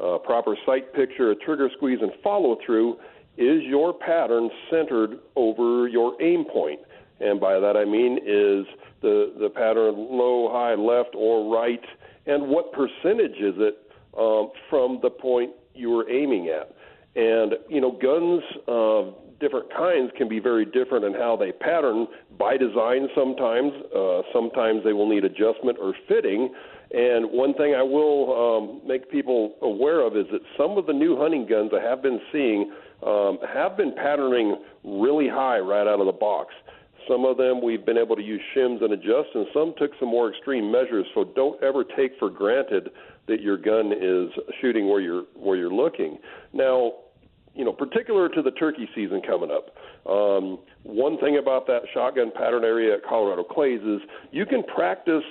uh, 0.00 0.18
proper 0.18 0.56
sight 0.66 0.92
picture, 0.92 1.30
a 1.30 1.36
trigger 1.36 1.70
squeeze, 1.76 2.00
and 2.02 2.10
follow 2.22 2.58
through, 2.66 2.98
is 3.36 3.62
your 3.62 3.92
pattern 3.92 4.50
centered 4.70 5.18
over 5.36 5.88
your 5.88 6.20
aim 6.22 6.44
point? 6.44 6.80
And 7.20 7.40
by 7.40 7.58
that 7.58 7.76
I 7.76 7.84
mean 7.84 8.18
is 8.18 8.66
the 9.00 9.32
the 9.38 9.50
pattern 9.50 9.94
low, 9.96 10.50
high, 10.52 10.74
left, 10.74 11.14
or 11.14 11.52
right, 11.54 11.84
and 12.26 12.48
what 12.48 12.72
percentage 12.72 13.38
is 13.38 13.54
it 13.58 13.78
um, 14.18 14.50
from 14.70 14.98
the 15.02 15.10
point 15.10 15.52
you 15.74 15.90
were 15.90 16.08
aiming 16.10 16.48
at? 16.48 16.74
And 17.16 17.54
you 17.68 17.80
know, 17.80 17.92
guns 17.92 18.42
of 18.66 19.14
different 19.40 19.72
kinds 19.74 20.10
can 20.16 20.28
be 20.28 20.38
very 20.38 20.64
different 20.64 21.04
in 21.04 21.12
how 21.12 21.36
they 21.36 21.52
pattern 21.52 22.06
by 22.38 22.56
design. 22.56 23.08
Sometimes, 23.14 23.72
uh, 23.94 24.22
sometimes 24.32 24.82
they 24.84 24.92
will 24.92 25.08
need 25.08 25.24
adjustment 25.24 25.78
or 25.80 25.94
fitting. 26.08 26.52
And 26.92 27.30
one 27.30 27.54
thing 27.54 27.74
I 27.74 27.82
will 27.82 28.20
um, 28.32 28.88
make 28.88 29.10
people 29.10 29.56
aware 29.62 30.00
of 30.00 30.16
is 30.16 30.26
that 30.32 30.42
some 30.56 30.78
of 30.78 30.86
the 30.86 30.92
new 30.92 31.16
hunting 31.16 31.46
guns 31.46 31.72
I 31.74 31.82
have 31.82 32.02
been 32.02 32.20
seeing 32.32 32.72
um, 33.06 33.38
have 33.52 33.76
been 33.76 33.94
patterning 33.94 34.56
really 34.82 35.28
high 35.28 35.58
right 35.58 35.86
out 35.86 36.00
of 36.00 36.06
the 36.06 36.12
box. 36.12 36.54
Some 37.08 37.24
of 37.24 37.36
them 37.36 37.62
we've 37.62 37.84
been 37.84 37.98
able 37.98 38.16
to 38.16 38.22
use 38.22 38.40
shims 38.56 38.82
and 38.82 38.92
adjust, 38.92 39.28
and 39.34 39.46
some 39.52 39.74
took 39.76 39.90
some 40.00 40.08
more 40.08 40.30
extreme 40.30 40.72
measures. 40.72 41.06
So 41.14 41.24
don't 41.24 41.62
ever 41.62 41.84
take 41.84 42.12
for 42.18 42.30
granted 42.30 42.90
that 43.28 43.42
your 43.42 43.56
gun 43.58 43.92
is 43.92 44.30
shooting 44.60 44.88
where 44.88 45.00
you're 45.00 45.24
where 45.34 45.56
you're 45.56 45.72
looking. 45.72 46.18
Now, 46.52 46.92
you 47.54 47.64
know, 47.64 47.72
particular 47.72 48.28
to 48.30 48.42
the 48.42 48.50
turkey 48.52 48.88
season 48.94 49.20
coming 49.26 49.50
up. 49.50 49.76
Um, 50.10 50.58
one 50.82 51.18
thing 51.18 51.38
about 51.38 51.66
that 51.66 51.82
shotgun 51.92 52.32
pattern 52.34 52.64
area 52.64 52.94
at 52.96 53.04
Colorado 53.04 53.44
Clays 53.44 53.80
is 53.82 54.00
you 54.32 54.44
can 54.44 54.62
practice 54.62 55.22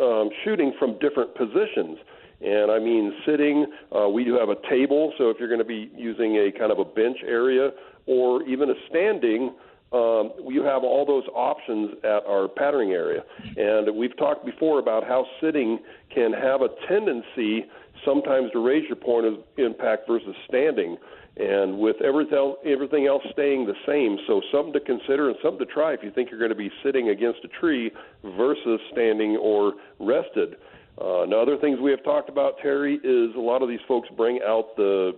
um, 0.00 0.30
shooting 0.44 0.72
from 0.78 0.98
different 0.98 1.34
positions. 1.34 1.98
And 2.40 2.70
I 2.70 2.78
mean, 2.78 3.12
sitting, 3.26 3.66
uh, 3.94 4.08
we 4.08 4.24
do 4.24 4.34
have 4.34 4.48
a 4.48 4.56
table, 4.68 5.12
so 5.18 5.28
if 5.28 5.36
you're 5.38 5.48
going 5.48 5.60
to 5.60 5.64
be 5.64 5.90
using 5.94 6.36
a 6.36 6.58
kind 6.58 6.72
of 6.72 6.78
a 6.78 6.84
bench 6.84 7.18
area 7.26 7.70
or 8.06 8.42
even 8.44 8.70
a 8.70 8.74
standing, 8.88 9.54
um, 9.92 10.32
you 10.48 10.62
have 10.62 10.84
all 10.84 11.04
those 11.04 11.24
options 11.34 11.90
at 12.04 12.24
our 12.26 12.48
patterning 12.48 12.92
area. 12.92 13.22
And 13.56 13.94
we've 13.96 14.16
talked 14.16 14.46
before 14.46 14.78
about 14.78 15.04
how 15.04 15.26
sitting 15.40 15.80
can 16.14 16.32
have 16.32 16.62
a 16.62 16.68
tendency 16.88 17.66
sometimes 18.04 18.52
to 18.52 18.64
raise 18.64 18.84
your 18.86 18.96
point 18.96 19.26
of 19.26 19.34
impact 19.58 20.06
versus 20.06 20.34
standing. 20.48 20.96
And 21.36 21.78
with 21.78 21.96
everything 22.02 22.54
everything 22.66 23.06
else 23.06 23.22
staying 23.32 23.66
the 23.66 23.74
same, 23.86 24.18
so 24.26 24.42
something 24.52 24.72
to 24.74 24.80
consider 24.80 25.28
and 25.28 25.38
something 25.42 25.66
to 25.66 25.72
try 25.72 25.94
if 25.94 26.00
you 26.02 26.10
think 26.10 26.30
you're 26.30 26.40
going 26.40 26.50
to 26.50 26.56
be 26.56 26.70
sitting 26.84 27.08
against 27.08 27.40
a 27.44 27.48
tree 27.48 27.90
versus 28.36 28.80
standing 28.92 29.36
or 29.36 29.74
rested. 29.98 30.56
Uh, 31.00 31.24
now, 31.26 31.40
other 31.40 31.56
things 31.56 31.78
we 31.80 31.90
have 31.90 32.04
talked 32.04 32.28
about, 32.28 32.58
Terry, 32.60 32.96
is 32.96 33.34
a 33.34 33.40
lot 33.40 33.62
of 33.62 33.68
these 33.68 33.80
folks 33.88 34.08
bring 34.16 34.40
out 34.46 34.76
the 34.76 35.16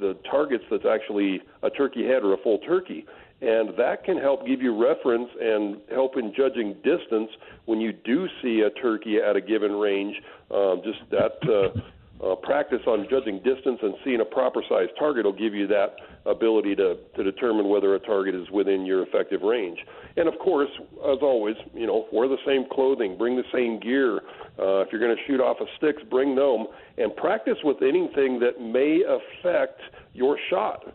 the 0.00 0.16
targets 0.30 0.62
that's 0.70 0.86
actually 0.88 1.42
a 1.64 1.70
turkey 1.70 2.06
head 2.06 2.22
or 2.22 2.32
a 2.32 2.36
full 2.38 2.58
turkey, 2.58 3.04
and 3.40 3.76
that 3.76 4.04
can 4.04 4.16
help 4.16 4.46
give 4.46 4.62
you 4.62 4.80
reference 4.80 5.28
and 5.40 5.78
help 5.90 6.16
in 6.16 6.32
judging 6.32 6.74
distance 6.84 7.30
when 7.64 7.80
you 7.80 7.92
do 7.92 8.28
see 8.40 8.60
a 8.60 8.70
turkey 8.80 9.16
at 9.16 9.34
a 9.34 9.40
given 9.40 9.72
range. 9.72 10.16
Um, 10.50 10.82
just 10.84 11.00
that. 11.10 11.38
Uh, 11.42 11.80
uh, 12.24 12.34
practice 12.36 12.80
on 12.86 13.06
judging 13.10 13.36
distance 13.38 13.78
and 13.82 13.94
seeing 14.04 14.20
a 14.20 14.24
proper 14.24 14.62
size 14.68 14.88
target 14.98 15.24
will 15.24 15.32
give 15.32 15.54
you 15.54 15.66
that 15.68 15.96
ability 16.26 16.74
to, 16.74 16.96
to 17.16 17.22
determine 17.22 17.68
whether 17.68 17.94
a 17.94 17.98
target 18.00 18.34
is 18.34 18.48
within 18.50 18.84
your 18.84 19.02
effective 19.02 19.42
range. 19.42 19.78
And 20.16 20.28
of 20.28 20.38
course, 20.38 20.70
as 21.10 21.18
always, 21.22 21.56
you 21.74 21.86
know, 21.86 22.06
wear 22.12 22.28
the 22.28 22.38
same 22.46 22.64
clothing, 22.72 23.16
bring 23.16 23.36
the 23.36 23.44
same 23.52 23.78
gear. 23.80 24.16
Uh, 24.58 24.82
if 24.82 24.88
you're 24.90 25.00
going 25.00 25.14
to 25.16 25.22
shoot 25.26 25.40
off 25.40 25.58
of 25.60 25.68
sticks, 25.76 26.02
bring 26.10 26.34
them, 26.34 26.66
and 26.98 27.14
practice 27.16 27.58
with 27.62 27.78
anything 27.82 28.40
that 28.40 28.60
may 28.60 29.02
affect 29.06 29.80
your 30.12 30.36
shot. 30.50 30.92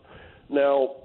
Now, 0.50 0.96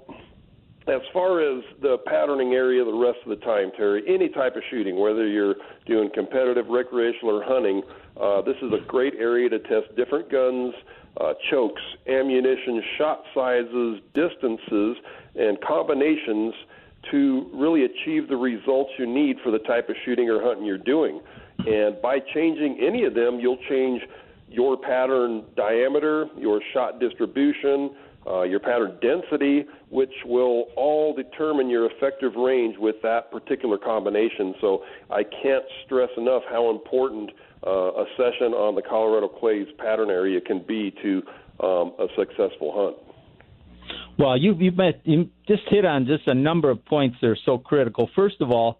as 0.86 1.00
far 1.12 1.40
as 1.40 1.62
the 1.82 1.98
patterning 2.06 2.52
area 2.52 2.84
the 2.84 2.92
rest 2.92 3.18
of 3.24 3.30
the 3.30 3.44
time, 3.44 3.70
Terry, 3.76 4.02
any 4.08 4.28
type 4.28 4.56
of 4.56 4.62
shooting, 4.70 4.98
whether 4.98 5.26
you're 5.26 5.54
doing 5.86 6.10
competitive, 6.12 6.66
recreational, 6.68 7.40
or 7.40 7.44
hunting, 7.44 7.82
uh, 8.20 8.42
this 8.42 8.56
is 8.62 8.72
a 8.72 8.84
great 8.86 9.14
area 9.18 9.48
to 9.48 9.58
test 9.60 9.94
different 9.96 10.30
guns, 10.30 10.74
uh, 11.20 11.32
chokes, 11.50 11.82
ammunition, 12.06 12.82
shot 12.98 13.22
sizes, 13.34 14.00
distances, 14.14 14.96
and 15.36 15.58
combinations 15.62 16.54
to 17.10 17.48
really 17.54 17.84
achieve 17.84 18.28
the 18.28 18.36
results 18.36 18.90
you 18.98 19.06
need 19.06 19.36
for 19.42 19.50
the 19.50 19.58
type 19.60 19.88
of 19.88 19.96
shooting 20.04 20.28
or 20.28 20.42
hunting 20.42 20.66
you're 20.66 20.78
doing. 20.78 21.20
And 21.66 22.00
by 22.02 22.18
changing 22.34 22.78
any 22.80 23.04
of 23.04 23.14
them, 23.14 23.40
you'll 23.40 23.62
change 23.68 24.02
your 24.48 24.76
pattern 24.76 25.44
diameter, 25.56 26.26
your 26.36 26.60
shot 26.72 27.00
distribution, 27.00 27.90
uh, 28.26 28.42
your 28.42 28.60
pattern 28.60 28.98
density, 29.00 29.64
which 29.90 30.12
will 30.24 30.66
all 30.76 31.12
determine 31.14 31.68
your 31.68 31.90
effective 31.90 32.34
range 32.36 32.76
with 32.78 32.96
that 33.02 33.30
particular 33.30 33.76
combination. 33.76 34.54
So 34.60 34.84
I 35.10 35.22
can't 35.24 35.64
stress 35.84 36.10
enough 36.16 36.42
how 36.48 36.70
important 36.70 37.30
uh, 37.66 37.70
a 37.70 38.04
session 38.16 38.52
on 38.54 38.74
the 38.74 38.82
Colorado 38.82 39.28
Clays 39.28 39.66
pattern 39.78 40.08
area 40.08 40.40
can 40.40 40.64
be 40.66 40.94
to 41.02 41.22
um, 41.62 41.92
a 41.98 42.06
successful 42.16 42.72
hunt. 42.74 42.96
Well, 44.18 44.36
you 44.36 44.54
you 44.54 44.70
met, 44.70 45.00
you 45.04 45.28
just 45.48 45.62
hit 45.68 45.84
on 45.84 46.06
just 46.06 46.26
a 46.28 46.34
number 46.34 46.70
of 46.70 46.84
points 46.84 47.16
that 47.20 47.28
are 47.28 47.38
so 47.44 47.58
critical. 47.58 48.08
First 48.14 48.40
of 48.40 48.50
all, 48.50 48.78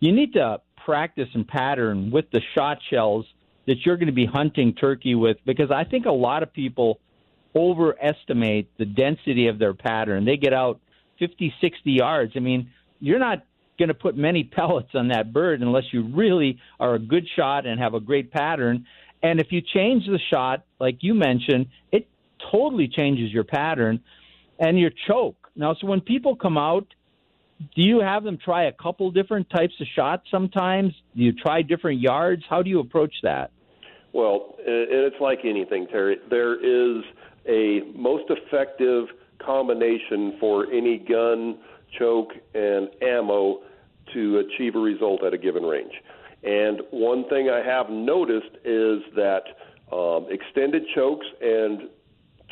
you 0.00 0.12
need 0.12 0.32
to 0.34 0.60
practice 0.84 1.28
and 1.34 1.46
pattern 1.46 2.10
with 2.10 2.30
the 2.32 2.40
shot 2.56 2.78
shells 2.90 3.26
that 3.66 3.76
you're 3.84 3.96
going 3.96 4.06
to 4.06 4.12
be 4.12 4.24
hunting 4.24 4.74
turkey 4.74 5.14
with, 5.14 5.36
because 5.44 5.70
I 5.70 5.84
think 5.84 6.06
a 6.06 6.12
lot 6.12 6.42
of 6.42 6.52
people 6.52 7.00
overestimate 7.54 8.70
the 8.78 8.84
density 8.84 9.48
of 9.48 9.58
their 9.58 9.74
pattern. 9.74 10.24
They 10.24 10.36
get 10.36 10.52
out 10.52 10.80
50, 11.18 11.52
60 11.60 11.90
yards. 11.90 12.32
I 12.36 12.40
mean, 12.40 12.70
you're 13.00 13.18
not 13.18 13.44
going 13.78 13.88
to 13.88 13.94
put 13.94 14.16
many 14.16 14.44
pellets 14.56 14.90
on 14.94 15.08
that 15.08 15.32
bird 15.32 15.62
unless 15.62 15.84
you 15.92 16.14
really 16.14 16.58
are 16.78 16.94
a 16.94 16.98
good 16.98 17.26
shot 17.36 17.66
and 17.66 17.80
have 17.80 17.94
a 17.94 18.00
great 18.00 18.30
pattern. 18.30 18.86
And 19.22 19.40
if 19.40 19.48
you 19.50 19.60
change 19.60 20.06
the 20.06 20.20
shot, 20.30 20.64
like 20.78 20.98
you 21.00 21.14
mentioned, 21.14 21.66
it 21.90 22.08
totally 22.52 22.88
changes 22.88 23.32
your 23.32 23.44
pattern 23.44 24.00
and 24.58 24.78
your 24.78 24.90
choke. 25.08 25.36
Now, 25.56 25.74
so 25.80 25.86
when 25.86 26.00
people 26.00 26.36
come 26.36 26.56
out, 26.56 26.86
do 27.74 27.82
you 27.82 28.00
have 28.00 28.22
them 28.22 28.38
try 28.42 28.64
a 28.64 28.72
couple 28.72 29.10
different 29.10 29.50
types 29.50 29.74
of 29.80 29.86
shots 29.96 30.28
sometimes? 30.30 30.92
Do 31.16 31.22
you 31.22 31.32
try 31.32 31.62
different 31.62 32.00
yards? 32.00 32.42
How 32.48 32.62
do 32.62 32.70
you 32.70 32.78
approach 32.78 33.14
that? 33.24 33.50
Well, 34.12 34.54
and 34.58 34.86
it's 34.90 35.16
like 35.20 35.40
anything, 35.44 35.86
Terry. 35.90 36.16
There 36.30 36.54
is 36.54 37.04
a 37.48 37.80
most 37.94 38.24
effective 38.28 39.06
combination 39.44 40.36
for 40.38 40.70
any 40.70 40.98
gun, 40.98 41.58
choke, 41.98 42.32
and 42.54 42.88
ammo 43.02 43.60
to 44.12 44.38
achieve 44.38 44.74
a 44.74 44.78
result 44.78 45.22
at 45.24 45.32
a 45.34 45.38
given 45.38 45.62
range. 45.62 45.92
And 46.42 46.82
one 46.90 47.28
thing 47.28 47.50
I 47.50 47.64
have 47.64 47.90
noticed 47.90 48.56
is 48.64 49.00
that 49.16 49.42
um, 49.92 50.26
extended 50.30 50.82
chokes 50.94 51.26
and 51.40 51.88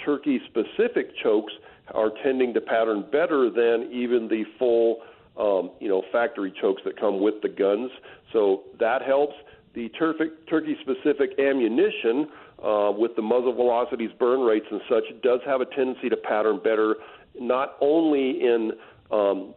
turkey 0.05 0.41
specific 0.47 1.11
chokes 1.23 1.53
are 1.95 2.11
tending 2.23 2.53
to 2.55 2.61
pattern 2.61 3.05
better 3.13 3.49
than 3.51 3.89
even 3.93 4.29
the 4.29 4.45
full, 4.59 4.99
um, 5.39 5.71
you 5.81 5.89
know, 5.89 6.03
factory 6.11 6.53
chokes 6.61 6.83
that 6.85 6.99
come 6.99 7.21
with 7.21 7.35
the 7.43 7.49
guns. 7.49 7.91
So 8.33 8.63
that 8.81 9.03
helps. 9.03 9.35
The 9.75 9.91
turkey 9.91 10.77
specific 10.81 11.39
ammunition 11.39 12.29
uh, 12.63 12.93
with 12.97 13.15
the 13.17 13.23
muzzle 13.23 13.55
velocities, 13.55 14.11
burn 14.19 14.41
rates, 14.41 14.67
and 14.71 14.81
such 14.89 15.05
does 15.23 15.41
have 15.45 15.61
a 15.61 15.67
tendency 15.67 16.09
to 16.09 16.17
pattern 16.17 16.59
better, 16.63 16.97
not 17.39 17.77
only 17.81 18.43
in 18.43 18.73
um, 19.11 19.55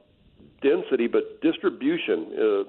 density 0.61 1.07
but 1.07 1.41
distribution. 1.41 2.27
Uh, 2.37 2.63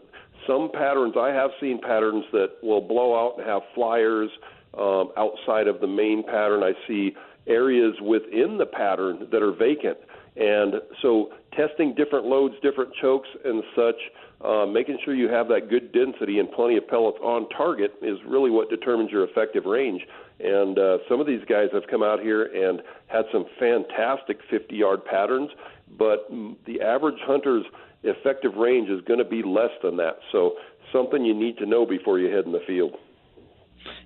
some 0.46 0.70
patterns, 0.72 1.14
I 1.18 1.28
have 1.30 1.50
seen 1.60 1.80
patterns 1.80 2.24
that 2.32 2.52
will 2.62 2.80
blow 2.80 3.14
out 3.14 3.38
and 3.38 3.46
have 3.46 3.62
flyers 3.74 4.30
um, 4.78 5.12
outside 5.16 5.66
of 5.66 5.80
the 5.80 5.86
main 5.86 6.22
pattern. 6.24 6.62
I 6.62 6.72
see 6.86 7.14
areas 7.46 7.94
within 8.00 8.58
the 8.58 8.66
pattern 8.66 9.26
that 9.32 9.42
are 9.42 9.52
vacant. 9.52 9.98
And 10.36 10.74
so 11.02 11.30
testing 11.56 11.94
different 11.94 12.26
loads, 12.26 12.54
different 12.62 12.92
chokes, 13.00 13.28
and 13.44 13.62
such, 13.74 13.96
uh, 14.44 14.64
making 14.66 14.98
sure 15.04 15.14
you 15.14 15.28
have 15.28 15.48
that 15.48 15.68
good 15.68 15.92
density 15.92 16.38
and 16.38 16.50
plenty 16.52 16.76
of 16.76 16.86
pellets 16.88 17.18
on 17.22 17.48
target 17.50 17.92
is 18.00 18.16
really 18.26 18.50
what 18.50 18.70
determines 18.70 19.10
your 19.10 19.24
effective 19.24 19.64
range. 19.64 20.02
And 20.38 20.78
uh, 20.78 20.98
some 21.08 21.20
of 21.20 21.26
these 21.26 21.44
guys 21.48 21.68
have 21.72 21.82
come 21.90 22.02
out 22.02 22.20
here 22.20 22.44
and 22.44 22.80
had 23.08 23.24
some 23.32 23.44
fantastic 23.58 24.38
50 24.48 24.74
yard 24.74 25.04
patterns, 25.04 25.50
but 25.98 26.28
the 26.66 26.80
average 26.80 27.18
hunter's 27.22 27.64
effective 28.02 28.54
range 28.54 28.88
is 28.88 29.00
going 29.06 29.18
to 29.18 29.28
be 29.28 29.42
less 29.42 29.72
than 29.82 29.96
that. 29.98 30.18
So, 30.32 30.52
something 30.92 31.24
you 31.24 31.34
need 31.34 31.56
to 31.58 31.66
know 31.66 31.86
before 31.86 32.18
you 32.18 32.34
head 32.34 32.46
in 32.46 32.52
the 32.52 32.62
field. 32.66 32.96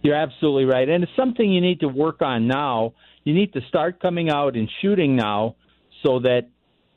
You're 0.03 0.17
absolutely 0.17 0.65
right. 0.65 0.89
And 0.89 1.03
it's 1.03 1.13
something 1.17 1.51
you 1.51 1.61
need 1.61 1.81
to 1.81 1.89
work 1.89 2.21
on 2.21 2.47
now. 2.47 2.93
You 3.25 3.33
need 3.33 3.53
to 3.55 3.61
start 3.69 4.01
coming 4.01 4.31
out 4.31 4.55
and 4.55 4.69
shooting 4.83 5.17
now 5.17 5.57
so 6.05 6.21
that 6.21 6.49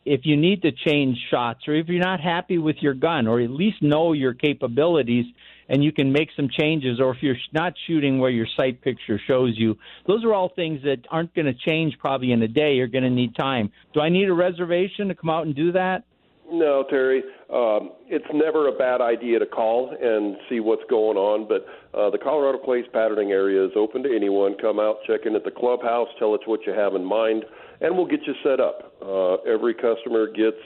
if 0.06 0.22
you 0.24 0.38
need 0.38 0.62
to 0.62 0.72
change 0.72 1.18
shots 1.30 1.68
or 1.68 1.76
if 1.76 1.88
you're 1.88 2.04
not 2.04 2.22
happy 2.22 2.58
with 2.58 2.78
your 2.80 2.94
gun 2.94 3.28
or 3.28 3.42
at 3.42 3.50
least 3.50 3.82
know 3.82 4.14
your 4.14 4.34
capabilities 4.34 5.26
and 5.70 5.84
you 5.84 5.92
can 5.92 6.14
make 6.14 6.30
some 6.36 6.48
changes 6.50 7.00
or 7.02 7.14
if 7.14 7.22
you're 7.22 7.36
not 7.52 7.74
shooting 7.88 8.20
where 8.20 8.30
your 8.30 8.48
sight 8.56 8.82
picture 8.82 9.20
shows 9.28 9.54
you 9.58 9.78
those 10.08 10.24
are 10.24 10.34
all 10.34 10.50
things 10.56 10.82
that 10.84 11.00
aren't 11.12 11.34
going 11.36 11.46
to 11.46 11.54
change 11.54 11.98
probably 12.00 12.32
in 12.32 12.42
a 12.42 12.48
day 12.48 12.76
you're 12.76 12.88
going 12.88 13.04
to 13.04 13.10
need 13.10 13.36
time 13.36 13.70
do 13.94 14.00
i 14.00 14.08
need 14.08 14.30
a 14.30 14.34
reservation 14.34 15.10
to 15.10 15.16
come 15.16 15.30
out 15.30 15.46
and 15.46 15.56
do 15.56 15.72
that 15.74 16.04
no, 16.50 16.86
Terry. 16.90 17.24
Um, 17.54 17.92
it's 18.08 18.26
never 18.34 18.70
a 18.70 18.72
bad 18.72 19.02
idea 19.02 19.38
to 19.40 19.46
call 19.46 19.94
and 20.02 20.38
see 20.50 20.62
what's 20.62 20.84
going 20.90 21.18
on. 21.18 21.46
But 21.46 21.66
uh, 21.98 22.10
the 22.10 22.18
Colorado 22.18 22.58
Clays 22.60 22.86
patterning 22.94 23.32
area 23.32 23.66
is 23.66 23.72
open 23.76 24.02
to 24.04 24.16
anyone. 24.16 24.56
Come 24.62 24.80
out, 24.80 24.98
check 25.06 25.26
in 25.26 25.36
at 25.36 25.44
the 25.44 25.52
clubhouse, 25.52 26.08
tell 26.18 26.34
us 26.34 26.40
what 26.46 26.66
you 26.66 26.72
have 26.72 26.96
in 26.96 27.04
mind, 27.04 27.44
and 27.82 27.96
we'll 27.96 28.08
get 28.08 28.22
you 28.26 28.34
set 28.44 28.60
up. 28.60 28.94
Uh, 29.02 29.36
every 29.50 29.74
customer 29.74 30.28
gets 30.28 30.58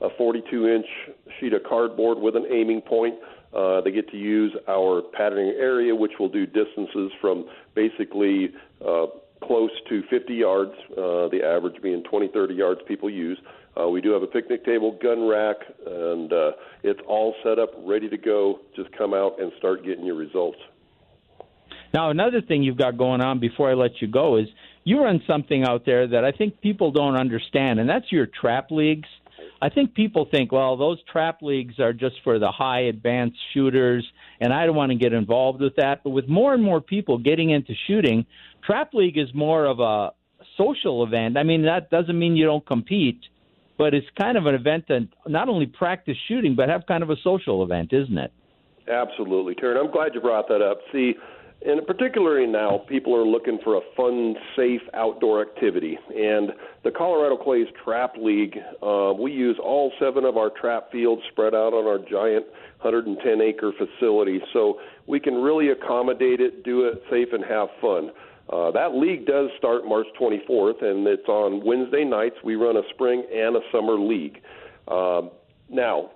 a 0.00 0.08
42 0.16 0.68
inch 0.68 0.86
sheet 1.38 1.52
of 1.52 1.62
cardboard 1.68 2.18
with 2.18 2.36
an 2.36 2.46
aiming 2.50 2.80
point. 2.80 3.14
Uh, 3.54 3.80
they 3.80 3.90
get 3.90 4.08
to 4.10 4.16
use 4.16 4.54
our 4.68 5.02
patterning 5.12 5.54
area, 5.58 5.94
which 5.94 6.12
will 6.18 6.28
do 6.28 6.46
distances 6.46 7.10
from 7.20 7.46
basically 7.74 8.50
uh, 8.86 9.06
close 9.42 9.70
to 9.88 10.02
50 10.08 10.34
yards, 10.34 10.72
uh, 10.92 11.28
the 11.28 11.40
average 11.44 11.82
being 11.82 12.02
20, 12.04 12.28
30 12.28 12.54
yards 12.54 12.80
people 12.86 13.10
use. 13.10 13.38
Uh, 13.80 13.88
we 13.88 14.00
do 14.00 14.10
have 14.12 14.22
a 14.22 14.26
picnic 14.26 14.64
table, 14.64 14.98
gun 15.02 15.28
rack, 15.28 15.56
and 15.86 16.32
uh, 16.32 16.52
it's 16.82 17.00
all 17.06 17.34
set 17.42 17.58
up, 17.58 17.70
ready 17.84 18.08
to 18.08 18.18
go. 18.18 18.60
Just 18.76 18.90
come 18.96 19.14
out 19.14 19.40
and 19.40 19.52
start 19.58 19.84
getting 19.84 20.04
your 20.04 20.16
results. 20.16 20.58
Now, 21.92 22.10
another 22.10 22.40
thing 22.40 22.62
you've 22.62 22.78
got 22.78 22.96
going 22.96 23.20
on 23.20 23.40
before 23.40 23.70
I 23.70 23.74
let 23.74 24.00
you 24.00 24.08
go 24.08 24.36
is 24.36 24.46
you 24.84 25.02
run 25.02 25.22
something 25.26 25.64
out 25.64 25.84
there 25.84 26.06
that 26.08 26.24
I 26.24 26.32
think 26.32 26.60
people 26.60 26.90
don't 26.90 27.16
understand, 27.16 27.80
and 27.80 27.88
that's 27.88 28.10
your 28.10 28.26
trap 28.26 28.70
leagues. 28.70 29.08
I 29.62 29.68
think 29.68 29.94
people 29.94 30.26
think, 30.30 30.52
well, 30.52 30.76
those 30.76 30.98
trap 31.10 31.42
leagues 31.42 31.78
are 31.78 31.92
just 31.92 32.16
for 32.24 32.38
the 32.38 32.50
high 32.50 32.82
advanced 32.82 33.38
shooters, 33.52 34.06
and 34.40 34.52
I 34.52 34.64
don't 34.66 34.76
want 34.76 34.90
to 34.92 34.98
get 34.98 35.12
involved 35.12 35.60
with 35.60 35.76
that. 35.76 36.02
But 36.02 36.10
with 36.10 36.28
more 36.28 36.54
and 36.54 36.62
more 36.62 36.80
people 36.80 37.18
getting 37.18 37.50
into 37.50 37.74
shooting, 37.86 38.24
trap 38.64 38.94
league 38.94 39.18
is 39.18 39.28
more 39.34 39.66
of 39.66 39.80
a 39.80 40.12
social 40.56 41.04
event. 41.04 41.36
I 41.36 41.42
mean, 41.42 41.62
that 41.62 41.90
doesn't 41.90 42.18
mean 42.18 42.36
you 42.36 42.46
don't 42.46 42.66
compete, 42.66 43.20
but 43.76 43.92
it's 43.94 44.06
kind 44.18 44.38
of 44.38 44.46
an 44.46 44.54
event 44.54 44.86
that 44.88 45.08
not 45.26 45.48
only 45.48 45.66
practice 45.66 46.16
shooting, 46.26 46.54
but 46.56 46.68
have 46.68 46.86
kind 46.86 47.02
of 47.02 47.10
a 47.10 47.16
social 47.22 47.62
event, 47.62 47.92
isn't 47.92 48.18
it? 48.18 48.32
Absolutely, 48.90 49.54
Terry. 49.54 49.78
I'm 49.78 49.90
glad 49.90 50.14
you 50.14 50.20
brought 50.20 50.48
that 50.48 50.62
up. 50.62 50.78
See, 50.92 51.14
and 51.66 51.86
particularly 51.86 52.46
now, 52.46 52.78
people 52.88 53.14
are 53.14 53.24
looking 53.24 53.58
for 53.62 53.76
a 53.76 53.80
fun, 53.94 54.34
safe 54.56 54.80
outdoor 54.94 55.42
activity. 55.42 55.98
And 56.08 56.52
the 56.84 56.90
Colorado 56.90 57.36
Clays 57.36 57.66
Trap 57.84 58.14
League, 58.16 58.56
uh, 58.82 59.12
we 59.18 59.32
use 59.32 59.58
all 59.62 59.92
seven 60.00 60.24
of 60.24 60.38
our 60.38 60.48
trap 60.48 60.90
fields 60.90 61.20
spread 61.30 61.54
out 61.54 61.74
on 61.74 61.86
our 61.86 61.98
giant 61.98 62.46
110 62.80 63.40
acre 63.42 63.72
facility. 63.76 64.40
So 64.54 64.80
we 65.06 65.20
can 65.20 65.34
really 65.34 65.68
accommodate 65.68 66.40
it, 66.40 66.64
do 66.64 66.86
it 66.86 67.02
safe, 67.10 67.28
and 67.32 67.44
have 67.44 67.68
fun. 67.80 68.10
Uh, 68.50 68.70
that 68.70 68.94
league 68.94 69.26
does 69.26 69.50
start 69.58 69.86
March 69.86 70.06
24th, 70.18 70.82
and 70.82 71.06
it's 71.06 71.28
on 71.28 71.64
Wednesday 71.64 72.04
nights. 72.04 72.36
We 72.42 72.56
run 72.56 72.78
a 72.78 72.82
spring 72.94 73.24
and 73.32 73.56
a 73.56 73.60
summer 73.70 73.98
league. 73.98 74.40
Um, 74.88 75.30
now, 75.68 76.10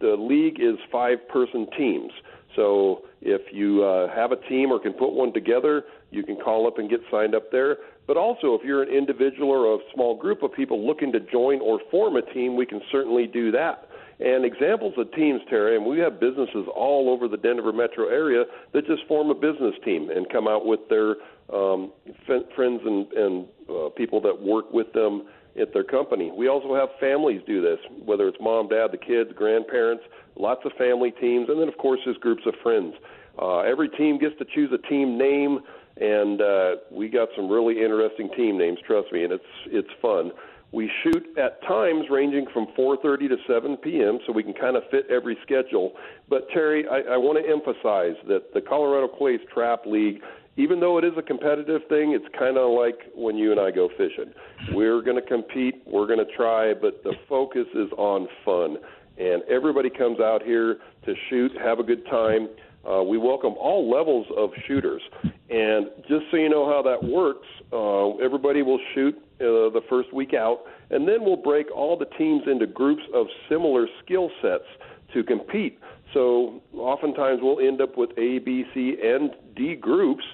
the 0.00 0.14
league 0.16 0.60
is 0.60 0.76
five 0.92 1.26
person 1.28 1.66
teams. 1.76 2.12
So 2.56 3.02
if 3.20 3.52
you 3.52 3.84
uh, 3.84 4.14
have 4.14 4.32
a 4.32 4.36
team 4.48 4.72
or 4.72 4.80
can 4.80 4.92
put 4.92 5.12
one 5.12 5.32
together, 5.32 5.84
you 6.10 6.22
can 6.22 6.36
call 6.36 6.66
up 6.66 6.78
and 6.78 6.90
get 6.90 7.00
signed 7.10 7.34
up 7.34 7.52
there. 7.52 7.76
But 8.06 8.16
also, 8.16 8.54
if 8.54 8.62
you're 8.64 8.82
an 8.82 8.88
individual 8.88 9.50
or 9.50 9.74
a 9.74 9.78
small 9.94 10.16
group 10.16 10.42
of 10.42 10.52
people 10.52 10.86
looking 10.86 11.12
to 11.12 11.20
join 11.20 11.60
or 11.60 11.80
form 11.90 12.16
a 12.16 12.22
team, 12.22 12.56
we 12.56 12.64
can 12.64 12.80
certainly 12.90 13.26
do 13.26 13.50
that. 13.52 13.88
And 14.18 14.46
examples 14.46 14.94
of 14.96 15.12
teams, 15.12 15.42
Terry, 15.50 15.76
and 15.76 15.84
we 15.84 15.98
have 15.98 16.18
businesses 16.18 16.66
all 16.74 17.10
over 17.10 17.28
the 17.28 17.36
Denver 17.36 17.72
metro 17.72 18.08
area 18.08 18.44
that 18.72 18.86
just 18.86 19.06
form 19.06 19.28
a 19.28 19.34
business 19.34 19.74
team 19.84 20.08
and 20.08 20.26
come 20.30 20.48
out 20.48 20.64
with 20.64 20.80
their 20.88 21.16
um, 21.52 21.92
f- 22.08 22.42
friends 22.54 22.80
and, 22.86 23.12
and 23.12 23.46
uh, 23.68 23.90
people 23.90 24.20
that 24.22 24.40
work 24.40 24.72
with 24.72 24.90
them 24.94 25.26
at 25.60 25.72
their 25.72 25.84
company. 25.84 26.30
We 26.34 26.48
also 26.48 26.74
have 26.74 26.88
families 27.00 27.40
do 27.46 27.62
this, 27.62 27.78
whether 28.04 28.28
it's 28.28 28.38
mom, 28.40 28.68
dad, 28.68 28.88
the 28.92 28.98
kids, 28.98 29.30
grandparents, 29.34 30.04
lots 30.36 30.62
of 30.64 30.72
family 30.72 31.10
teams, 31.12 31.48
and 31.48 31.60
then 31.60 31.68
of 31.68 31.76
course 31.78 32.00
there's 32.04 32.16
groups 32.18 32.42
of 32.46 32.54
friends. 32.62 32.94
Uh, 33.40 33.60
every 33.60 33.88
team 33.88 34.18
gets 34.18 34.36
to 34.38 34.44
choose 34.54 34.70
a 34.72 34.88
team 34.88 35.18
name, 35.18 35.60
and 35.98 36.40
uh, 36.40 36.76
we 36.90 37.08
got 37.08 37.28
some 37.36 37.48
really 37.48 37.82
interesting 37.82 38.30
team 38.36 38.58
names. 38.58 38.78
Trust 38.86 39.12
me, 39.12 39.24
and 39.24 39.32
it's 39.32 39.44
it's 39.66 39.90
fun. 40.00 40.32
We 40.72 40.90
shoot 41.02 41.24
at 41.38 41.62
times 41.62 42.06
ranging 42.10 42.46
from 42.52 42.66
4:30 42.76 43.28
to 43.28 43.36
7 43.46 43.76
p.m., 43.78 44.18
so 44.26 44.32
we 44.32 44.42
can 44.42 44.52
kind 44.52 44.76
of 44.76 44.82
fit 44.90 45.06
every 45.08 45.38
schedule. 45.42 45.92
But 46.28 46.48
Terry, 46.52 46.86
I, 46.88 47.14
I 47.14 47.16
want 47.16 47.38
to 47.42 47.50
emphasize 47.50 48.16
that 48.28 48.52
the 48.52 48.60
Colorado 48.60 49.08
Clays 49.08 49.40
Trap 49.52 49.86
League 49.86 50.20
even 50.56 50.80
though 50.80 50.98
it 50.98 51.04
is 51.04 51.12
a 51.18 51.22
competitive 51.22 51.82
thing, 51.88 52.12
it's 52.12 52.26
kind 52.38 52.56
of 52.56 52.70
like 52.70 53.10
when 53.14 53.36
you 53.36 53.50
and 53.50 53.60
I 53.60 53.70
go 53.70 53.88
fishing. 53.96 54.32
We're 54.72 55.02
going 55.02 55.20
to 55.20 55.26
compete, 55.26 55.82
we're 55.86 56.06
going 56.06 56.18
to 56.18 56.36
try, 56.36 56.72
but 56.74 57.02
the 57.04 57.12
focus 57.28 57.66
is 57.74 57.90
on 57.98 58.26
fun. 58.44 58.78
And 59.18 59.42
everybody 59.50 59.90
comes 59.90 60.20
out 60.20 60.42
here 60.42 60.78
to 61.04 61.14
shoot, 61.28 61.52
have 61.62 61.78
a 61.78 61.82
good 61.82 62.04
time. 62.06 62.48
Uh, 62.88 63.02
we 63.02 63.18
welcome 63.18 63.54
all 63.58 63.90
levels 63.90 64.26
of 64.36 64.50
shooters. 64.66 65.02
And 65.50 65.88
just 66.08 66.24
so 66.30 66.36
you 66.36 66.48
know 66.48 66.66
how 66.66 66.82
that 66.82 67.02
works, 67.06 67.46
uh, 67.72 68.16
everybody 68.24 68.62
will 68.62 68.80
shoot 68.94 69.14
uh, 69.40 69.70
the 69.70 69.80
first 69.90 70.12
week 70.12 70.34
out, 70.34 70.60
and 70.90 71.06
then 71.06 71.24
we'll 71.24 71.36
break 71.36 71.70
all 71.74 71.98
the 71.98 72.06
teams 72.16 72.42
into 72.46 72.66
groups 72.66 73.02
of 73.12 73.26
similar 73.48 73.86
skill 74.04 74.30
sets 74.40 74.64
to 75.12 75.22
compete. 75.22 75.78
So 76.14 76.62
oftentimes 76.74 77.40
we'll 77.42 77.60
end 77.60 77.80
up 77.80 77.98
with 77.98 78.10
A, 78.16 78.38
B, 78.38 78.64
C, 78.72 78.96
and 79.02 79.30
D 79.54 79.74
groups 79.74 80.24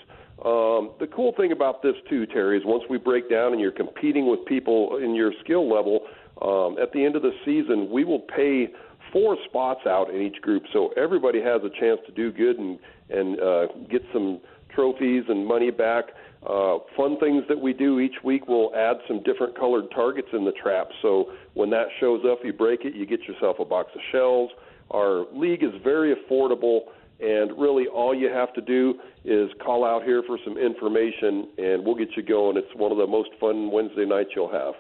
um, 0.45 0.91
the 0.99 1.07
cool 1.15 1.33
thing 1.37 1.53
about 1.53 1.83
this 1.83 1.95
too, 2.09 2.27
Terry, 2.27 2.59
is 2.59 2.65
once 2.65 2.83
we 2.91 2.99
break 2.99 3.31
down 3.31 3.53
and 3.53 3.61
you're 3.61 3.71
competing 3.71 4.29
with 4.29 4.45
people 4.47 4.99
in 5.03 5.15
your 5.15 5.33
skill 5.45 5.73
level, 5.73 6.01
um, 6.41 6.79
at 6.83 6.93
the 6.93 7.05
end 7.05 7.15
of 7.15 7.23
the 7.23 7.33
season, 7.45 7.89
we 7.91 8.05
will 8.05 8.21
pay 8.21 8.69
four 9.13 9.37
spots 9.45 9.81
out 9.87 10.11
in 10.11 10.21
each 10.21 10.41
group, 10.43 10.65
so 10.73 10.89
everybody 10.97 11.41
has 11.41 11.61
a 11.63 11.71
chance 11.81 12.01
to 12.07 12.13
do 12.13 12.33
good 12.33 12.59
and 12.59 12.79
and 13.11 13.41
uh, 13.41 13.67
get 13.91 14.03
some 14.13 14.41
trophies 14.75 15.25
and 15.29 15.47
money 15.47 15.71
back. 15.71 16.07
Uh, 16.49 16.79
fun 16.97 17.21
things 17.21 17.45
that 17.49 17.61
we 17.61 17.73
do 17.73 18.01
each 18.01 18.17
week 18.25 18.49
We'll 18.49 18.75
add 18.75 18.97
some 19.07 19.23
different 19.23 19.57
colored 19.57 19.85
targets 19.95 20.29
in 20.33 20.45
the 20.45 20.53
trap. 20.53 20.89
So 21.01 21.31
when 21.55 21.71
that 21.71 21.87
shows 22.01 22.23
up, 22.31 22.39
you 22.43 22.53
break 22.53 22.85
it, 22.85 22.95
you 22.95 23.07
get 23.07 23.21
yourself 23.29 23.59
a 23.61 23.65
box 23.65 23.91
of 23.95 24.01
shells. 24.11 24.51
Our 24.91 25.27
league 25.33 25.63
is 25.63 25.71
very 25.85 26.15
affordable. 26.15 26.81
And 27.23 27.57
really, 27.57 27.87
all 27.87 28.15
you 28.15 28.29
have 28.29 28.53
to 28.55 28.61
do 28.61 28.95
is 29.25 29.49
call 29.65 29.85
out 29.85 30.03
here 30.03 30.25
for 30.27 30.39
some 30.45 30.59
information, 30.59 31.49
and 31.57 31.85
we'll 31.85 31.95
get 31.95 32.09
you 32.17 32.23
going. 32.23 32.57
It's 32.57 32.75
one 32.75 32.91
of 32.91 32.99
the 32.99 33.07
most 33.07 33.31
fun 33.39 33.71
Wednesday 33.71 34.05
nights 34.05 34.31
you'll 34.35 34.51
have. 34.51 34.75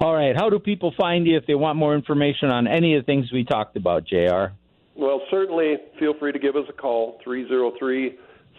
All 0.00 0.14
right. 0.14 0.36
How 0.36 0.50
do 0.50 0.58
people 0.58 0.92
find 0.96 1.26
you 1.26 1.36
if 1.38 1.46
they 1.46 1.54
want 1.54 1.78
more 1.78 1.94
information 1.94 2.50
on 2.50 2.66
any 2.66 2.94
of 2.94 3.02
the 3.02 3.06
things 3.06 3.32
we 3.32 3.44
talked 3.44 3.76
about, 3.76 4.06
JR? 4.06 4.52
Well, 4.96 5.22
certainly 5.30 5.76
feel 5.98 6.14
free 6.18 6.32
to 6.32 6.38
give 6.38 6.56
us 6.56 6.66
a 6.68 6.72
call, 6.72 7.18
303 7.24 8.16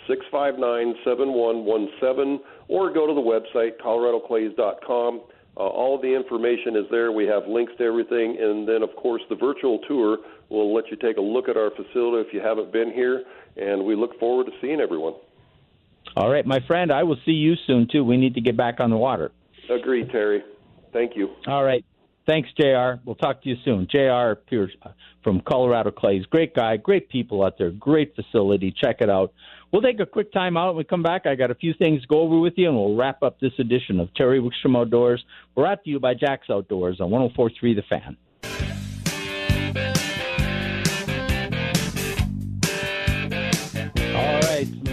659 0.07 0.95
7117, 1.05 2.39
or 2.67 2.91
go 2.91 3.07
to 3.07 3.13
the 3.13 3.21
website, 3.21 3.79
coloradoclays.com. 3.79 5.21
Uh, 5.57 5.59
all 5.59 5.95
of 5.95 6.01
the 6.01 6.13
information 6.13 6.75
is 6.75 6.85
there. 6.91 7.11
We 7.11 7.25
have 7.27 7.47
links 7.47 7.71
to 7.77 7.83
everything. 7.85 8.37
And 8.41 8.67
then, 8.67 8.83
of 8.83 8.93
course, 8.97 9.21
the 9.29 9.35
virtual 9.35 9.79
tour 9.87 10.17
will 10.49 10.73
let 10.73 10.89
you 10.91 10.97
take 10.97 11.17
a 11.17 11.21
look 11.21 11.49
at 11.49 11.57
our 11.57 11.71
facility 11.71 12.27
if 12.27 12.33
you 12.33 12.41
haven't 12.41 12.71
been 12.71 12.91
here. 12.91 13.23
And 13.57 13.85
we 13.85 13.95
look 13.95 14.19
forward 14.19 14.47
to 14.47 14.51
seeing 14.61 14.79
everyone. 14.79 15.13
All 16.15 16.29
right, 16.29 16.45
my 16.45 16.59
friend, 16.67 16.91
I 16.91 17.03
will 17.03 17.17
see 17.25 17.31
you 17.31 17.55
soon, 17.67 17.87
too. 17.91 18.03
We 18.03 18.17
need 18.17 18.35
to 18.35 18.41
get 18.41 18.55
back 18.55 18.79
on 18.79 18.89
the 18.89 18.97
water. 18.97 19.31
Agreed, 19.69 20.09
Terry. 20.11 20.43
Thank 20.93 21.15
you. 21.15 21.29
All 21.47 21.63
right. 21.63 21.83
Thanks, 22.25 22.49
JR. 22.59 22.93
We'll 23.05 23.15
talk 23.15 23.43
to 23.43 23.49
you 23.49 23.55
soon. 23.63 23.87
JR 23.89 24.33
Pierce 24.47 24.71
uh, 24.81 24.89
from 25.23 25.41
Colorado 25.41 25.91
Clays. 25.91 26.25
Great 26.25 26.55
guy, 26.55 26.77
great 26.77 27.09
people 27.09 27.43
out 27.43 27.57
there, 27.57 27.69
great 27.69 28.15
facility. 28.15 28.73
Check 28.75 28.97
it 29.01 29.09
out. 29.09 29.33
We'll 29.71 29.81
take 29.81 29.99
a 29.99 30.05
quick 30.05 30.31
time 30.31 30.57
out. 30.57 30.69
When 30.69 30.77
we 30.77 30.83
come 30.85 31.03
back, 31.03 31.25
I 31.25 31.35
got 31.35 31.51
a 31.51 31.55
few 31.55 31.73
things 31.73 32.01
to 32.01 32.07
go 32.07 32.21
over 32.21 32.39
with 32.39 32.53
you, 32.55 32.67
and 32.67 32.77
we'll 32.77 32.95
wrap 32.95 33.21
up 33.21 33.39
this 33.39 33.51
edition 33.59 33.99
of 33.99 34.13
Terry 34.15 34.39
Wickstrom 34.39 34.77
Outdoors. 34.79 35.23
Brought 35.53 35.83
to 35.83 35.89
you 35.89 35.99
by 35.99 36.13
Jax 36.13 36.49
Outdoors 36.49 36.99
on 36.99 37.11
1043 37.11 37.75
The 37.75 37.81
Fan. 37.89 38.17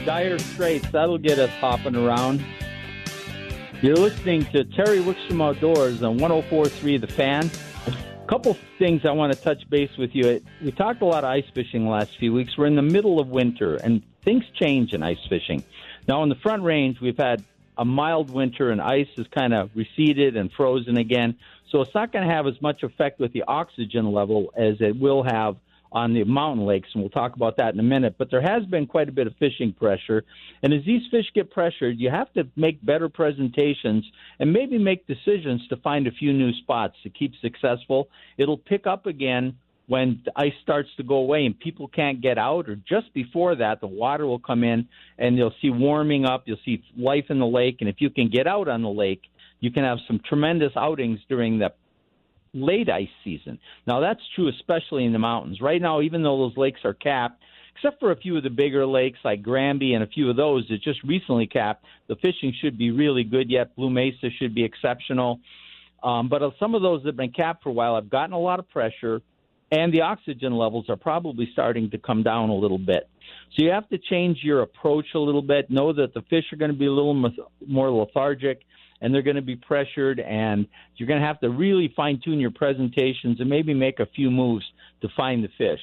Dire 0.05 0.39
straits. 0.39 0.89
That'll 0.91 1.19
get 1.19 1.39
us 1.39 1.51
hopping 1.61 1.97
around. 1.97 2.45
You're 3.81 3.97
listening 3.97 4.45
to 4.47 4.65
Terry 4.65 4.99
Wickstrom 4.99 5.43
Outdoors 5.43 6.03
on 6.03 6.19
1043 6.19 6.99
The 6.99 7.07
Fan. 7.07 7.51
A 7.87 8.27
couple 8.27 8.57
things 8.79 9.05
I 9.05 9.11
want 9.13 9.33
to 9.33 9.41
touch 9.41 9.69
base 9.69 9.97
with 9.97 10.15
you. 10.15 10.41
We 10.63 10.73
talked 10.73 11.03
a 11.03 11.05
lot 11.05 11.25
of 11.25 11.31
ice 11.31 11.45
fishing 11.55 11.89
last 11.89 12.17
few 12.19 12.33
weeks. 12.33 12.57
We're 12.57 12.67
in 12.67 12.77
the 12.77 12.83
middle 12.83 13.21
of 13.21 13.29
winter, 13.29 13.77
and 13.77 14.03
things 14.25 14.45
change 14.61 14.93
in 14.93 15.03
ice 15.03 15.25
fishing. 15.29 15.65
Now, 16.07 16.23
in 16.23 16.29
the 16.29 16.37
front 16.37 16.63
range, 16.63 17.01
we've 17.01 17.17
had 17.17 17.45
a 17.77 17.85
mild 17.85 18.31
winter, 18.31 18.71
and 18.71 18.81
ice 18.81 19.09
has 19.17 19.27
kind 19.29 19.53
of 19.53 19.71
receded 19.75 20.37
and 20.37 20.51
frozen 20.53 20.97
again. 20.97 21.37
So 21.71 21.81
it's 21.81 21.95
not 21.95 22.13
going 22.13 22.27
to 22.27 22.33
have 22.33 22.47
as 22.47 22.61
much 22.61 22.83
effect 22.83 23.19
with 23.19 23.33
the 23.33 23.45
oxygen 23.49 24.13
level 24.13 24.53
as 24.57 24.77
it 24.81 24.99
will 24.99 25.23
have– 25.23 25.57
on 25.93 26.15
the 26.15 26.25
mountain 26.25 26.67
lakes, 26.67 26.89
and 26.95 27.03
we'll 27.03 27.11
talk 27.11 27.37
about 27.37 27.59
that 27.59 27.75
in 27.75 27.81
a 27.81 27.85
minute. 27.85 28.17
But 28.19 28.31
there 28.31 28.41
has 28.41 28.65
been 28.65 28.87
quite 28.87 29.09
a 29.09 29.13
bit 29.13 29.27
of 29.27 29.35
fishing 29.39 29.73
pressure, 29.73 30.25
and 30.63 30.73
as 30.73 30.85
these 30.85 31.03
fish 31.11 31.27
get 31.35 31.51
pressured, 31.51 31.99
you 31.99 32.11
have 32.11 32.33
to 32.33 32.49
make 32.57 32.85
better 32.85 33.09
presentations 33.09 34.05
and 34.39 34.53
maybe 34.53 34.79
make 34.79 35.07
decisions 35.07 35.67
to 35.69 35.77
find 35.77 36.07
a 36.07 36.13
few 36.13 36.33
new 36.33 36.53
spots 36.55 36.97
to 37.03 37.11
keep 37.11 37.33
successful. 37.41 38.09
It'll 38.39 38.59
pick 38.59 38.87
up 38.87 39.07
again 39.07 39.57
when 39.87 40.23
the 40.25 40.33
ice 40.37 40.55
starts 40.63 40.89
to 40.97 41.03
go 41.03 41.17
away 41.17 41.45
and 41.45 41.59
people 41.59 41.89
can't 41.89 42.23
get 42.23 42.39
out, 42.39 42.69
or 42.69 42.77
just 42.77 43.13
before 43.13 43.57
that, 43.57 43.81
the 43.81 43.87
water 43.87 44.27
will 44.27 44.39
come 44.39 44.65
in 44.65 44.89
and 45.19 45.37
you'll 45.37 45.55
see 45.61 45.71
warming 45.71 46.25
up. 46.25 46.45
You'll 46.47 46.57
see 46.65 46.83
life 46.97 47.27
in 47.29 47.39
the 47.39 47.47
lake, 47.47 47.79
and 47.81 47.89
if 47.89 47.97
you 47.99 48.09
can 48.09 48.31
get 48.31 48.47
out 48.47 48.69
on 48.69 48.83
the 48.83 48.89
lake, 48.89 49.23
you 49.61 49.71
can 49.71 49.85
have 49.85 49.99
some 50.07 50.21
tremendous 50.27 50.73
outings 50.77 51.21
during 51.29 51.59
the 51.59 51.73
late 52.55 52.91
ice 52.91 53.09
season. 53.25 53.59
Now, 53.87 54.01
that's 54.01 54.21
true 54.35 54.49
especially 54.49 55.05
in 55.05 55.13
the 55.13 55.19
mountains. 55.19 55.61
Right 55.61 55.81
now, 55.81 56.01
even 56.01 56.23
though 56.23 56.39
those 56.39 56.57
lakes 56.57 56.81
are 56.85 56.95
capped, 56.95 57.43
except 57.75 58.01
for 58.01 58.13
a 58.13 58.17
few 58.17 58.37
of 58.37 58.43
the 58.43 58.51
bigger 58.51 58.87
lakes 58.87 59.19
like 59.25 59.43
Granby 59.43 59.95
and 59.95 60.05
a 60.05 60.07
few 60.07 60.29
of 60.29 60.37
those 60.37 60.67
that 60.69 60.83
just 60.83 61.03
recently 61.03 61.47
capped, 61.47 61.85
the 62.09 62.17
fishing 62.17 62.53
should 62.61 62.77
be 62.77 62.91
really 62.91 63.25
good 63.25 63.51
yet. 63.51 63.75
Blue 63.77 63.91
Mesa 63.91 64.29
should 64.39 64.55
be 64.55 64.65
exceptional. 64.65 65.41
Um, 66.03 66.29
but 66.29 66.43
some 66.59 66.75
of 66.75 66.83
those 66.83 67.03
that 67.03 67.11
have 67.11 67.17
been 67.17 67.33
capped 67.33 67.63
for 67.63 67.71
a 67.71 67.73
while 67.73 67.95
have 67.95 68.11
gotten 68.11 68.33
a 68.33 68.39
lot 68.39 68.59
of 68.59 68.69
pressure, 68.69 69.23
and 69.71 69.93
the 69.93 70.03
oxygen 70.03 70.53
levels 70.53 70.87
are 70.91 70.97
probably 70.97 71.49
starting 71.53 71.91
to 71.91 71.99
come 71.99 72.23
down 72.23 72.51
a 72.51 72.55
little 72.55 72.79
bit. 72.79 73.09
So 73.57 73.65
you 73.65 73.71
have 73.71 73.89
to 73.91 73.99
change 73.99 74.39
your 74.43 74.63
approach 74.63 75.07
a 75.15 75.19
little 75.19 75.43
bit. 75.43 75.71
Know 75.71 75.93
that 75.93 76.13
the 76.13 76.23
fish 76.23 76.45
are 76.53 76.57
going 76.57 76.73
to 76.73 76.77
be 76.77 76.87
a 76.87 76.93
little 76.93 77.31
more 77.67 77.91
lethargic 77.91 78.63
and 79.03 79.13
they're 79.13 79.21
going 79.21 79.37
to 79.37 79.43
be 79.43 79.57
pressured, 79.57 80.21
and 80.21 80.67
you're 80.97 81.09
going 81.09 81.21
to 81.21 81.27
have 81.27 81.41
to 81.41 81.51
really 81.51 81.93
fine 81.95 82.21
tune 82.25 82.41
your 82.41 82.53
presentations 82.53 83.41
and 83.41 83.51
maybe 83.51 83.75
make 83.75 84.01
a 84.01 84.07
few 84.07 84.31
moves 84.31 84.65
to 85.03 85.09
find 85.15 85.45
the 85.45 85.49
fish. 85.59 85.81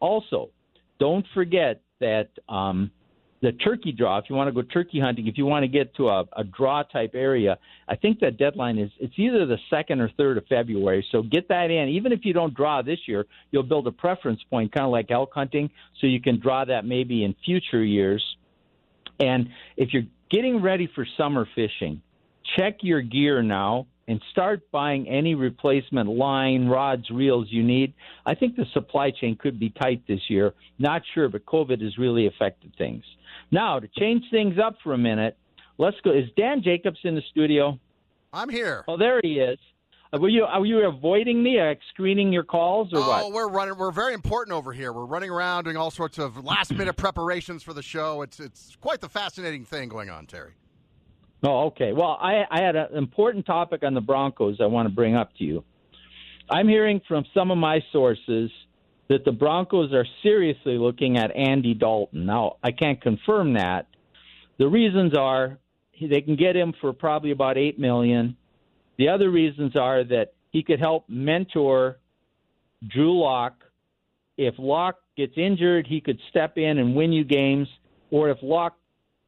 Also, 0.00 0.50
don't 0.98 1.24
forget 1.32 1.80
that 2.00 2.28
um, 2.48 2.90
the 3.40 3.52
turkey 3.52 3.92
draw, 3.92 4.18
if 4.18 4.24
you 4.28 4.34
want 4.34 4.48
to 4.48 4.52
go 4.52 4.62
turkey 4.62 4.98
hunting, 4.98 5.28
if 5.28 5.38
you 5.38 5.46
want 5.46 5.62
to 5.62 5.68
get 5.68 5.94
to 5.94 6.08
a, 6.08 6.24
a 6.36 6.42
draw 6.42 6.82
type 6.82 7.12
area, 7.14 7.56
I 7.88 7.94
think 7.94 8.18
that 8.20 8.36
deadline 8.36 8.78
is 8.78 8.90
it's 8.98 9.14
either 9.16 9.46
the 9.46 9.58
second 9.70 10.00
or 10.00 10.10
third 10.16 10.36
of 10.36 10.46
February. 10.46 11.06
So 11.12 11.22
get 11.22 11.48
that 11.48 11.70
in. 11.70 11.88
Even 11.90 12.12
if 12.12 12.20
you 12.24 12.32
don't 12.32 12.54
draw 12.54 12.82
this 12.82 12.98
year, 13.06 13.26
you'll 13.52 13.62
build 13.62 13.86
a 13.86 13.92
preference 13.92 14.40
point, 14.50 14.72
kind 14.72 14.84
of 14.84 14.90
like 14.90 15.10
elk 15.10 15.30
hunting, 15.32 15.70
so 16.00 16.06
you 16.06 16.20
can 16.20 16.40
draw 16.40 16.64
that 16.64 16.84
maybe 16.84 17.24
in 17.24 17.34
future 17.44 17.84
years. 17.84 18.24
And 19.20 19.50
if 19.76 19.92
you're 19.92 20.04
getting 20.30 20.60
ready 20.60 20.90
for 20.94 21.06
summer 21.16 21.46
fishing, 21.54 22.02
check 22.56 22.78
your 22.80 23.02
gear 23.02 23.42
now 23.42 23.86
and 24.08 24.22
start 24.30 24.70
buying 24.70 25.08
any 25.08 25.34
replacement 25.34 26.08
line, 26.08 26.66
rods, 26.66 27.10
reels 27.10 27.48
you 27.50 27.62
need. 27.62 27.92
I 28.24 28.34
think 28.34 28.56
the 28.56 28.66
supply 28.72 29.10
chain 29.10 29.36
could 29.36 29.58
be 29.58 29.70
tight 29.70 30.02
this 30.06 30.20
year. 30.28 30.54
Not 30.78 31.02
sure, 31.14 31.28
but 31.28 31.44
COVID 31.44 31.82
has 31.82 31.98
really 31.98 32.26
affected 32.26 32.72
things. 32.78 33.04
Now, 33.50 33.80
to 33.80 33.88
change 33.98 34.24
things 34.30 34.56
up 34.64 34.76
for 34.82 34.92
a 34.92 34.98
minute, 34.98 35.36
let's 35.78 35.96
go. 36.04 36.12
Is 36.12 36.28
Dan 36.36 36.62
Jacobs 36.62 36.98
in 37.04 37.14
the 37.14 37.22
studio? 37.30 37.78
I'm 38.32 38.48
here. 38.48 38.84
Oh, 38.86 38.96
there 38.96 39.20
he 39.22 39.40
is. 39.40 39.58
Uh, 40.12 40.18
were 40.18 40.28
you 40.28 40.44
are 40.44 40.64
you 40.64 40.86
avoiding 40.86 41.42
me, 41.42 41.58
uh, 41.58 41.74
screening 41.90 42.32
your 42.32 42.44
calls, 42.44 42.92
or 42.92 42.98
oh, 42.98 43.08
what? 43.08 43.22
Oh, 43.24 43.30
we're 43.30 43.48
running. 43.48 43.76
We're 43.76 43.90
very 43.90 44.14
important 44.14 44.56
over 44.56 44.72
here. 44.72 44.92
We're 44.92 45.04
running 45.04 45.30
around 45.30 45.64
doing 45.64 45.76
all 45.76 45.90
sorts 45.90 46.18
of 46.18 46.44
last 46.44 46.72
minute 46.72 46.96
preparations 46.96 47.62
for 47.62 47.72
the 47.72 47.82
show. 47.82 48.22
It's 48.22 48.38
it's 48.38 48.76
quite 48.80 49.00
the 49.00 49.08
fascinating 49.08 49.64
thing 49.64 49.88
going 49.88 50.10
on, 50.10 50.26
Terry. 50.26 50.52
Oh, 51.42 51.66
okay. 51.66 51.92
Well, 51.92 52.18
I, 52.20 52.44
I 52.50 52.62
had 52.62 52.76
an 52.76 52.96
important 52.96 53.46
topic 53.46 53.82
on 53.82 53.94
the 53.94 54.00
Broncos 54.00 54.58
I 54.60 54.66
want 54.66 54.88
to 54.88 54.94
bring 54.94 55.14
up 55.14 55.30
to 55.38 55.44
you. 55.44 55.64
I'm 56.48 56.68
hearing 56.68 57.00
from 57.06 57.24
some 57.34 57.50
of 57.50 57.58
my 57.58 57.80
sources 57.92 58.50
that 59.08 59.24
the 59.24 59.32
Broncos 59.32 59.92
are 59.92 60.06
seriously 60.22 60.78
looking 60.78 61.16
at 61.16 61.34
Andy 61.36 61.74
Dalton. 61.74 62.26
Now, 62.26 62.56
I 62.62 62.72
can't 62.72 63.00
confirm 63.00 63.54
that. 63.54 63.86
The 64.58 64.68
reasons 64.68 65.16
are 65.16 65.58
they 66.00 66.20
can 66.20 66.36
get 66.36 66.56
him 66.56 66.72
for 66.80 66.92
probably 66.92 67.30
about 67.30 67.56
eight 67.56 67.78
million. 67.78 68.36
The 68.98 69.08
other 69.08 69.30
reasons 69.30 69.76
are 69.76 70.04
that 70.04 70.32
he 70.50 70.62
could 70.62 70.80
help 70.80 71.08
mentor 71.08 71.98
Drew 72.86 73.20
Lock. 73.20 73.62
If 74.36 74.54
Lock 74.58 74.96
gets 75.16 75.34
injured, 75.36 75.86
he 75.86 76.00
could 76.00 76.18
step 76.30 76.58
in 76.58 76.78
and 76.78 76.94
win 76.94 77.12
you 77.12 77.24
games. 77.24 77.68
Or 78.10 78.30
if 78.30 78.38
Lock 78.42 78.76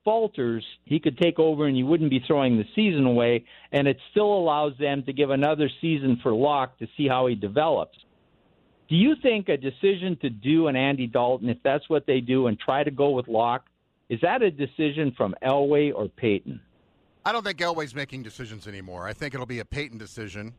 falters, 0.09 0.65
he 0.87 0.99
could 0.99 1.19
take 1.19 1.39
over 1.39 1.67
and 1.67 1.77
you 1.77 1.85
wouldn't 1.85 2.09
be 2.09 2.25
throwing 2.27 2.57
the 2.57 2.65
season 2.75 3.05
away, 3.05 3.45
and 3.73 3.87
it 3.87 3.99
still 4.11 4.33
allows 4.33 4.73
them 4.81 5.03
to 5.03 5.13
give 5.13 5.29
another 5.29 5.69
season 5.83 6.19
for 6.23 6.33
Lock 6.33 6.79
to 6.79 6.87
see 6.97 7.07
how 7.07 7.27
he 7.27 7.35
develops. 7.35 7.99
Do 8.89 8.97
you 8.97 9.17
think 9.23 9.51
a 9.51 9.59
decision 9.59 10.17
to 10.23 10.31
do 10.31 10.69
an 10.69 10.77
Andy 10.77 11.07
Dalton, 11.07 11.51
if 11.51 11.59
that's 11.63 11.91
what 11.91 12.07
they 12.07 12.21
do, 12.21 12.47
and 12.47 12.59
try 12.59 12.85
to 12.85 12.91
go 12.91 13.11
with 13.11 13.29
Lock, 13.29 13.67
is 14.09 14.19
that 14.23 14.41
a 14.41 14.51
decision 14.51 15.13
from 15.15 15.35
Elway 15.43 15.93
or 15.95 16.09
Paton? 16.09 16.63
I 17.27 17.33
don't 17.33 17.45
think 17.45 17.59
Elway's 17.59 17.95
making 17.95 18.23
decisions 18.23 18.67
anymore. 18.67 19.07
I 19.07 19.13
think 19.13 19.35
it'll 19.35 19.45
be 19.45 19.59
a 19.59 19.67
Paton 19.67 19.99
decision. 19.99 20.55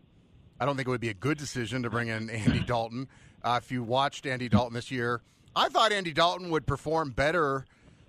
I 0.59 0.65
don't 0.65 0.75
think 0.75 0.87
it 0.87 0.91
would 0.91 1.01
be 1.01 1.09
a 1.09 1.15
good 1.15 1.39
decision 1.39 1.81
to 1.81 1.89
bring 1.89 2.09
in 2.09 2.29
Andy 2.29 2.59
Dalton. 2.59 3.07
Uh, 3.43 3.59
if 3.59 3.71
you 3.71 3.81
watched 3.81 4.27
Andy 4.27 4.47
Dalton 4.47 4.75
this 4.75 4.91
year, 4.91 5.23
I 5.55 5.69
thought 5.69 5.91
Andy 5.91 6.13
Dalton 6.13 6.51
would 6.51 6.67
perform 6.67 7.09
better. 7.09 7.65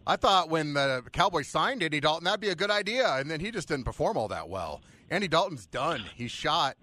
I 0.07 0.17
thought 0.17 0.49
when 0.49 0.75
the 0.75 1.03
Cowboys 1.13 1.49
signed 1.49 1.83
Andy 1.83 2.01
Dalton, 2.01 2.25
that'd 2.25 2.41
be 2.41 2.49
a 2.49 2.55
good 2.55 2.71
idea, 2.71 3.17
and 3.17 3.31
then 3.31 3.41
he 3.41 3.51
just 3.51 3.69
didn't 3.69 3.85
perform 3.85 4.17
all 4.17 4.29
that 4.29 4.49
well. 4.49 4.81
Andy 5.11 5.29
Dalton's 5.29 5.67
done. 5.67 6.05
He's 6.17 6.31
shot. 6.31 6.77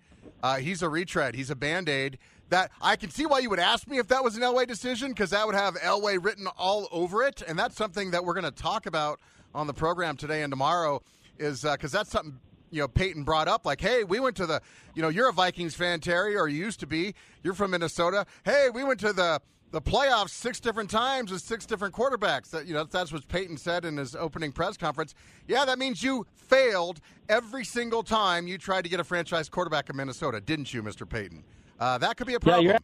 Uh, 0.44 0.58
he's 0.58 0.82
a 0.82 0.90
retread. 0.90 1.36
He's 1.36 1.50
a 1.50 1.56
band 1.56 1.90
aid. 1.90 2.20
That 2.50 2.72
I 2.82 2.96
can 2.96 3.10
see 3.10 3.26
why 3.26 3.40
you 3.40 3.50
would 3.50 3.60
ask 3.60 3.88
me 3.90 3.98
if 3.98 4.08
that 4.08 4.24
was 4.24 4.38
an 4.38 4.44
Elway 4.44 4.66
decision 4.66 5.10
because 5.12 5.32
that 5.32 5.46
would 5.46 5.56
have 5.56 5.76
Elway 5.76 6.24
written 6.24 6.48
all 6.58 6.88
over 6.92 7.24
it, 7.24 7.42
and 7.46 7.60
that's 7.60 7.76
something 7.76 8.12
that 8.12 8.24
we're 8.24 8.34
going 8.34 8.46
to 8.46 8.52
talk 8.52 8.86
about 8.86 9.20
on 9.54 9.68
the 9.68 9.74
program 9.74 10.16
today 10.16 10.44
and 10.44 10.52
tomorrow. 10.52 11.02
Is 11.40 11.64
because 11.64 11.94
uh, 11.94 12.00
that's 12.00 12.12
something 12.12 12.40
you 12.72 12.82
know 12.82 12.88
Paton 12.88 13.24
brought 13.24 13.48
up 13.48 13.66
like 13.66 13.80
hey 13.82 14.04
we 14.04 14.20
went 14.20 14.36
to 14.38 14.46
the 14.46 14.62
you 14.96 15.02
know 15.02 15.10
you're 15.10 15.30
a 15.30 15.34
Vikings 15.34 15.76
fan 15.76 16.00
Terry 16.00 16.36
or 16.36 16.48
you 16.48 16.58
used 16.58 16.80
to 16.80 16.88
be 16.88 17.14
you're 17.44 17.54
from 17.54 17.72
Minnesota 17.72 18.26
hey 18.44 18.70
we 18.74 18.84
went 18.84 19.00
to 19.02 19.14
the 19.14 19.42
the 19.72 19.82
playoffs 19.82 20.30
six 20.30 20.60
different 20.60 20.90
times 20.90 21.32
with 21.32 21.42
six 21.42 21.66
different 21.66 21.94
quarterbacks 21.94 22.50
that 22.52 22.66
you 22.66 22.74
know 22.74 22.84
that's 22.84 23.12
what 23.12 23.28
Paton 23.28 23.58
said 23.58 23.86
in 23.86 23.98
his 23.98 24.16
opening 24.16 24.52
press 24.52 24.78
conference 24.78 25.14
yeah 25.48 25.66
that 25.66 25.78
means 25.78 26.02
you 26.02 26.26
failed 26.36 27.00
every 27.30 27.66
single 27.66 28.04
time 28.04 28.48
you 28.48 28.58
tried 28.58 28.84
to 28.84 28.90
get 28.90 29.00
a 29.00 29.04
franchise 29.04 29.50
quarterback 29.50 29.90
in 29.90 29.96
Minnesota 29.96 30.40
didn't 30.40 30.74
you 30.74 30.82
Mr. 30.82 31.08
Paton 31.08 31.44
uh, 31.80 31.98
that 31.98 32.18
could 32.18 32.28
be 32.28 32.36
a 32.36 32.40
problem 32.40 32.66
yeah, 32.68 32.78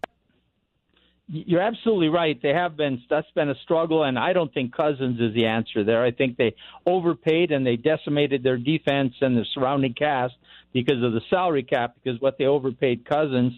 you're 1.28 1.62
absolutely 1.62 2.10
right. 2.10 2.40
They 2.42 2.54
have 2.54 2.76
been 2.76 3.02
that's 3.10 3.30
been 3.32 3.50
a 3.50 3.56
struggle, 3.64 4.04
and 4.04 4.20
I 4.20 4.34
don't 4.34 4.54
think 4.54 4.76
Cousins 4.76 5.20
is 5.22 5.34
the 5.34 5.46
answer 5.46 5.84
there. 5.84 6.04
I 6.04 6.12
think 6.12 6.38
they 6.38 6.54
overpaid 6.86 7.52
and 7.52 7.66
they 7.66 7.78
decimated 7.78 8.44
their 8.44 8.58
defense 8.58 9.14
and 9.22 9.38
the 9.38 9.46
surrounding 9.54 9.94
cast 9.94 10.34
because 10.74 11.02
of 11.02 11.14
the 11.14 11.22
salary 11.30 11.64
cap 11.64 11.96
because 11.96 12.20
what 12.20 12.38
they 12.38 12.46
overpaid 12.46 13.06
Cousins. 13.06 13.54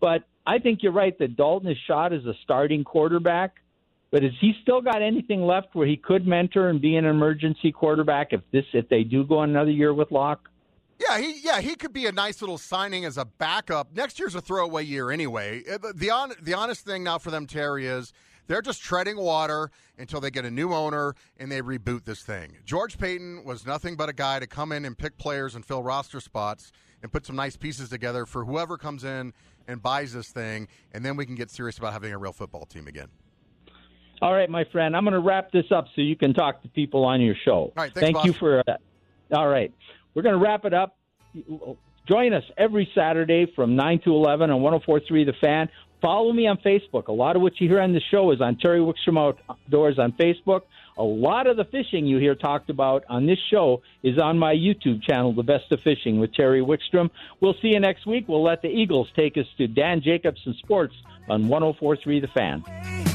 But 0.00 0.24
I 0.46 0.58
think 0.58 0.82
you're 0.82 0.92
right 0.92 1.18
that 1.18 1.36
Dalton 1.36 1.70
is 1.70 1.78
shot 1.86 2.12
as 2.12 2.24
a 2.24 2.34
starting 2.44 2.84
quarterback. 2.84 3.56
But 4.12 4.22
has 4.22 4.32
he 4.40 4.54
still 4.62 4.80
got 4.80 5.02
anything 5.02 5.42
left 5.42 5.74
where 5.74 5.86
he 5.86 5.96
could 5.96 6.26
mentor 6.26 6.68
and 6.68 6.80
be 6.80 6.96
an 6.96 7.04
emergency 7.04 7.72
quarterback 7.72 8.32
if 8.32 8.40
this 8.52 8.64
if 8.72 8.88
they 8.88 9.02
do 9.02 9.24
go 9.24 9.42
another 9.42 9.70
year 9.70 9.92
with 9.92 10.12
Lock? 10.12 10.48
Yeah, 10.98 11.18
he 11.18 11.40
yeah 11.42 11.60
he 11.60 11.74
could 11.74 11.92
be 11.92 12.06
a 12.06 12.12
nice 12.12 12.40
little 12.40 12.56
signing 12.56 13.04
as 13.04 13.18
a 13.18 13.24
backup. 13.24 13.94
Next 13.94 14.18
year's 14.18 14.34
a 14.34 14.40
throwaway 14.40 14.84
year 14.84 15.10
anyway. 15.10 15.62
Uh, 15.70 15.92
the 15.94 16.10
on, 16.10 16.32
the 16.40 16.54
honest 16.54 16.84
thing 16.84 17.02
now 17.02 17.18
for 17.18 17.30
them, 17.30 17.46
Terry, 17.46 17.86
is 17.86 18.12
they're 18.46 18.62
just 18.62 18.80
treading 18.80 19.18
water 19.18 19.70
until 19.98 20.20
they 20.20 20.30
get 20.30 20.44
a 20.44 20.50
new 20.50 20.72
owner 20.72 21.14
and 21.36 21.50
they 21.50 21.60
reboot 21.60 22.04
this 22.04 22.22
thing. 22.22 22.56
George 22.64 22.98
Paton 22.98 23.44
was 23.44 23.66
nothing 23.66 23.96
but 23.96 24.08
a 24.08 24.12
guy 24.12 24.38
to 24.38 24.46
come 24.46 24.70
in 24.70 24.84
and 24.84 24.96
pick 24.96 25.18
players 25.18 25.56
and 25.56 25.64
fill 25.64 25.82
roster 25.82 26.20
spots 26.20 26.70
and 27.02 27.12
put 27.12 27.26
some 27.26 27.36
nice 27.36 27.56
pieces 27.56 27.88
together 27.88 28.24
for 28.24 28.44
whoever 28.44 28.78
comes 28.78 29.04
in 29.04 29.32
and 29.68 29.82
buys 29.82 30.12
this 30.12 30.28
thing, 30.28 30.68
and 30.92 31.04
then 31.04 31.16
we 31.16 31.26
can 31.26 31.34
get 31.34 31.50
serious 31.50 31.78
about 31.78 31.92
having 31.92 32.12
a 32.12 32.18
real 32.18 32.32
football 32.32 32.66
team 32.66 32.86
again. 32.86 33.08
All 34.22 34.32
right, 34.32 34.48
my 34.48 34.64
friend, 34.72 34.96
I'm 34.96 35.04
going 35.04 35.12
to 35.14 35.20
wrap 35.20 35.52
this 35.52 35.66
up 35.70 35.86
so 35.94 36.00
you 36.00 36.16
can 36.16 36.32
talk 36.32 36.62
to 36.62 36.68
people 36.68 37.04
on 37.04 37.20
your 37.20 37.34
show. 37.44 37.52
All 37.52 37.72
right, 37.76 37.92
thanks, 37.92 38.00
Thank 38.00 38.14
boss. 38.16 38.26
you 38.26 38.32
for 38.32 38.62
that. 38.66 38.80
All 39.32 39.48
right. 39.48 39.72
We're 40.14 40.22
going 40.22 40.38
to 40.38 40.42
wrap 40.42 40.64
it 40.64 40.72
up. 40.72 40.96
Join 42.08 42.32
us 42.32 42.44
every 42.56 42.90
Saturday 42.94 43.52
from 43.54 43.76
9 43.76 44.00
to 44.04 44.14
11 44.14 44.50
on 44.50 44.62
1043 44.62 45.24
The 45.24 45.32
Fan. 45.40 45.68
Follow 46.00 46.32
me 46.32 46.46
on 46.46 46.56
Facebook. 46.58 47.08
A 47.08 47.12
lot 47.12 47.36
of 47.36 47.42
what 47.42 47.60
you 47.60 47.68
hear 47.68 47.80
on 47.80 47.92
the 47.92 48.00
show 48.10 48.30
is 48.30 48.40
on 48.40 48.56
Terry 48.56 48.80
Wickstrom 48.80 49.34
Outdoors 49.50 49.98
on 49.98 50.12
Facebook. 50.12 50.62
A 50.98 51.02
lot 51.02 51.46
of 51.46 51.58
the 51.58 51.64
fishing 51.64 52.06
you 52.06 52.18
hear 52.18 52.34
talked 52.34 52.70
about 52.70 53.04
on 53.10 53.26
this 53.26 53.38
show 53.50 53.82
is 54.02 54.18
on 54.18 54.38
my 54.38 54.54
YouTube 54.54 55.02
channel, 55.02 55.34
The 55.34 55.42
Best 55.42 55.70
of 55.70 55.80
Fishing 55.82 56.18
with 56.18 56.32
Terry 56.32 56.62
Wickstrom. 56.62 57.10
We'll 57.40 57.54
see 57.60 57.68
you 57.68 57.80
next 57.80 58.06
week. 58.06 58.24
We'll 58.28 58.42
let 58.42 58.62
the 58.62 58.68
Eagles 58.68 59.08
take 59.14 59.36
us 59.36 59.46
to 59.58 59.66
Dan 59.66 60.00
Jacobson 60.00 60.54
Sports 60.58 60.94
on 61.28 61.48
1043 61.48 62.20
The 62.20 62.28
Fan. 62.28 63.05